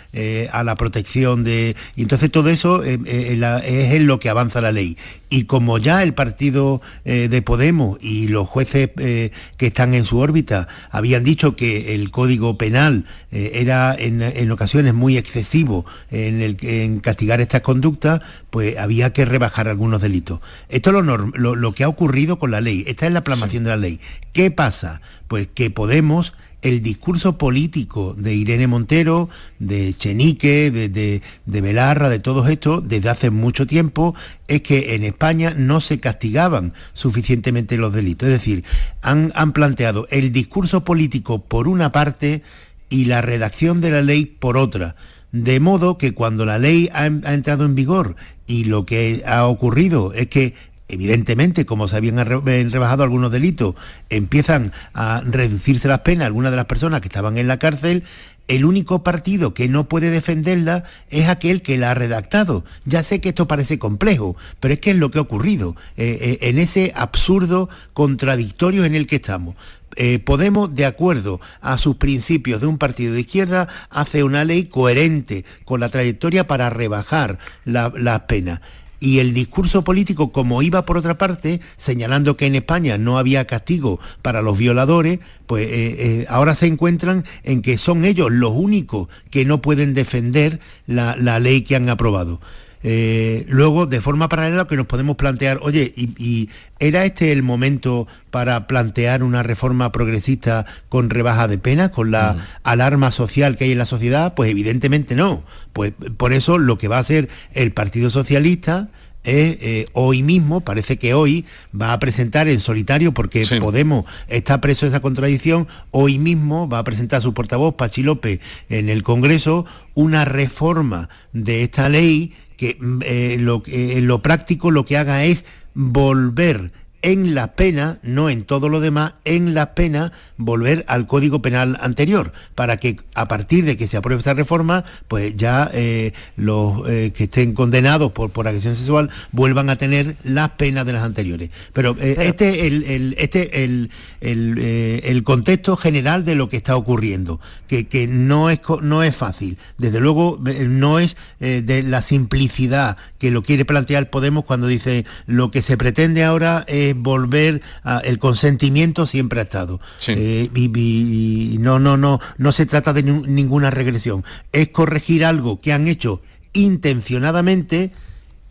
a 0.52 0.64
la 0.64 0.74
protección 0.76 1.44
de... 1.44 1.76
Entonces 1.96 2.30
todo 2.30 2.48
eso 2.48 2.82
es 2.82 2.98
en 3.06 4.06
lo 4.06 4.18
que 4.18 4.28
avanza 4.28 4.60
la 4.60 4.72
ley. 4.72 4.96
Y 5.28 5.44
como 5.44 5.78
ya 5.78 6.02
el 6.02 6.14
partido 6.20 6.82
eh, 7.06 7.28
de 7.30 7.40
Podemos 7.40 7.96
y 7.98 8.28
los 8.28 8.46
jueces 8.46 8.90
eh, 8.98 9.30
que 9.56 9.68
están 9.68 9.94
en 9.94 10.04
su 10.04 10.18
órbita 10.18 10.68
habían 10.90 11.24
dicho 11.24 11.56
que 11.56 11.94
el 11.94 12.10
Código 12.10 12.58
Penal 12.58 13.06
eh, 13.32 13.52
era 13.54 13.96
en, 13.98 14.50
ocasiones 14.50 14.92
muy 14.92 15.16
excesivo 15.16 15.86
en, 16.10 16.42
el, 16.42 16.58
en 16.60 17.00
castigar 17.00 17.40
estas 17.40 17.62
conductas, 17.62 18.20
pues 18.50 18.76
había 18.76 19.14
que 19.14 19.24
rebajar 19.24 19.66
algunos 19.66 20.02
delitos. 20.02 20.40
Esto 20.68 20.90
es 20.90 21.06
lo, 21.06 21.72
que 21.72 21.84
ha 21.84 21.88
ocurrido 21.88 22.38
con 22.38 22.50
la 22.50 22.60
ley. 22.60 22.84
Esta 22.86 23.06
es 23.06 23.12
la 23.12 23.22
plamación 23.22 23.64
de 23.64 23.70
la 23.70 23.78
ley. 23.78 23.98
¿Qué 24.34 24.50
pasa? 24.50 25.00
Pues 25.26 25.48
que 25.48 25.70
Podemos 25.70 26.34
el 26.62 26.82
discurso 26.82 27.38
político 27.38 28.14
de 28.16 28.34
Irene 28.34 28.66
Montero, 28.66 29.28
de 29.58 29.92
Chenique, 29.94 30.70
de, 30.70 30.88
de, 30.88 31.60
Belarra, 31.60 32.08
de 32.08 32.18
todos 32.18 32.48
estos, 32.50 32.86
desde 32.86 33.08
hace 33.08 33.30
mucho 33.30 33.66
tiempo, 33.66 34.14
es 34.48 34.62
que 34.62 34.94
en 34.94 35.04
España 35.04 35.54
no 35.56 35.80
se 35.80 36.00
castigaban 36.00 36.74
suficientemente 36.92 37.76
los 37.76 37.92
delitos. 37.92 38.28
Es 38.28 38.34
decir, 38.34 38.64
han, 39.02 39.32
han 39.34 39.52
planteado 39.52 40.06
el 40.10 40.32
discurso 40.32 40.84
político 40.84 41.44
por 41.44 41.68
una 41.68 41.92
parte 41.92 42.42
y 42.88 43.06
la 43.06 43.22
redacción 43.22 43.80
de 43.80 43.90
la 43.90 44.02
ley 44.02 44.26
por 44.26 44.56
otra. 44.56 44.96
De 45.32 45.60
modo 45.60 45.96
que 45.96 46.12
cuando 46.12 46.44
la 46.44 46.58
ley 46.58 46.90
ha, 46.92 47.04
ha, 47.04 47.34
entrado 47.34 47.64
en 47.64 47.76
vigor 47.76 48.16
y 48.48 48.64
lo 48.64 48.84
que 48.84 49.22
ha 49.24 49.46
ocurrido 49.46 50.12
es 50.12 50.26
que 50.26 50.54
evidentemente, 50.90 51.66
como 51.66 51.88
se 51.88 51.96
habían 51.96 52.24
rebajado 52.24 53.02
algunos 53.02 53.32
delitos, 53.32 53.74
empiezan 54.08 54.72
a 54.94 55.22
reducirse 55.24 55.88
las 55.88 56.00
penas 56.00 56.26
algunas 56.26 56.50
de 56.50 56.56
las 56.56 56.66
personas 56.66 57.00
que 57.00 57.08
estaban 57.08 57.38
en 57.38 57.48
la 57.48 57.58
cárcel, 57.58 58.04
el 58.50 58.64
único 58.64 59.04
partido 59.04 59.54
que 59.54 59.68
no 59.68 59.88
puede 59.88 60.10
defenderla 60.10 60.82
es 61.08 61.28
aquel 61.28 61.62
que 61.62 61.78
la 61.78 61.92
ha 61.92 61.94
redactado. 61.94 62.64
Ya 62.84 63.04
sé 63.04 63.20
que 63.20 63.28
esto 63.28 63.46
parece 63.46 63.78
complejo, 63.78 64.34
pero 64.58 64.74
es 64.74 64.80
que 64.80 64.90
es 64.90 64.96
lo 64.96 65.12
que 65.12 65.18
ha 65.18 65.22
ocurrido, 65.22 65.76
eh, 65.96 66.18
eh, 66.20 66.48
en 66.48 66.58
ese 66.58 66.92
absurdo 66.96 67.68
contradictorio 67.92 68.84
en 68.84 68.96
el 68.96 69.06
que 69.06 69.16
estamos. 69.16 69.54
Eh, 69.94 70.18
Podemos, 70.18 70.74
de 70.74 70.84
acuerdo 70.84 71.40
a 71.60 71.78
sus 71.78 71.96
principios 71.96 72.60
de 72.60 72.66
un 72.66 72.78
partido 72.78 73.14
de 73.14 73.20
izquierda, 73.20 73.68
hace 73.88 74.24
una 74.24 74.44
ley 74.44 74.64
coherente 74.64 75.44
con 75.64 75.78
la 75.78 75.88
trayectoria 75.88 76.48
para 76.48 76.70
rebajar 76.70 77.38
las 77.64 77.92
la 77.94 78.26
penas 78.26 78.60
y 79.00 79.18
el 79.18 79.32
discurso 79.32 79.82
político, 79.82 80.30
como 80.30 80.62
iba 80.62 80.84
por 80.84 80.98
otra 80.98 81.16
parte, 81.16 81.60
señalando 81.78 82.36
que 82.36 82.46
en 82.46 82.54
España 82.54 82.98
no 82.98 83.18
había 83.18 83.46
castigo 83.46 83.98
para 84.20 84.42
los 84.42 84.58
violadores, 84.58 85.20
pues 85.46 85.66
eh, 85.66 85.96
eh, 85.98 86.26
ahora 86.28 86.54
se 86.54 86.66
encuentran 86.66 87.24
en 87.42 87.62
que 87.62 87.78
son 87.78 88.04
ellos 88.04 88.30
los 88.30 88.52
únicos 88.54 89.08
que 89.30 89.46
no 89.46 89.62
pueden 89.62 89.94
defender 89.94 90.60
la, 90.86 91.16
ley 91.40 91.62
que 91.62 91.76
han 91.76 91.88
aprobado. 91.88 92.40
Eh, 92.82 93.44
luego, 93.48 93.86
de 93.86 94.00
forma 94.00 94.28
paralela, 94.28 94.66
que 94.66 94.76
nos 94.76 94.86
podemos 94.86 95.16
plantear, 95.16 95.58
oye, 95.62 95.92
y, 95.94 96.48
¿era 96.78 97.04
este 97.04 97.32
el 97.32 97.42
momento 97.42 98.06
para 98.30 98.66
plantear 98.66 99.22
una 99.22 99.42
reforma 99.42 99.92
progresista 99.92 100.64
con 100.88 101.10
rebaja 101.10 101.46
de 101.46 101.58
penas, 101.58 101.90
con 101.90 102.10
la 102.10 102.48
alarma 102.62 103.10
social 103.10 103.56
que 103.56 103.64
hay 103.64 103.72
en 103.72 103.78
la 103.78 103.86
sociedad? 103.86 104.34
Pues 104.34 104.50
evidentemente 104.50 105.14
no. 105.14 105.42
Pues 105.72 105.92
por 106.16 106.32
eso 106.32 106.58
lo 106.58 106.78
que 106.78 106.88
va 106.88 106.96
a 106.96 107.00
hacer 107.00 107.28
el 107.52 107.72
Partido 107.72 108.10
Socialista 108.10 108.88
es 109.22 109.58
eh, 109.60 109.86
hoy 109.92 110.22
mismo, 110.22 110.62
parece 110.62 110.96
que 110.96 111.12
hoy 111.12 111.44
va 111.78 111.92
a 111.92 111.98
presentar 111.98 112.48
en 112.48 112.60
solitario, 112.60 113.12
porque 113.12 113.46
Podemos 113.60 114.06
está 114.28 114.60
preso 114.60 114.86
de 114.86 114.90
esa 114.90 115.00
contradicción, 115.00 115.68
hoy 115.90 116.18
mismo 116.18 116.68
va 116.68 116.78
a 116.78 116.84
presentar 116.84 117.18
a 117.18 117.22
su 117.22 117.34
portavoz, 117.34 117.74
Pachi 117.74 118.02
López, 118.02 118.40
en 118.68 118.88
el 118.88 119.02
Congreso, 119.02 119.66
una 119.94 120.24
reforma 120.24 121.10
de 121.32 121.62
esta 121.64 121.88
ley 121.88 122.32
que 122.60 122.76
mm, 122.78 122.98
eh, 123.06 123.36
lo, 123.40 123.62
eh, 123.66 124.02
lo 124.02 124.20
práctico 124.20 124.70
lo 124.70 124.84
que 124.84 124.98
haga 124.98 125.24
es 125.24 125.46
volver 125.72 126.72
en 127.02 127.34
la 127.34 127.54
pena, 127.54 127.98
no 128.02 128.28
en 128.30 128.44
todo 128.44 128.68
lo 128.68 128.80
demás, 128.80 129.14
en 129.24 129.54
la 129.54 129.74
pena 129.74 130.12
volver 130.36 130.84
al 130.88 131.06
Código 131.06 131.42
Penal 131.42 131.78
anterior, 131.80 132.32
para 132.54 132.78
que 132.78 132.98
a 133.14 133.28
partir 133.28 133.64
de 133.64 133.76
que 133.76 133.86
se 133.86 133.96
apruebe 133.96 134.20
esa 134.20 134.34
reforma, 134.34 134.84
pues 135.08 135.36
ya 135.36 135.70
eh, 135.72 136.12
los 136.36 136.88
eh, 136.88 137.12
que 137.14 137.24
estén 137.24 137.54
condenados 137.54 138.12
por, 138.12 138.30
por 138.30 138.48
agresión 138.48 138.76
sexual 138.76 139.10
vuelvan 139.32 139.70
a 139.70 139.76
tener 139.76 140.16
las 140.24 140.50
penas 140.50 140.86
de 140.86 140.92
las 140.92 141.02
anteriores. 141.02 141.50
Pero 141.72 141.96
eh, 142.00 142.16
este 142.20 142.66
es 142.66 142.90
el, 142.90 143.14
este 143.18 143.64
el, 143.64 143.90
el, 144.20 145.22
contexto 145.24 145.76
general 145.76 146.24
de 146.24 146.34
lo 146.34 146.48
que 146.48 146.56
está 146.56 146.76
ocurriendo, 146.76 147.40
que, 147.66 147.86
que 147.86 148.06
no, 148.06 148.50
es, 148.50 148.60
no 148.82 149.02
es 149.02 149.14
fácil. 149.14 149.58
Desde 149.78 150.00
luego 150.00 150.40
no 150.40 150.98
es 150.98 151.16
de 151.38 151.82
la 151.82 152.02
simplicidad 152.02 152.96
que 153.18 153.30
lo 153.30 153.42
quiere 153.42 153.64
plantear 153.64 154.10
Podemos 154.10 154.44
cuando 154.44 154.66
dice 154.66 155.04
lo 155.26 155.50
que 155.50 155.62
se 155.62 155.76
pretende 155.76 156.24
ahora 156.24 156.64
es 156.68 156.89
volver 156.94 157.62
a, 157.84 157.98
el 157.98 158.18
consentimiento 158.18 159.06
siempre 159.06 159.40
ha 159.40 159.44
estado. 159.44 159.80
Eh, 160.08 160.48
y, 160.54 161.56
no, 161.60 161.78
no, 161.78 161.96
no, 161.96 162.20
no 162.38 162.52
se 162.52 162.66
trata 162.66 162.92
de 162.92 163.02
ninguna 163.02 163.70
regresión. 163.70 164.24
Es 164.52 164.68
corregir 164.68 165.24
algo 165.24 165.60
que 165.60 165.72
han 165.72 165.88
hecho 165.88 166.20
intencionadamente 166.52 167.92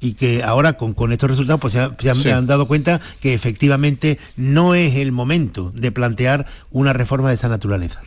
y 0.02 0.14
que 0.14 0.44
ahora 0.44 0.74
con, 0.74 0.94
con 0.94 1.12
estos 1.12 1.30
resultados 1.30 1.60
pues 1.60 1.74
se, 1.74 1.80
ha- 1.82 1.92
se 2.00 2.10
han, 2.10 2.16
Sí. 2.16 2.22
se 2.24 2.32
han 2.32 2.48
dado 2.48 2.70
cuenta 2.70 3.02
que 3.20 3.34
efectivamente 3.34 4.18
no 4.38 4.74
es 4.74 4.96
el 4.96 5.12
momento 5.12 5.74
de 5.76 5.92
plantear 5.92 6.46
una 6.72 6.94
reforma 6.94 7.28
de 7.28 7.36
esa 7.36 7.50
naturaleza. 7.50 8.00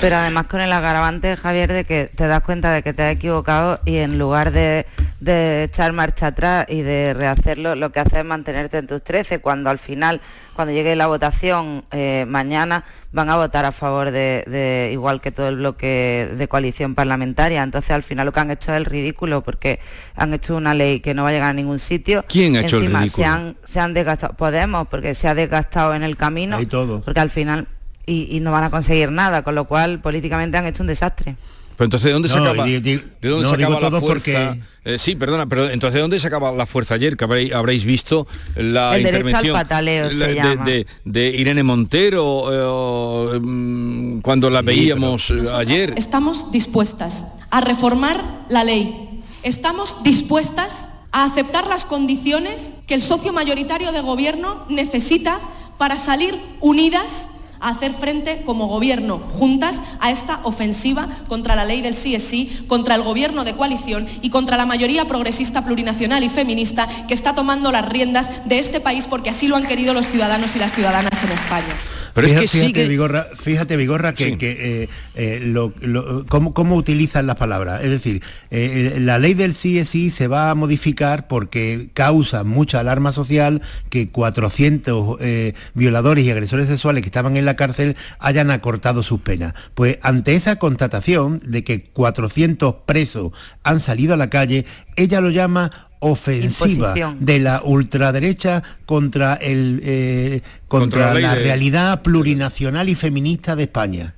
Pero 0.00 0.16
además 0.16 0.46
con 0.46 0.60
el 0.60 0.70
agravante, 0.72 1.36
Javier, 1.36 1.72
de 1.72 1.84
que 1.84 2.12
te 2.14 2.28
das 2.28 2.44
cuenta 2.44 2.70
de 2.72 2.84
que 2.84 2.92
te 2.92 3.02
has 3.02 3.12
equivocado 3.16 3.80
y 3.84 3.96
en 3.96 4.20
lugar 4.20 4.52
de, 4.52 4.86
de 5.22 5.62
echar 5.64 5.92
marcha 5.92 6.26
atrás 6.28 6.66
y 6.68 6.80
de 6.82 7.14
rehacerlo, 7.14 7.76
lo 7.76 7.92
que 7.92 8.00
haces 8.00 8.18
es 8.18 8.24
mantenerte 8.24 8.78
en 8.78 8.88
tus 8.88 9.02
13, 9.04 9.38
cuando 9.38 9.70
al 9.70 9.78
final, 9.78 10.20
cuando 10.56 10.74
llegue 10.74 10.96
la 10.96 11.06
votación 11.06 11.84
eh, 11.92 12.24
mañana, 12.26 12.82
van 13.12 13.30
a 13.30 13.36
votar 13.36 13.64
a 13.64 13.70
favor 13.70 14.10
de, 14.10 14.42
de- 14.48 14.90
igual 14.92 15.20
que 15.20 15.30
todo 15.30 15.48
el 15.48 15.56
bloque 15.56 16.28
de 16.36 16.48
coalición 16.48 16.96
parlamentaria. 16.96 17.62
Entonces 17.62 17.92
al 17.92 18.02
final 18.02 18.26
lo 18.26 18.32
que 18.32 18.40
han 18.40 18.50
hecho 18.50 18.72
es 18.72 18.78
el 18.78 18.84
ridículo, 18.84 19.42
porque 19.42 19.78
han 20.16 20.34
hecho 20.34 20.56
una 20.56 20.74
ley 20.74 20.98
que 20.98 21.14
no 21.14 21.22
va 21.22 21.28
a 21.28 21.32
llegar 21.32 21.50
a 21.50 21.54
ningún 21.54 21.78
sitio. 21.78 22.24
¿Quién 22.28 22.56
ha 22.56 22.60
hecho 22.62 22.78
el 22.78 22.84
Encima, 22.84 23.00
ridículo? 23.02 23.24
Se 23.24 23.30
han, 23.30 23.56
se 23.62 23.78
han 23.80 23.94
desgastado, 23.94 24.34
Podemos, 24.34 24.88
porque 24.88 25.14
se 25.14 25.28
ha 25.28 25.34
desgastado 25.36 25.94
en 25.94 26.02
el 26.02 26.16
camino, 26.16 26.56
Hay 26.56 26.66
todo. 26.66 27.00
porque 27.00 27.20
al 27.20 27.30
final 27.30 27.68
y, 28.06 28.26
y 28.36 28.40
no 28.40 28.50
van 28.50 28.64
a 28.64 28.70
conseguir 28.70 29.12
nada, 29.12 29.42
con 29.42 29.54
lo 29.54 29.66
cual 29.66 30.00
políticamente 30.00 30.56
han 30.58 30.66
hecho 30.66 30.82
un 30.82 30.88
desastre. 30.88 31.36
Pero 31.76 31.84
entonces, 31.86 32.04
¿de 32.06 32.12
dónde 32.12 32.28
se 32.28 32.36
No, 32.36 32.44
acaba, 32.50 32.64
di- 32.64 32.80
di- 32.80 32.96
¿de 33.20 33.28
dónde 33.28 33.44
no, 33.44 33.48
se 33.48 33.54
acaba 33.64 33.80
la 33.80 33.90
fuerza? 33.90 34.06
porque- 34.06 34.60
Eh, 34.84 34.98
sí, 34.98 35.14
perdona, 35.14 35.46
pero 35.46 35.70
entonces, 35.70 35.94
¿de 35.94 36.00
dónde 36.00 36.18
se 36.18 36.26
acaba 36.26 36.50
la 36.50 36.66
fuerza 36.66 36.94
ayer? 36.94 37.16
Que 37.16 37.22
habréis, 37.24 37.52
habréis 37.52 37.84
visto 37.84 38.26
la 38.56 38.96
El 38.96 39.04
derecho 39.04 39.16
al 39.18 39.26
intervención 39.26 39.54
pataleo 39.56 40.10
se 40.10 40.16
la- 40.16 40.26
de, 40.26 40.34
llama. 40.34 40.64
de- 40.64 40.86
de 41.04 41.26
Irene 41.28 41.62
Montero 41.62 43.32
eh, 43.36 43.38
mm, 43.40 44.20
cuando 44.22 44.50
la 44.50 44.60
veíamos 44.62 45.30
eh, 45.30 45.42
ayer. 45.54 45.94
Estamos 45.96 46.50
dispuestas 46.50 47.22
a 47.50 47.60
reformar 47.60 48.44
la 48.48 48.64
ley. 48.64 49.22
Estamos 49.44 50.02
dispuestas 50.02 50.88
a 51.12 51.24
aceptar 51.24 51.68
las 51.68 51.84
condiciones 51.84 52.74
que 52.88 52.94
el 52.94 53.02
socio 53.02 53.32
mayoritario 53.32 53.92
de 53.92 54.00
gobierno 54.00 54.66
necesita 54.68 55.38
para 55.78 55.96
salir 55.98 56.40
unidas 56.60 57.28
a 57.62 57.70
hacer 57.70 57.92
frente 57.92 58.42
como 58.44 58.66
gobierno 58.66 59.18
juntas 59.38 59.80
a 60.00 60.10
esta 60.10 60.40
ofensiva 60.42 61.08
contra 61.28 61.56
la 61.56 61.64
ley 61.64 61.80
del 61.80 61.94
sí 61.94 62.14
es 62.14 62.24
sí, 62.24 62.64
contra 62.66 62.94
el 62.94 63.02
gobierno 63.02 63.44
de 63.44 63.54
coalición 63.54 64.06
y 64.20 64.30
contra 64.30 64.56
la 64.56 64.66
mayoría 64.66 65.06
progresista 65.06 65.64
plurinacional 65.64 66.22
y 66.24 66.28
feminista 66.28 66.88
que 67.06 67.14
está 67.14 67.34
tomando 67.34 67.72
las 67.72 67.88
riendas 67.88 68.30
de 68.44 68.58
este 68.58 68.80
país 68.80 69.06
porque 69.06 69.30
así 69.30 69.48
lo 69.48 69.56
han 69.56 69.66
querido 69.66 69.94
los 69.94 70.08
ciudadanos 70.08 70.54
y 70.56 70.58
las 70.58 70.72
ciudadanas 70.72 71.22
en 71.22 71.32
España. 71.32 71.74
Pero 72.14 72.26
es 72.26 72.32
Fíjate- 72.32 72.42
que 72.44 72.48
fíjate, 72.48 72.66
sigue... 72.66 72.88
Vigorra, 72.88 73.26
fíjate, 73.36 73.76
Vigorra, 73.76 74.12
que, 74.14 74.24
Sí. 74.30 74.36
que, 74.36 74.82
eh, 74.82 74.88
eh, 75.14 75.40
lo- 75.44 75.72
lo- 75.80 76.26
cómo, 76.26 76.52
cómo 76.54 76.76
utilizan 76.76 77.26
las 77.26 77.36
palabras. 77.36 77.82
Es 77.82 77.90
decir, 77.90 78.22
eh, 78.50 78.98
la 79.00 79.18
ley 79.18 79.34
del 79.34 79.52
es 79.52 79.88
sí 79.88 80.10
se 80.10 80.26
va 80.28 80.50
a 80.50 80.54
modificar 80.54 81.26
porque 81.28 81.88
causa 81.94 82.44
mucha 82.44 82.80
alarma 82.80 83.12
social 83.12 83.62
que 83.90 84.08
400 84.10 85.16
eh, 85.20 85.54
violadores 85.74 86.24
y 86.24 86.30
agresores 86.30 86.68
sexuales 86.68 87.02
que 87.02 87.08
estaban 87.08 87.36
en 87.36 87.44
la 87.44 87.56
cárcel 87.56 87.96
hayan 88.18 88.50
acortado 88.50 89.02
sus 89.02 89.20
penas. 89.20 89.54
Pues 89.74 89.98
ante 90.02 90.34
esa 90.34 90.56
constatación 90.56 91.40
de 91.46 91.64
que 91.64 91.84
400 91.84 92.74
presos 92.86 93.32
han 93.62 93.80
salido 93.80 94.14
a 94.14 94.16
la 94.16 94.30
calle, 94.30 94.66
ella 94.96 95.20
lo 95.20 95.30
llama 95.30 95.88
ofensiva 96.02 96.68
Imposición. 96.68 97.24
de 97.24 97.38
la 97.38 97.62
ultraderecha 97.64 98.62
contra 98.86 99.34
el 99.34 99.80
eh, 99.84 100.42
Contra 100.68 101.10
contra, 101.10 101.20
la 101.20 101.34
realidad 101.34 102.02
plurinacional 102.02 102.88
y 102.88 102.94
feminista 102.94 103.56
de 103.56 103.64
España. 103.64 104.14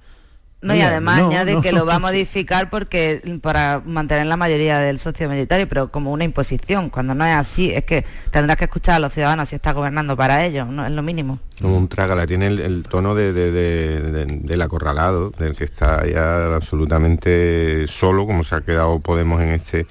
No, 0.64 0.74
y 0.74 0.80
además 0.80 1.18
no, 1.18 1.28
añade 1.28 1.52
no. 1.54 1.60
que 1.60 1.72
lo 1.72 1.84
va 1.86 1.96
a 1.96 1.98
modificar 1.98 2.70
porque 2.70 3.20
para 3.42 3.82
mantener 3.84 4.26
la 4.26 4.36
mayoría 4.36 4.78
del 4.78 4.98
socio 4.98 5.28
minoritario, 5.28 5.68
pero 5.68 5.90
como 5.90 6.10
una 6.10 6.24
imposición. 6.24 6.88
Cuando 6.90 7.14
no 7.14 7.24
es 7.26 7.34
así, 7.34 7.70
es 7.70 7.84
que 7.84 8.04
tendrás 8.30 8.56
que 8.56 8.64
escuchar 8.64 8.94
a 8.96 8.98
los 8.98 9.12
ciudadanos 9.12 9.48
si 9.50 9.56
está 9.56 9.72
gobernando 9.72 10.16
para 10.16 10.44
ellos, 10.44 10.66
no 10.66 10.86
es 10.86 10.90
lo 10.92 11.02
mínimo. 11.02 11.38
Como 11.60 11.76
un 11.76 11.86
trágala, 11.88 12.26
tiene 12.26 12.46
el, 12.48 12.58
el 12.60 12.82
tono 12.82 13.14
de, 13.14 13.32
de- 13.32 13.52
de- 13.52 14.00
de- 14.00 14.26
del 14.26 14.62
acorralado, 14.62 15.30
del 15.38 15.54
que 15.54 15.64
está 15.64 16.04
ya 16.06 16.54
absolutamente 16.54 17.86
solo, 17.86 18.26
como 18.26 18.42
se 18.42 18.54
ha 18.54 18.60
quedado 18.62 18.98
Podemos 19.00 19.42
en 19.42 19.50
este, 19.50 19.86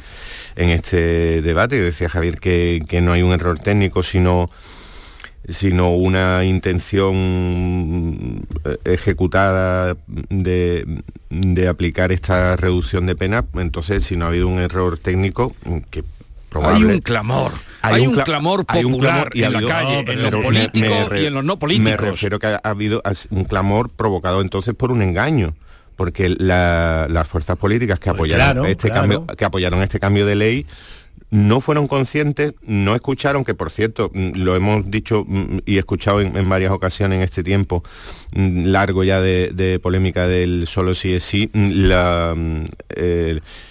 en 0.56 0.70
este 0.70 1.42
debate. 1.42 1.80
Decía 1.80 2.10
Javier 2.10 2.40
que, 2.40 2.82
que 2.88 3.00
no 3.00 3.12
hay 3.14 3.22
un 3.22 3.32
error 3.32 3.60
técnico, 3.60 4.02
sino 4.04 4.50
sino 5.50 5.90
una 5.90 6.44
intención 7.24 8.46
eh, 8.66 8.78
ejecutada 8.86 9.96
de, 10.08 10.86
de 11.30 11.68
aplicar 11.68 12.12
esta 12.12 12.56
reducción 12.56 13.06
de 13.06 13.16
pena, 13.16 13.46
entonces 13.56 14.06
si 14.06 14.16
no 14.16 14.26
ha 14.26 14.30
habido 14.30 14.48
un 14.48 14.60
error 14.60 14.98
técnico, 14.98 15.54
que 15.90 16.04
probable, 16.50 16.88
Hay 16.90 16.96
un 16.96 17.02
clamor, 17.02 17.52
hay, 17.82 18.08
un, 18.08 18.14
cla- 18.16 18.24
clamor 18.24 18.66
hay 18.68 18.86
un 18.86 18.92
popular 18.94 19.30
clamor 19.30 19.38
y 19.38 19.44
en 19.44 19.54
la 19.54 19.62
calle, 19.74 19.94
no, 19.94 20.00
en 20.00 20.06
pero 20.06 20.32
lo 20.32 20.38
me- 20.38 20.44
político 20.44 20.90
me 20.90 21.10
re- 21.10 21.22
y 21.24 21.26
en 21.26 21.34
los 21.34 21.44
no 21.44 21.54
Me 21.56 21.60
políticos. 21.60 22.00
refiero 22.00 22.40
que 22.40 22.48
ha 22.48 22.60
habido 22.64 23.02
un 23.32 23.44
clamor 23.46 23.90
provocado 23.90 24.42
entonces 24.42 24.74
por 24.76 24.92
un 24.92 25.02
engaño. 25.02 25.56
Porque 25.96 26.28
la- 26.28 27.06
las 27.08 27.28
fuerzas 27.28 27.56
políticas 27.56 28.00
que 28.00 28.10
apoyaron 28.10 28.46
claro, 28.48 28.66
este 28.66 28.88
claro. 28.88 29.02
cambio, 29.02 29.28
que 29.38 29.46
apoyaron 29.46 29.80
este 29.84 30.00
cambio 30.00 30.26
de 30.26 30.34
ley 30.34 30.66
no 31.34 31.62
fueron 31.62 31.88
conscientes, 31.88 32.54
no 32.62 32.94
escucharon, 32.94 33.44
que 33.44 33.56
por 33.56 33.72
cierto, 33.72 34.12
mm, 34.14 34.34
lo 34.36 34.56
hemos 34.56 34.92
dicho 34.92 35.26
mm, 35.28 35.62
y 35.66 35.80
escuchado 35.80 36.22
en, 36.22 36.48
varias 36.48 36.72
ocasiones 36.72 37.18
en 37.18 37.24
este 37.24 37.44
tiempo 37.44 37.84
mm, 38.36 38.66
largo 38.66 39.04
ya 39.04 39.20
de, 39.20 39.80
polémica 39.82 40.28
del 40.28 40.68
solo 40.68 40.94
sí 40.94 41.16
es 41.16 41.24
sí, 41.24 41.50
mm, 41.52 41.70
la, 41.88 42.36
mm, 42.38 42.66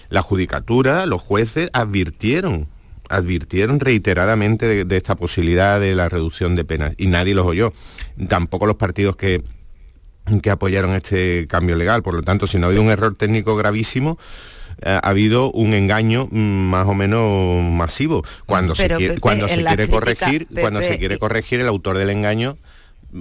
la 0.09 0.21
judicatura, 0.21 1.05
los 1.05 1.21
jueces 1.21 1.69
advirtieron 1.71 2.67
advirtieron 3.09 3.79
reiteradamente 3.79 4.83
de, 4.83 4.97
esta 4.97 5.15
posibilidad 5.15 5.79
de 5.79 5.95
la 5.95 6.09
reducción 6.09 6.55
de 6.55 6.65
penas 6.65 6.93
y 6.97 7.07
nadie 7.07 7.35
los 7.35 7.45
oyó. 7.45 7.71
Tampoco 8.27 8.65
los 8.65 8.77
partidos 8.77 9.15
que, 9.15 9.43
que 10.41 10.49
apoyaron 10.49 10.95
este 10.95 11.45
cambio 11.47 11.75
legal. 11.75 12.01
Por 12.01 12.15
lo 12.15 12.23
tanto, 12.23 12.47
si 12.47 12.57
no 12.57 12.67
ha 12.67 12.69
un 12.69 12.89
error 12.89 13.15
técnico 13.15 13.55
gravísimo, 13.55 14.17
ha 14.85 14.99
habido 14.99 15.51
un 15.51 15.73
engaño 15.73 16.27
mm, 16.31 16.37
más 16.69 16.87
o 16.87 16.93
menos 16.93 17.63
masivo. 17.63 18.23
Cuando 18.45 18.73
Pero, 18.75 18.95
se 18.95 18.97
quiere, 18.97 19.13
Pepe, 19.15 19.21
cuando 19.21 19.47
se 19.47 19.55
quiere 19.57 19.75
crítica, 19.75 19.99
corregir, 19.99 20.47
cuando 20.59 20.79
Pepe, 20.79 20.93
se 20.93 20.99
quiere 20.99 21.17
corregir 21.19 21.59
el 21.61 21.67
autor 21.67 21.97
del 21.97 22.09
engaño 22.09 22.57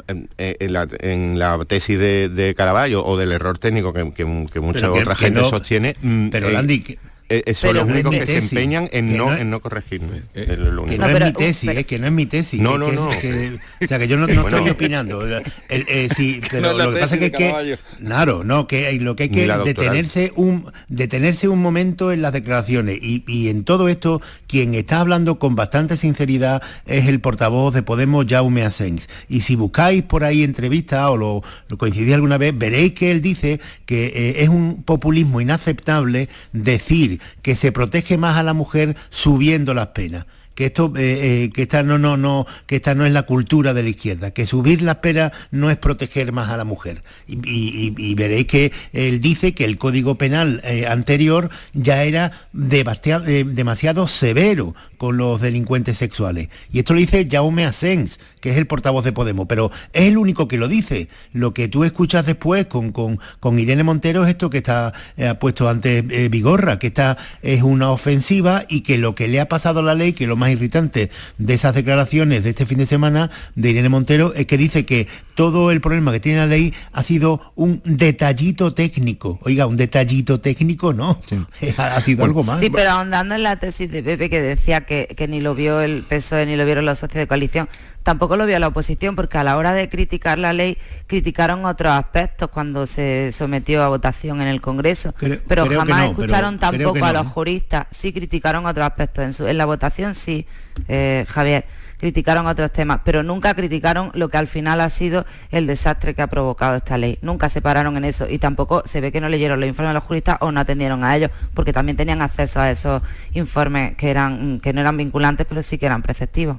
en, 0.08 0.28
en 0.38 0.72
la, 0.72 0.88
en 1.00 1.38
la 1.38 1.58
tesis 1.66 1.98
de, 1.98 2.28
de 2.30 2.54
Caraballo 2.54 3.04
o 3.04 3.16
del 3.18 3.32
error 3.32 3.58
técnico 3.58 3.92
que, 3.92 4.10
que- 4.12 4.46
que 4.52 4.60
mucha 4.60 4.80
Pero 4.90 4.94
otra 4.94 5.14
que 5.14 5.24
gente 5.26 5.40
no- 5.42 5.48
sostiene, 5.48 5.96
mm, 6.00 6.28
pero, 6.28 6.48
eh, 6.48 6.52
Landy, 6.52 6.98
eh, 7.32 7.42
eh, 7.46 7.54
son 7.54 7.74
los 7.74 7.84
únicos 7.84 8.10
que 8.12 8.26
se 8.26 8.38
empeñan 8.38 8.88
en 8.92 9.10
que 9.10 9.16
no, 9.16 9.34
en 9.36 9.50
no 9.50 9.60
corregir. 9.60 10.02
Eh, 10.34 10.46
Es 10.50 10.58
lo 10.58 10.84
Que 10.84 10.90
único. 10.90 11.02
no, 11.02 11.08
No, 11.08 11.12
pero- 11.12 11.26
es 11.26 11.32
mi 11.32 11.38
tesis, 11.38 11.66
pero- 11.68 11.80
es 11.80 11.86
que 11.86 11.98
no 11.98 12.06
es 12.06 12.12
mi 12.12 12.26
tesis. 12.26 12.60
No, 12.60 12.72
es 12.74 12.78
no, 12.78 12.86
que- 12.86 12.92
no. 12.96 13.08
que- 13.08 13.84
o 13.84 13.88
sea, 13.88 13.98
que 13.98 14.08
yo 14.08 14.16
no, 14.16 14.26
no 14.26 14.34
Bueno. 14.42 14.56
estoy 14.58 14.70
opinando. 14.70 15.26
El- 15.26 15.42
eh, 15.70 16.08
sí, 16.16 16.40
pero 16.50 16.62
No 16.62 16.70
es 16.72 16.76
la 16.76 16.84
lo 16.86 16.94
que 16.94 17.00
pasa 17.00 17.14
es 17.16 17.30
que, 17.32 17.78
claro, 18.00 18.44
no, 18.44 18.66
que 18.66 18.86
hay- 18.86 18.98
lo 18.98 19.16
que 19.16 19.24
hay 19.24 19.28
que 19.30 19.46
detenerse 19.64 20.32
un 20.36 20.70
detenerse 20.88 21.48
un 21.48 21.60
momento 21.60 22.12
en 22.12 22.22
las 22.22 22.32
declaraciones 22.32 22.98
y, 23.02 23.24
y 23.26 23.48
en 23.48 23.64
todo 23.64 23.88
esto 23.88 24.20
quien 24.52 24.74
está 24.74 25.00
hablando 25.00 25.38
con 25.38 25.54
bastante 25.54 25.96
sinceridad 25.96 26.60
es 26.84 27.06
el 27.06 27.22
portavoz 27.22 27.72
de 27.72 27.82
Podemos, 27.82 28.26
Jaume 28.28 28.64
Asens. 28.64 29.08
Y 29.26 29.40
si 29.40 29.56
buscáis 29.56 30.02
por 30.02 30.24
ahí 30.24 30.42
entrevistas 30.42 31.08
o 31.08 31.16
lo, 31.16 31.42
lo 31.68 31.78
coincidís 31.78 32.12
alguna 32.12 32.36
vez, 32.36 32.52
veréis 32.54 32.92
que 32.92 33.10
él 33.10 33.22
dice 33.22 33.62
que 33.86 34.08
eh, 34.08 34.42
es 34.42 34.50
un 34.50 34.82
populismo 34.82 35.40
inaceptable 35.40 36.28
decir 36.52 37.22
que 37.40 37.56
se 37.56 37.72
protege 37.72 38.18
más 38.18 38.36
a 38.36 38.42
la 38.42 38.52
mujer 38.52 38.94
subiendo 39.08 39.72
las 39.72 39.86
penas 39.86 40.26
que 40.54 40.66
esto 40.66 40.92
eh, 40.96 41.44
eh, 41.44 41.50
que 41.52 41.62
esta 41.62 41.82
no 41.82 41.98
no 41.98 42.16
no 42.16 42.46
que 42.66 42.76
esta 42.76 42.94
no 42.94 43.06
es 43.06 43.12
la 43.12 43.22
cultura 43.22 43.74
de 43.74 43.82
la 43.82 43.88
izquierda 43.90 44.32
que 44.32 44.46
subir 44.46 44.82
las 44.82 44.96
penas 44.96 45.32
no 45.50 45.70
es 45.70 45.76
proteger 45.76 46.32
más 46.32 46.50
a 46.50 46.56
la 46.56 46.64
mujer. 46.64 47.02
Y, 47.26 48.14
veréis 48.14 48.46
que 48.46 48.72
él 48.92 49.20
dice 49.20 49.54
que 49.54 49.64
el 49.64 49.78
código 49.78 50.16
penal 50.16 50.60
eh, 50.64 50.86
anterior 50.86 51.50
ya 51.72 52.04
era 52.04 52.48
demasiado 52.52 54.06
severo 54.06 54.74
con 55.02 55.16
los 55.16 55.40
delincuentes 55.40 55.98
sexuales. 55.98 56.48
Y 56.70 56.78
esto 56.78 56.94
lo 56.94 57.00
dice 57.00 57.26
Jaume 57.28 57.64
Asens 57.64 58.20
que 58.42 58.50
es 58.50 58.56
el 58.56 58.66
portavoz 58.66 59.04
de 59.04 59.12
Podemos. 59.12 59.46
Pero 59.46 59.70
es 59.94 60.02
el 60.02 60.18
único 60.18 60.48
que 60.48 60.58
lo 60.58 60.68
dice. 60.68 61.08
Lo 61.32 61.54
que 61.54 61.68
tú 61.68 61.84
escuchas 61.84 62.26
después 62.26 62.66
con, 62.66 62.92
con, 62.92 63.18
con 63.40 63.58
Irene 63.58 63.84
Montero 63.84 64.24
es 64.24 64.30
esto 64.30 64.50
que 64.50 64.58
está 64.58 64.92
eh, 65.16 65.28
ha 65.28 65.38
puesto 65.38 65.68
antes 65.68 66.04
eh, 66.10 66.28
Vigorra 66.28 66.78
que 66.78 66.88
esta 66.88 67.16
es 67.40 67.62
una 67.62 67.90
ofensiva 67.90 68.64
y 68.68 68.80
que 68.80 68.98
lo 68.98 69.14
que 69.14 69.28
le 69.28 69.40
ha 69.40 69.48
pasado 69.48 69.80
a 69.80 69.82
la 69.82 69.94
ley 69.94 70.12
que 70.12 70.26
lo 70.26 70.36
más 70.36 70.50
irritante 70.50 71.10
de 71.38 71.54
esas 71.54 71.74
declaraciones 71.74 72.42
de 72.42 72.50
este 72.50 72.66
fin 72.66 72.78
de 72.78 72.86
semana 72.86 73.30
de 73.54 73.70
Irene 73.70 73.88
Montero 73.88 74.34
es 74.34 74.46
que 74.46 74.58
dice 74.58 74.84
que 74.84 75.06
todo 75.34 75.70
el 75.70 75.80
problema 75.80 76.12
que 76.12 76.20
tiene 76.20 76.38
la 76.38 76.46
ley 76.46 76.74
ha 76.92 77.02
sido 77.02 77.52
un 77.54 77.80
detallito 77.84 78.74
técnico. 78.74 79.38
Oiga, 79.42 79.66
un 79.66 79.76
detallito 79.76 80.40
técnico 80.40 80.92
no, 80.92 81.20
ha 81.76 82.00
sido 82.00 82.24
algo 82.24 82.42
más. 82.42 82.60
Sí, 82.60 82.70
pero 82.70 82.90
ahondando 82.90 83.34
en 83.34 83.44
la 83.44 83.56
tesis 83.56 83.90
de 83.90 84.02
Pepe 84.02 84.28
que 84.28 84.42
decía 84.42 84.82
que, 84.82 84.91
que 85.16 85.28
ni 85.28 85.40
lo 85.40 85.54
vio 85.54 85.80
el 85.80 86.04
PSOE 86.08 86.46
ni 86.46 86.56
lo 86.56 86.64
vieron 86.64 86.84
los 86.84 86.98
socios 86.98 87.20
de 87.20 87.26
coalición, 87.26 87.68
tampoco 88.02 88.36
lo 88.36 88.46
vio 88.46 88.58
la 88.58 88.68
oposición, 88.68 89.16
porque 89.16 89.38
a 89.38 89.44
la 89.44 89.56
hora 89.56 89.72
de 89.72 89.88
criticar 89.88 90.38
la 90.38 90.52
ley 90.52 90.78
criticaron 91.06 91.64
otros 91.64 91.92
aspectos 91.92 92.50
cuando 92.50 92.86
se 92.86 93.30
sometió 93.32 93.82
a 93.82 93.88
votación 93.88 94.40
en 94.42 94.48
el 94.48 94.60
Congreso, 94.60 95.14
pero 95.46 95.66
jamás 95.68 96.10
escucharon 96.10 96.58
tampoco 96.58 97.04
a 97.04 97.12
los 97.12 97.26
juristas, 97.26 97.86
sí 97.90 98.12
criticaron 98.12 98.66
otros 98.66 98.86
aspectos, 98.86 99.24
en, 99.24 99.32
su, 99.32 99.46
en 99.46 99.58
la 99.58 99.66
votación 99.66 100.14
sí, 100.14 100.46
eh, 100.88 101.24
Javier 101.28 101.64
criticaron 102.02 102.48
otros 102.48 102.72
temas, 102.72 103.02
pero 103.04 103.22
nunca 103.22 103.54
criticaron 103.54 104.10
lo 104.14 104.28
que 104.28 104.36
al 104.36 104.48
final 104.48 104.80
ha 104.80 104.88
sido 104.88 105.24
el 105.52 105.68
desastre 105.68 106.16
que 106.16 106.22
ha 106.22 106.26
provocado 106.26 106.74
esta 106.74 106.98
ley. 106.98 107.16
Nunca 107.22 107.48
se 107.48 107.62
pararon 107.62 107.96
en 107.96 108.04
eso 108.04 108.26
y 108.28 108.40
tampoco 108.40 108.82
se 108.86 109.00
ve 109.00 109.12
que 109.12 109.20
no 109.20 109.28
leyeron 109.28 109.60
los 109.60 109.68
informes 109.68 109.90
de 109.90 109.94
los 109.94 110.02
juristas 110.02 110.38
o 110.40 110.50
no 110.50 110.58
atendieron 110.58 111.04
a 111.04 111.14
ellos, 111.16 111.30
porque 111.54 111.72
también 111.72 111.96
tenían 111.96 112.20
acceso 112.20 112.58
a 112.58 112.72
esos 112.72 113.02
informes 113.34 113.96
que, 113.96 114.10
eran, 114.10 114.58
que 114.58 114.72
no 114.72 114.80
eran 114.80 114.96
vinculantes, 114.96 115.46
pero 115.48 115.62
sí 115.62 115.78
que 115.78 115.86
eran 115.86 116.02
preceptivos. 116.02 116.56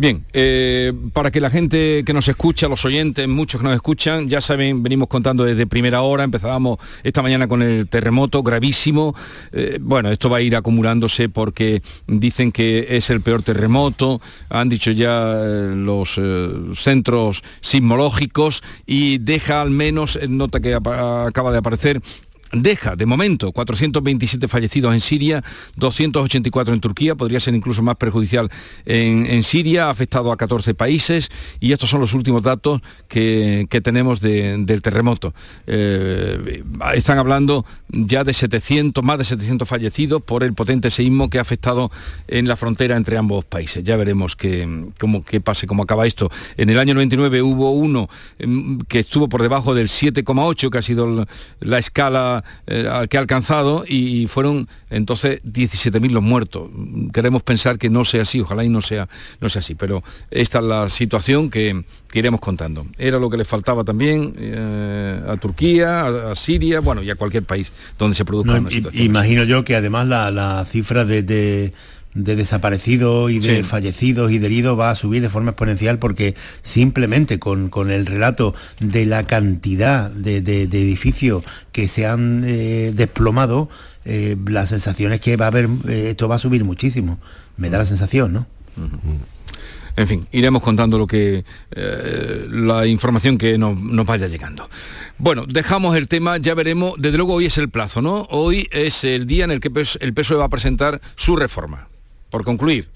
Bien, 0.00 0.24
eh, 0.32 0.92
para 1.12 1.32
que 1.32 1.40
la 1.40 1.50
gente 1.50 2.04
que 2.06 2.12
nos 2.12 2.28
escucha, 2.28 2.68
los 2.68 2.84
oyentes, 2.84 3.26
muchos 3.26 3.60
que 3.60 3.66
nos 3.66 3.74
escuchan, 3.74 4.28
ya 4.28 4.40
saben, 4.40 4.80
venimos 4.80 5.08
contando 5.08 5.44
desde 5.44 5.66
primera 5.66 6.02
hora, 6.02 6.22
empezábamos 6.22 6.78
esta 7.02 7.20
mañana 7.20 7.48
con 7.48 7.62
el 7.62 7.88
terremoto 7.88 8.44
gravísimo. 8.44 9.16
Eh, 9.50 9.78
bueno, 9.80 10.12
esto 10.12 10.30
va 10.30 10.36
a 10.36 10.40
ir 10.40 10.54
acumulándose 10.54 11.28
porque 11.28 11.82
dicen 12.06 12.52
que 12.52 12.86
es 12.90 13.10
el 13.10 13.22
peor 13.22 13.42
terremoto, 13.42 14.20
han 14.50 14.68
dicho 14.68 14.92
ya 14.92 15.32
eh, 15.34 15.72
los 15.74 16.20
centros 16.80 17.42
sismológicos 17.60 18.62
y 18.86 19.18
deja 19.18 19.60
al 19.60 19.70
menos, 19.70 20.16
nota 20.28 20.60
que 20.60 20.74
acaba 20.76 21.50
de 21.50 21.58
aparecer, 21.58 22.00
deja 22.52 22.96
de 22.96 23.06
momento 23.06 23.52
427 23.52 24.48
fallecidos 24.48 24.94
en 24.94 25.00
Siria, 25.00 25.44
284 25.76 26.74
en 26.74 26.80
Turquía, 26.80 27.14
podría 27.14 27.40
ser 27.40 27.54
incluso 27.54 27.82
más 27.82 27.96
perjudicial 27.96 28.50
en, 28.84 29.42
Siria, 29.42 29.86
ha 29.86 29.90
afectado 29.90 30.32
a 30.32 30.36
14 30.36 30.74
países 30.74 31.30
y 31.60 31.72
estos 31.72 31.90
son 31.90 32.00
los 32.00 32.14
últimos 32.14 32.42
datos 32.42 32.80
que, 33.08 33.66
tenemos 33.82 34.20
del 34.20 34.82
terremoto. 34.82 35.34
Eh, 35.66 36.64
están 36.94 37.18
hablando 37.18 37.64
ya 37.88 38.24
de 38.24 38.34
700, 38.34 39.04
más 39.04 39.18
de 39.18 39.24
700 39.24 39.68
fallecidos 39.68 40.22
por 40.22 40.42
el 40.42 40.52
potente 40.52 40.90
seísmo 40.90 41.30
que 41.30 41.38
ha 41.38 41.42
afectado 41.42 41.90
en 42.26 42.48
la 42.48 42.56
frontera 42.56 42.96
entre 42.96 43.16
ambos 43.16 43.44
países. 43.44 43.84
Ya 43.84 43.96
veremos 43.96 44.36
qué, 44.36 44.88
cómo, 44.98 45.24
qué 45.24 45.40
pase, 45.40 45.66
cómo 45.66 45.84
acaba 45.84 46.06
esto. 46.06 46.30
En 46.56 46.70
el 46.70 46.78
año 46.78 46.94
99 46.94 47.42
hubo 47.42 47.70
uno 47.72 48.08
em, 48.38 48.80
que 48.80 49.00
estuvo 49.00 49.28
por 49.28 49.42
debajo 49.42 49.74
del 49.74 49.88
7,8, 49.88 50.70
que 50.70 50.78
ha 50.78 50.82
sido 50.82 51.26
la 51.60 51.78
escala 51.78 52.37
eh, 52.66 53.06
que 53.08 53.16
ha 53.16 53.20
alcanzado 53.20 53.84
y 53.86 54.26
fueron 54.28 54.68
entonces 54.90 55.42
17.000 55.44 56.10
los 56.10 56.22
muertos. 56.22 56.68
Queremos 57.12 57.42
pensar 57.42 57.78
que 57.78 57.90
no 57.90 58.04
sea 58.04 58.22
así, 58.22 58.40
ojalá 58.40 58.64
y 58.64 58.68
no 58.68 58.82
sea, 58.82 59.08
no 59.40 59.48
sea 59.48 59.60
así, 59.60 59.74
pero 59.74 60.02
esta 60.30 60.58
es 60.58 60.64
la 60.64 60.88
situación 60.88 61.50
que, 61.50 61.84
iremos 62.14 62.40
contando. 62.40 62.86
Era 62.96 63.18
lo 63.18 63.30
que 63.30 63.36
le 63.36 63.44
faltaba 63.44 63.84
también 63.84 64.34
eh, 64.38 65.20
a 65.28 65.36
Turquía, 65.36 66.30
a, 66.30 66.34
Siria, 66.34 66.80
bueno, 66.80 67.02
y 67.02 67.10
a 67.10 67.14
cualquier 67.14 67.44
país 67.44 67.72
donde 67.98 68.16
se 68.16 68.24
produzca 68.24 68.54
una 68.54 68.70
situación. 68.70 69.04
Imagino 69.04 69.44
yo 69.44 69.62
que 69.64 69.76
además 69.76 70.08
la, 70.08 70.66
cifra 70.68 71.04
de 71.04 71.22
de 71.22 71.72
desaparecidos 72.24 73.30
y 73.30 73.38
de 73.38 73.64
fallecidos 73.64 74.32
y 74.32 74.38
de 74.38 74.46
heridos 74.46 74.78
va 74.78 74.90
a 74.90 74.94
subir 74.94 75.22
de 75.22 75.30
forma 75.30 75.50
exponencial 75.50 75.98
porque 75.98 76.34
simplemente 76.62 77.38
con, 77.38 77.70
el 77.90 78.06
relato 78.06 78.54
de 78.80 79.06
la 79.06 79.26
cantidad 79.26 80.10
de, 80.10 80.38
edificios 80.38 81.44
que 81.72 81.88
se 81.88 82.06
han 82.06 82.42
eh, 82.44 82.92
desplomado, 82.94 83.68
eh, 84.04 84.36
la 84.46 84.66
sensación 84.66 85.12
es 85.12 85.20
que 85.20 85.36
va 85.36 85.46
a 85.46 85.48
haber, 85.48 85.68
eh, 85.88 86.08
esto 86.10 86.28
va 86.28 86.36
a 86.36 86.38
subir 86.38 86.64
muchísimo. 86.64 87.18
Me 87.56 87.70
da 87.70 87.78
la 87.78 87.84
sensación, 87.84 88.32
¿no? 88.32 88.46
En 89.96 90.06
fin, 90.06 90.28
iremos 90.30 90.62
contando 90.62 90.96
lo 90.96 91.08
que 91.08 91.44
la 91.74 92.86
información 92.86 93.36
que 93.36 93.58
nos, 93.58 93.76
nos, 93.76 94.06
vaya 94.06 94.28
llegando. 94.28 94.70
Bueno, 95.18 95.44
dejamos 95.48 95.96
el 95.96 96.06
tema, 96.06 96.36
ya 96.36 96.54
veremos. 96.54 96.94
Desde 96.98 97.16
luego 97.16 97.34
hoy 97.34 97.46
es 97.46 97.58
el 97.58 97.68
plazo, 97.68 98.00
¿no? 98.00 98.28
Hoy 98.30 98.68
es 98.70 99.02
el 99.02 99.26
día 99.26 99.42
en 99.42 99.50
el 99.50 99.58
que 99.58 99.72
el 99.98 100.14
PSOE 100.14 100.38
va 100.38 100.44
a 100.44 100.48
presentar 100.48 101.00
su 101.16 101.34
reforma 101.34 101.87
por 102.30 102.44
concluir. 102.44 102.88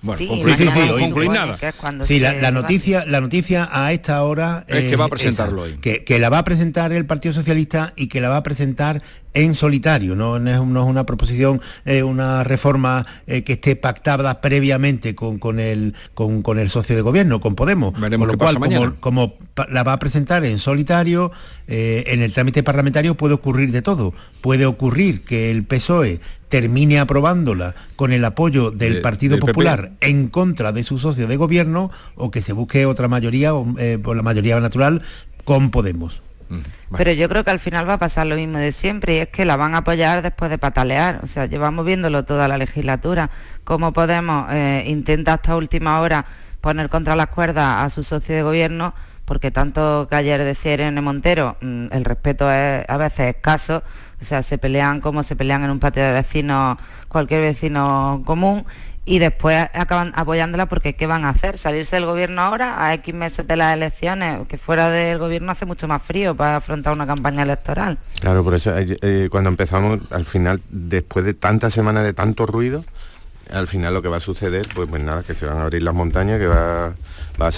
Bueno, 0.00 0.28
concluir, 0.28 0.56
sí, 0.56 0.66
concluir 1.00 1.30
nada. 1.30 1.58
Sí, 2.04 2.20
la, 2.20 2.52
noticia, 2.52 3.04
la 3.04 3.20
noticia 3.20 3.68
a 3.70 3.92
esta 3.92 4.22
hora 4.22 4.64
es, 4.68 4.88
que 4.88 4.94
va 4.94 5.06
a 5.06 5.08
presentarlo 5.08 5.62
hoy. 5.62 5.78
Que, 5.80 6.04
que, 6.04 6.20
la 6.20 6.28
va 6.28 6.38
a 6.38 6.44
presentar 6.44 6.92
el 6.92 7.04
Partido 7.04 7.34
Socialista 7.34 7.92
y 7.96 8.06
que 8.06 8.20
la 8.20 8.28
va 8.28 8.36
a 8.36 8.42
presentar 8.44 9.02
en 9.38 9.54
solitario, 9.54 10.16
no, 10.16 10.36
es, 10.36 10.58
una 10.58 11.06
proposición, 11.06 11.60
eh, 11.84 12.02
una 12.02 12.42
reforma 12.42 13.06
eh, 13.28 13.44
que 13.44 13.52
esté 13.52 13.76
pactada 13.76 14.40
previamente 14.40 15.14
con, 15.14 15.38
con, 15.38 15.60
el, 15.60 15.94
con, 16.14 16.58
el 16.58 16.70
socio 16.70 16.96
de 16.96 17.02
gobierno, 17.02 17.40
con 17.40 17.54
Podemos. 17.54 17.98
Veremos 18.00 18.26
con 18.26 18.32
lo 18.32 18.38
cual, 18.38 18.58
como, 18.58 18.94
como, 18.98 19.34
la 19.68 19.84
va 19.84 19.92
a 19.92 19.98
presentar 20.00 20.44
en 20.44 20.58
solitario, 20.58 21.30
eh, 21.68 22.02
en 22.08 22.22
el 22.22 22.32
trámite 22.32 22.64
parlamentario 22.64 23.14
puede 23.14 23.34
ocurrir 23.34 23.70
de 23.70 23.80
todo. 23.80 24.12
Puede 24.40 24.66
ocurrir 24.66 25.22
que 25.22 25.52
el 25.52 25.62
PSOE 25.62 26.20
termine 26.48 26.98
aprobándola 26.98 27.76
con 27.94 28.12
el 28.12 28.24
apoyo 28.24 28.72
del 28.72 29.02
Partido 29.02 29.38
Popular 29.38 29.92
en 30.00 30.28
contra 30.28 30.72
de 30.72 30.82
su 30.82 30.98
socio 30.98 31.28
de 31.28 31.36
gobierno 31.36 31.92
o 32.16 32.32
que 32.32 32.42
se 32.42 32.52
busque 32.52 32.86
otra 32.86 33.06
mayoría, 33.06 33.52
por 34.02 34.16
la 34.16 34.22
mayoría 34.22 34.58
natural, 34.58 35.02
con 35.44 35.70
Podemos. 35.70 36.22
Pero 36.96 37.12
yo 37.12 37.28
creo 37.28 37.44
que 37.44 37.50
al 37.50 37.58
final 37.58 37.88
va 37.88 37.94
a 37.94 37.98
pasar 37.98 38.26
lo 38.26 38.36
mismo 38.36 38.58
de 38.58 38.72
siempre 38.72 39.16
y 39.16 39.18
es 39.18 39.28
que 39.28 39.44
la 39.44 39.56
van 39.56 39.74
a 39.74 39.78
apoyar 39.78 40.22
después 40.22 40.50
de 40.50 40.58
patalear. 40.58 41.20
O 41.22 41.26
sea, 41.26 41.46
llevamos 41.46 41.84
viéndolo 41.84 42.24
toda 42.24 42.48
la 42.48 42.58
legislatura. 42.58 43.30
Cómo 43.64 43.92
Podemos 43.92 44.46
eh, 44.50 44.84
intenta 44.86 45.34
hasta 45.34 45.56
última 45.56 46.00
hora 46.00 46.24
poner 46.60 46.88
contra 46.88 47.14
las 47.16 47.28
cuerdas 47.28 47.84
a 47.84 47.88
su 47.90 48.02
socio 48.02 48.34
de 48.34 48.42
gobierno 48.42 48.94
porque 49.28 49.50
tanto 49.50 50.08
que 50.08 50.16
ayer 50.16 50.42
decía 50.42 50.72
Irene 50.72 51.02
Montero, 51.02 51.58
mm, 51.60 51.88
el 51.92 52.04
respeto 52.06 52.50
es 52.50 52.82
a 52.88 52.96
veces 52.96 53.36
escaso, 53.36 53.82
o 54.18 54.24
sea, 54.24 54.42
se 54.42 54.56
pelean 54.56 55.02
como 55.02 55.22
se 55.22 55.36
pelean 55.36 55.62
en 55.64 55.70
un 55.70 55.78
patio 55.78 56.02
de 56.02 56.12
vecinos 56.14 56.78
cualquier 57.08 57.42
vecino 57.42 58.22
común 58.24 58.64
y 59.08 59.18
después 59.20 59.68
acaban 59.72 60.12
apoyándola 60.14 60.66
porque 60.66 60.94
¿qué 60.94 61.06
van 61.06 61.24
a 61.24 61.30
hacer? 61.30 61.56
¿Salirse 61.56 61.96
del 61.96 62.04
gobierno 62.04 62.42
ahora 62.42 62.84
a 62.84 62.92
X 62.92 63.14
meses 63.14 63.46
de 63.46 63.56
las 63.56 63.74
elecciones? 63.74 64.46
Que 64.48 64.58
fuera 64.58 64.90
del 64.90 65.18
gobierno 65.18 65.50
hace 65.50 65.64
mucho 65.64 65.88
más 65.88 66.02
frío 66.02 66.36
para 66.36 66.56
afrontar 66.56 66.92
una 66.92 67.06
campaña 67.06 67.42
electoral. 67.42 67.96
Claro, 68.20 68.44
por 68.44 68.54
eso 68.54 68.76
eh, 68.76 68.98
eh, 69.00 69.28
cuando 69.30 69.48
empezamos, 69.48 70.00
al 70.10 70.26
final, 70.26 70.60
después 70.68 71.24
de 71.24 71.32
tantas 71.32 71.72
semanas 71.72 72.04
de 72.04 72.12
tanto 72.12 72.44
ruido, 72.44 72.84
al 73.50 73.66
final 73.66 73.94
lo 73.94 74.02
que 74.02 74.08
va 74.08 74.18
a 74.18 74.20
suceder, 74.20 74.68
pues, 74.74 74.86
pues 74.90 75.02
nada, 75.02 75.22
que 75.22 75.32
se 75.32 75.46
van 75.46 75.56
a 75.56 75.62
abrir 75.62 75.82
las 75.82 75.94
montañas, 75.94 76.38
que 76.38 76.46
va 76.46 76.92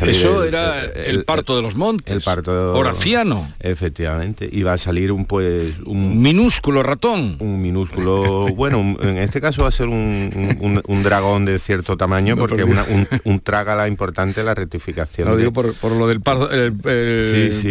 eso 0.03 0.45
era 0.45 0.85
el, 0.85 1.25
parto 1.25 1.57
de 1.57 1.63
los 1.63 1.75
montes. 1.75 2.15
El 2.15 2.23
parto 2.23 2.75
Horaciano. 2.75 3.53
Efectivamente. 3.61 4.49
Y 4.51 4.63
va 4.63 4.75
a 4.75 4.79
salir 4.79 5.13
un 5.13 5.27
pues 5.27 5.75
un, 5.85 6.21
minúsculo 6.21 6.83
ratón. 6.83 7.37
Un 7.41 7.61
minúsculo. 7.63 8.49
bueno, 8.55 8.97
en 9.01 9.19
este 9.19 9.41
caso 9.41 9.63
va 9.63 9.69
a 9.69 9.73
ser 9.73 9.89
un, 9.89 11.03
dragón 11.03 11.45
de 11.45 11.59
cierto 11.59 11.97
tamaño 11.97 12.37
porque 12.37 12.65
un, 12.65 13.41
traga 13.41 13.75
la 13.75 13.89
importante 13.89 14.43
la 14.43 14.55
rectificación. 14.55 15.29
Lo 15.29 15.37
digo 15.37 15.53
por, 15.53 15.75
lo 15.93 16.07
del 16.07 16.21
parto, 16.21 16.51
el, 16.51 16.73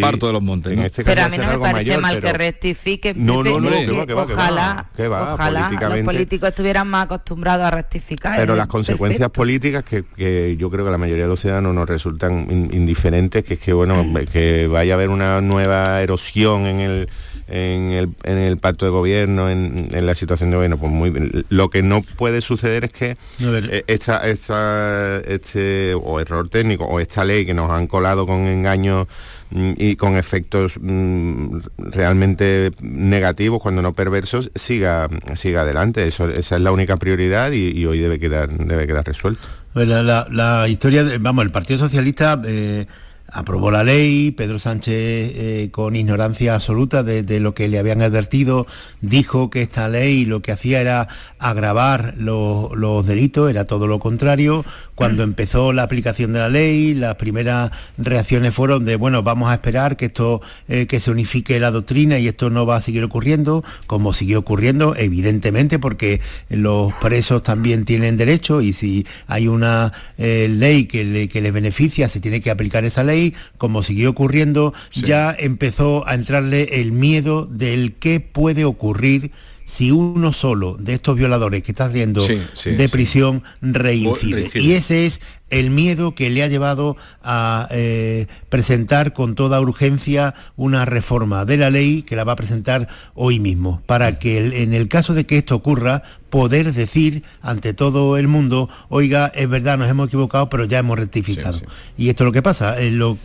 parto 0.01 0.27
de 0.27 0.33
los 0.33 0.41
montes. 0.41 0.77
Este 0.77 1.03
pero 1.03 1.23
a 1.23 1.29
mí 1.29 1.37
no 1.37 1.47
me 1.47 1.59
parece 1.59 1.97
mal 1.97 2.19
que 2.19 2.33
rectifique. 2.33 3.13
No, 3.13 3.43
no, 3.43 3.59
no, 3.59 3.69
ojalá, 4.15 4.87
ojalá 4.97 5.69
los 5.89 5.99
políticos 5.99 6.49
estuvieran 6.49 6.87
más 6.87 7.05
acostumbrados 7.05 7.65
a 7.65 7.71
rectificar. 7.71 8.37
Pero 8.37 8.55
las 8.55 8.67
consecuencias 8.67 9.29
políticas 9.29 9.83
que, 9.83 10.55
yo 10.57 10.69
creo 10.69 10.85
que 10.85 10.91
la 10.91 10.97
mayoría 10.97 11.23
de 11.23 11.29
los 11.29 11.39
ciudadanos 11.39 11.73
no 11.73 11.85
resultan 11.99 12.47
indiferentes, 12.71 13.43
que 13.43 13.55
es 13.55 13.59
que 13.59 13.73
bueno, 13.73 14.05
que 14.31 14.67
vaya 14.67 14.93
a 14.93 14.95
haber 14.95 15.09
una 15.09 15.41
nueva 15.41 16.01
erosión 16.01 16.65
en 16.65 16.79
el 16.79 17.09
en 17.49 17.91
el, 17.91 18.09
en 18.23 18.37
el 18.37 18.57
pacto 18.57 18.85
de 18.85 18.91
gobierno, 18.91 19.49
en, 19.49 19.87
la 19.91 20.13
situación 20.13 20.51
de 20.51 20.57
gobierno, 20.57 20.77
pues 20.77 20.91
muy 20.91 21.45
Lo 21.49 21.69
que 21.69 21.81
no 21.81 22.03
puede 22.03 22.41
suceder 22.41 22.85
es 22.85 22.93
que 22.93 23.17
eh, 23.41 23.83
esta, 23.87 24.27
esta, 24.29 25.19
este 25.21 25.95
o 25.95 26.19
error 26.19 26.47
técnico 26.49 26.85
o 26.85 26.99
esta 26.99 27.25
ley 27.25 27.45
que 27.45 27.53
nos 27.53 27.71
han 27.71 27.87
colado 27.87 28.27
con 28.27 28.45
engaños 28.45 29.07
mm, 29.49 29.71
y 29.77 29.95
con 29.95 30.15
efectos 30.15 30.75
mm, 30.79 31.57
realmente 31.77 32.71
negativos, 32.81 33.61
cuando 33.61 33.81
no 33.81 33.93
perversos, 33.93 34.51
siga, 34.53 35.09
siga 35.35 35.61
adelante. 35.61 36.07
Eso, 36.07 36.29
esa 36.29 36.55
es 36.55 36.61
la 36.61 36.71
única 36.71 36.97
prioridad 36.97 37.51
y, 37.51 37.83
hoy 37.85 37.99
debe 37.99 38.19
quedar, 38.19 38.49
debe 38.49 38.85
quedar 38.85 39.05
resuelto. 39.05 39.41
La, 39.85 40.67
historia, 40.67 41.05
vamos, 41.19 41.45
el 41.45 41.51
Partido 41.51 41.79
Socialista... 41.79 42.41
Eh, 42.45 42.85
aprobó 43.31 43.71
la 43.71 43.83
ley, 43.83 44.31
Pedro 44.31 44.59
Sánchez 44.59 44.93
eh, 44.95 45.69
con 45.71 45.95
ignorancia 45.95 46.55
absoluta 46.55 47.03
de, 47.03 47.39
lo 47.39 47.53
que 47.53 47.67
le 47.67 47.79
habían 47.79 48.01
advertido, 48.01 48.65
dijo 49.01 49.49
que 49.49 49.61
esta 49.61 49.87
ley 49.87 50.25
lo 50.25 50.41
que 50.41 50.51
hacía 50.51 50.81
era 50.81 51.07
agravar 51.37 52.15
los 52.17 53.05
delitos, 53.05 53.49
era 53.49 53.65
todo 53.65 53.87
lo 53.87 53.99
contrario. 53.99 54.65
Cuando 54.99 55.23
empezó 55.23 55.71
la 55.71 55.83
aplicación 55.83 56.33
de 56.33 56.39
la 56.39 56.49
ley, 56.49 56.93
las 56.93 57.15
primeras 57.15 57.71
reacciones 57.97 58.53
fueron 58.53 58.83
de, 58.83 58.97
bueno, 58.97 59.23
vamos 59.23 59.49
a 59.49 59.53
esperar 59.53 59.95
que 59.95 60.07
esto, 60.07 60.41
eh, 60.67 60.87
que 60.87 60.99
se 60.99 61.09
unifique 61.09 61.57
la 61.57 61.71
doctrina 61.71 62.19
y 62.19 62.27
esto 62.27 62.49
no 62.49 62.65
va 62.65 62.75
a 62.75 62.81
seguir 62.81 63.01
ocurriendo, 63.05 63.63
como 63.87 64.11
siguió 64.11 64.39
ocurriendo, 64.39 64.97
evidentemente, 64.97 65.79
porque 65.79 66.19
los 66.49 66.91
presos 66.95 67.43
también 67.43 67.85
tienen 67.85 68.17
derecho 68.17 68.59
y 68.59 68.73
si 68.73 69.07
hay 69.27 69.47
una 69.47 69.93
eh, 70.17 70.49
ley 70.49 70.83
que, 70.83 71.05
le, 71.05 71.29
que 71.29 71.39
les 71.39 71.53
beneficia, 71.53 72.09
se 72.09 72.19
tiene 72.19 72.41
que 72.41 72.51
aplicar 72.51 72.83
esa 72.83 73.05
ley, 73.05 73.33
como 73.57 73.83
siguió 73.83 74.09
ocurriendo, 74.09 74.73
ya 74.91 75.33
empezó 75.39 76.05
a 76.09 76.13
entrarle 76.13 76.81
el 76.81 76.91
miedo 76.91 77.45
del 77.45 77.93
qué 77.93 78.19
puede 78.19 78.65
ocurrir 78.65 79.31
si 79.69 79.91
uno 79.91 80.33
solo 80.33 80.75
de 80.79 80.95
estos 80.95 81.15
violadores 81.15 81.61
que 81.61 81.71
está 81.71 81.87
saliendo 81.87 82.25
de 82.25 82.89
prisión 82.89 83.43
reincide. 83.61 84.49
Y 84.55 84.73
ese 84.73 85.05
es 85.05 85.21
el 85.49 85.69
miedo 85.69 86.15
que 86.15 86.29
le 86.29 86.43
ha 86.43 86.47
llevado 86.47 86.97
a 87.23 87.67
eh, 87.71 88.27
presentar 88.49 89.13
con 89.13 89.35
toda 89.35 89.61
urgencia 89.61 90.35
una 90.57 90.85
reforma 90.85 91.45
de 91.45 91.57
la 91.57 91.69
ley 91.69 92.03
que 92.03 92.15
la 92.15 92.23
va 92.23 92.33
a 92.33 92.37
presentar 92.37 92.87
hoy 93.13 93.39
mismo, 93.39 93.81
para 93.85 94.19
que 94.19 94.63
en 94.63 94.73
el 94.73 94.87
caso 94.87 95.13
de 95.13 95.25
que 95.25 95.37
esto 95.37 95.55
ocurra, 95.55 96.03
poder 96.29 96.73
decir 96.73 97.23
ante 97.41 97.73
todo 97.73 98.17
el 98.17 98.27
mundo, 98.27 98.69
oiga, 98.89 99.31
es 99.33 99.49
verdad, 99.49 99.77
nos 99.77 99.89
hemos 99.89 100.07
equivocado, 100.07 100.49
pero 100.49 100.65
ya 100.65 100.79
hemos 100.79 100.97
rectificado. 100.97 101.59
Y 101.97 102.09
esto 102.09 102.23
es 102.23 102.25
lo 102.25 102.31
que 102.31 102.41
pasa. 102.41 102.79
Eh, 102.79 102.91
lo, 102.91 103.17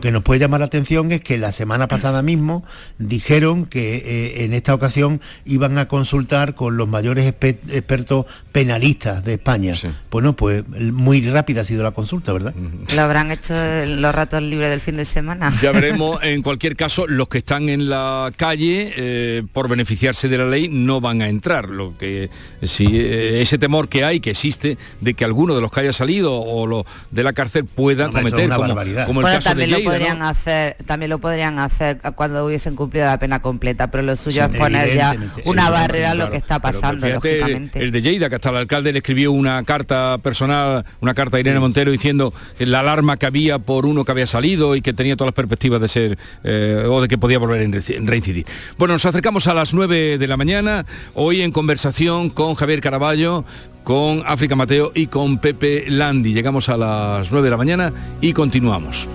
que 0.00 0.12
nos 0.12 0.22
puede 0.22 0.40
llamar 0.40 0.60
la 0.60 0.66
atención 0.66 1.10
es 1.12 1.20
que 1.20 1.38
la 1.38 1.52
semana 1.52 1.88
pasada 1.88 2.22
mismo 2.22 2.64
dijeron 2.98 3.66
que 3.66 3.96
eh, 3.96 4.44
en 4.44 4.54
esta 4.54 4.74
ocasión 4.74 5.20
iban 5.44 5.76
a 5.78 5.88
consultar 5.88 6.54
con 6.54 6.76
los 6.76 6.88
mayores 6.88 7.26
expertos 7.26 8.26
penalistas 8.52 9.24
de 9.24 9.34
España. 9.34 9.74
Bueno, 10.10 10.36
pues 10.36 10.64
muy 10.68 11.20
rápido 11.22 11.39
rápida 11.40 11.62
ha 11.62 11.64
sido 11.64 11.82
la 11.82 11.92
consulta, 11.92 12.34
¿verdad? 12.34 12.54
Lo 12.94 13.00
habrán 13.00 13.30
hecho 13.30 13.54
los 13.86 14.14
ratos 14.14 14.42
libres 14.42 14.68
del 14.68 14.82
fin 14.82 14.96
de 14.98 15.06
semana. 15.06 15.50
Ya 15.62 15.72
veremos, 15.80 16.22
en 16.22 16.42
cualquier 16.42 16.76
caso, 16.76 17.06
los 17.06 17.28
que 17.28 17.38
están 17.38 17.70
en 17.70 17.88
la 17.88 18.30
calle 18.36 18.92
eh, 18.94 19.42
por 19.54 19.68
beneficiarse 19.68 20.28
de 20.28 20.36
la 20.36 20.44
ley 20.44 20.68
no 20.68 21.00
van 21.00 21.22
a 21.22 21.28
entrar. 21.28 21.70
Lo 21.70 21.96
que 21.96 22.28
si 22.62 22.86
eh, 22.92 23.40
ese 23.40 23.56
temor 23.56 23.88
que 23.88 24.04
hay, 24.04 24.20
que 24.20 24.30
existe, 24.30 24.76
de 25.00 25.14
que 25.14 25.24
alguno 25.24 25.54
de 25.54 25.62
los 25.62 25.72
que 25.72 25.80
haya 25.80 25.94
salido 25.94 26.38
o 26.38 26.66
lo 26.66 26.84
de 27.10 27.22
la 27.22 27.32
cárcel 27.32 27.64
pueda 27.64 28.10
cometer 28.10 28.50
como, 28.50 28.74
como, 29.06 29.20
el 29.22 29.26
caso 29.26 29.48
también 29.48 29.70
de 29.70 29.78
lo 29.78 29.84
podrían 29.84 30.22
hacer, 30.22 30.76
también 30.84 31.08
lo 31.08 31.18
podrían 31.20 31.58
hacer 31.58 32.00
cuando 32.16 32.44
hubiesen 32.44 32.76
cumplido 32.76 33.06
la 33.06 33.18
pena 33.18 33.40
completa, 33.40 33.90
pero 33.90 34.02
lo 34.02 34.14
suyo 34.14 34.44
es 34.44 34.56
poner 34.56 34.94
ya 34.94 35.16
una 35.46 35.70
barrera 35.70 36.10
a 36.10 36.14
lo 36.14 36.30
que 36.30 36.36
está 36.36 36.58
pasando, 36.58 37.08
lógicamente. 37.08 37.82
El 37.82 37.92
de 37.92 38.02
Lleida, 38.02 38.28
que 38.28 38.34
hasta 38.34 38.50
el 38.50 38.56
alcalde 38.56 38.92
le 38.92 38.98
escribió 38.98 39.32
una 39.32 39.62
carta 39.64 40.18
personal, 40.22 40.84
una 41.00 41.14
carta 41.30 41.36
a 41.36 41.40
Irene 41.40 41.60
Montero 41.60 41.90
diciendo 41.92 42.34
la 42.58 42.80
alarma 42.80 43.16
que 43.16 43.26
había 43.26 43.58
por 43.58 43.86
uno 43.86 44.04
que 44.04 44.12
había 44.12 44.26
salido 44.26 44.74
y 44.74 44.82
que 44.82 44.92
tenía 44.92 45.16
todas 45.16 45.28
las 45.28 45.34
perspectivas 45.34 45.80
de 45.80 45.88
ser 45.88 46.18
eh, 46.44 46.84
o 46.88 47.00
de 47.00 47.08
que 47.08 47.18
podía 47.18 47.38
volver 47.38 47.60
a 47.60 48.00
reincidir. 48.00 48.46
Bueno, 48.76 48.94
nos 48.94 49.06
acercamos 49.06 49.46
a 49.46 49.54
las 49.54 49.72
9 49.72 50.18
de 50.18 50.26
la 50.26 50.36
mañana, 50.36 50.84
hoy 51.14 51.42
en 51.42 51.52
conversación 51.52 52.30
con 52.30 52.54
Javier 52.54 52.80
Caraballo, 52.80 53.44
con 53.84 54.22
África 54.26 54.56
Mateo 54.56 54.92
y 54.94 55.06
con 55.06 55.38
Pepe 55.38 55.84
Landi. 55.88 56.32
Llegamos 56.32 56.68
a 56.68 56.76
las 56.76 57.30
9 57.30 57.46
de 57.46 57.50
la 57.50 57.56
mañana 57.56 57.92
y 58.20 58.32
continuamos. 58.32 59.08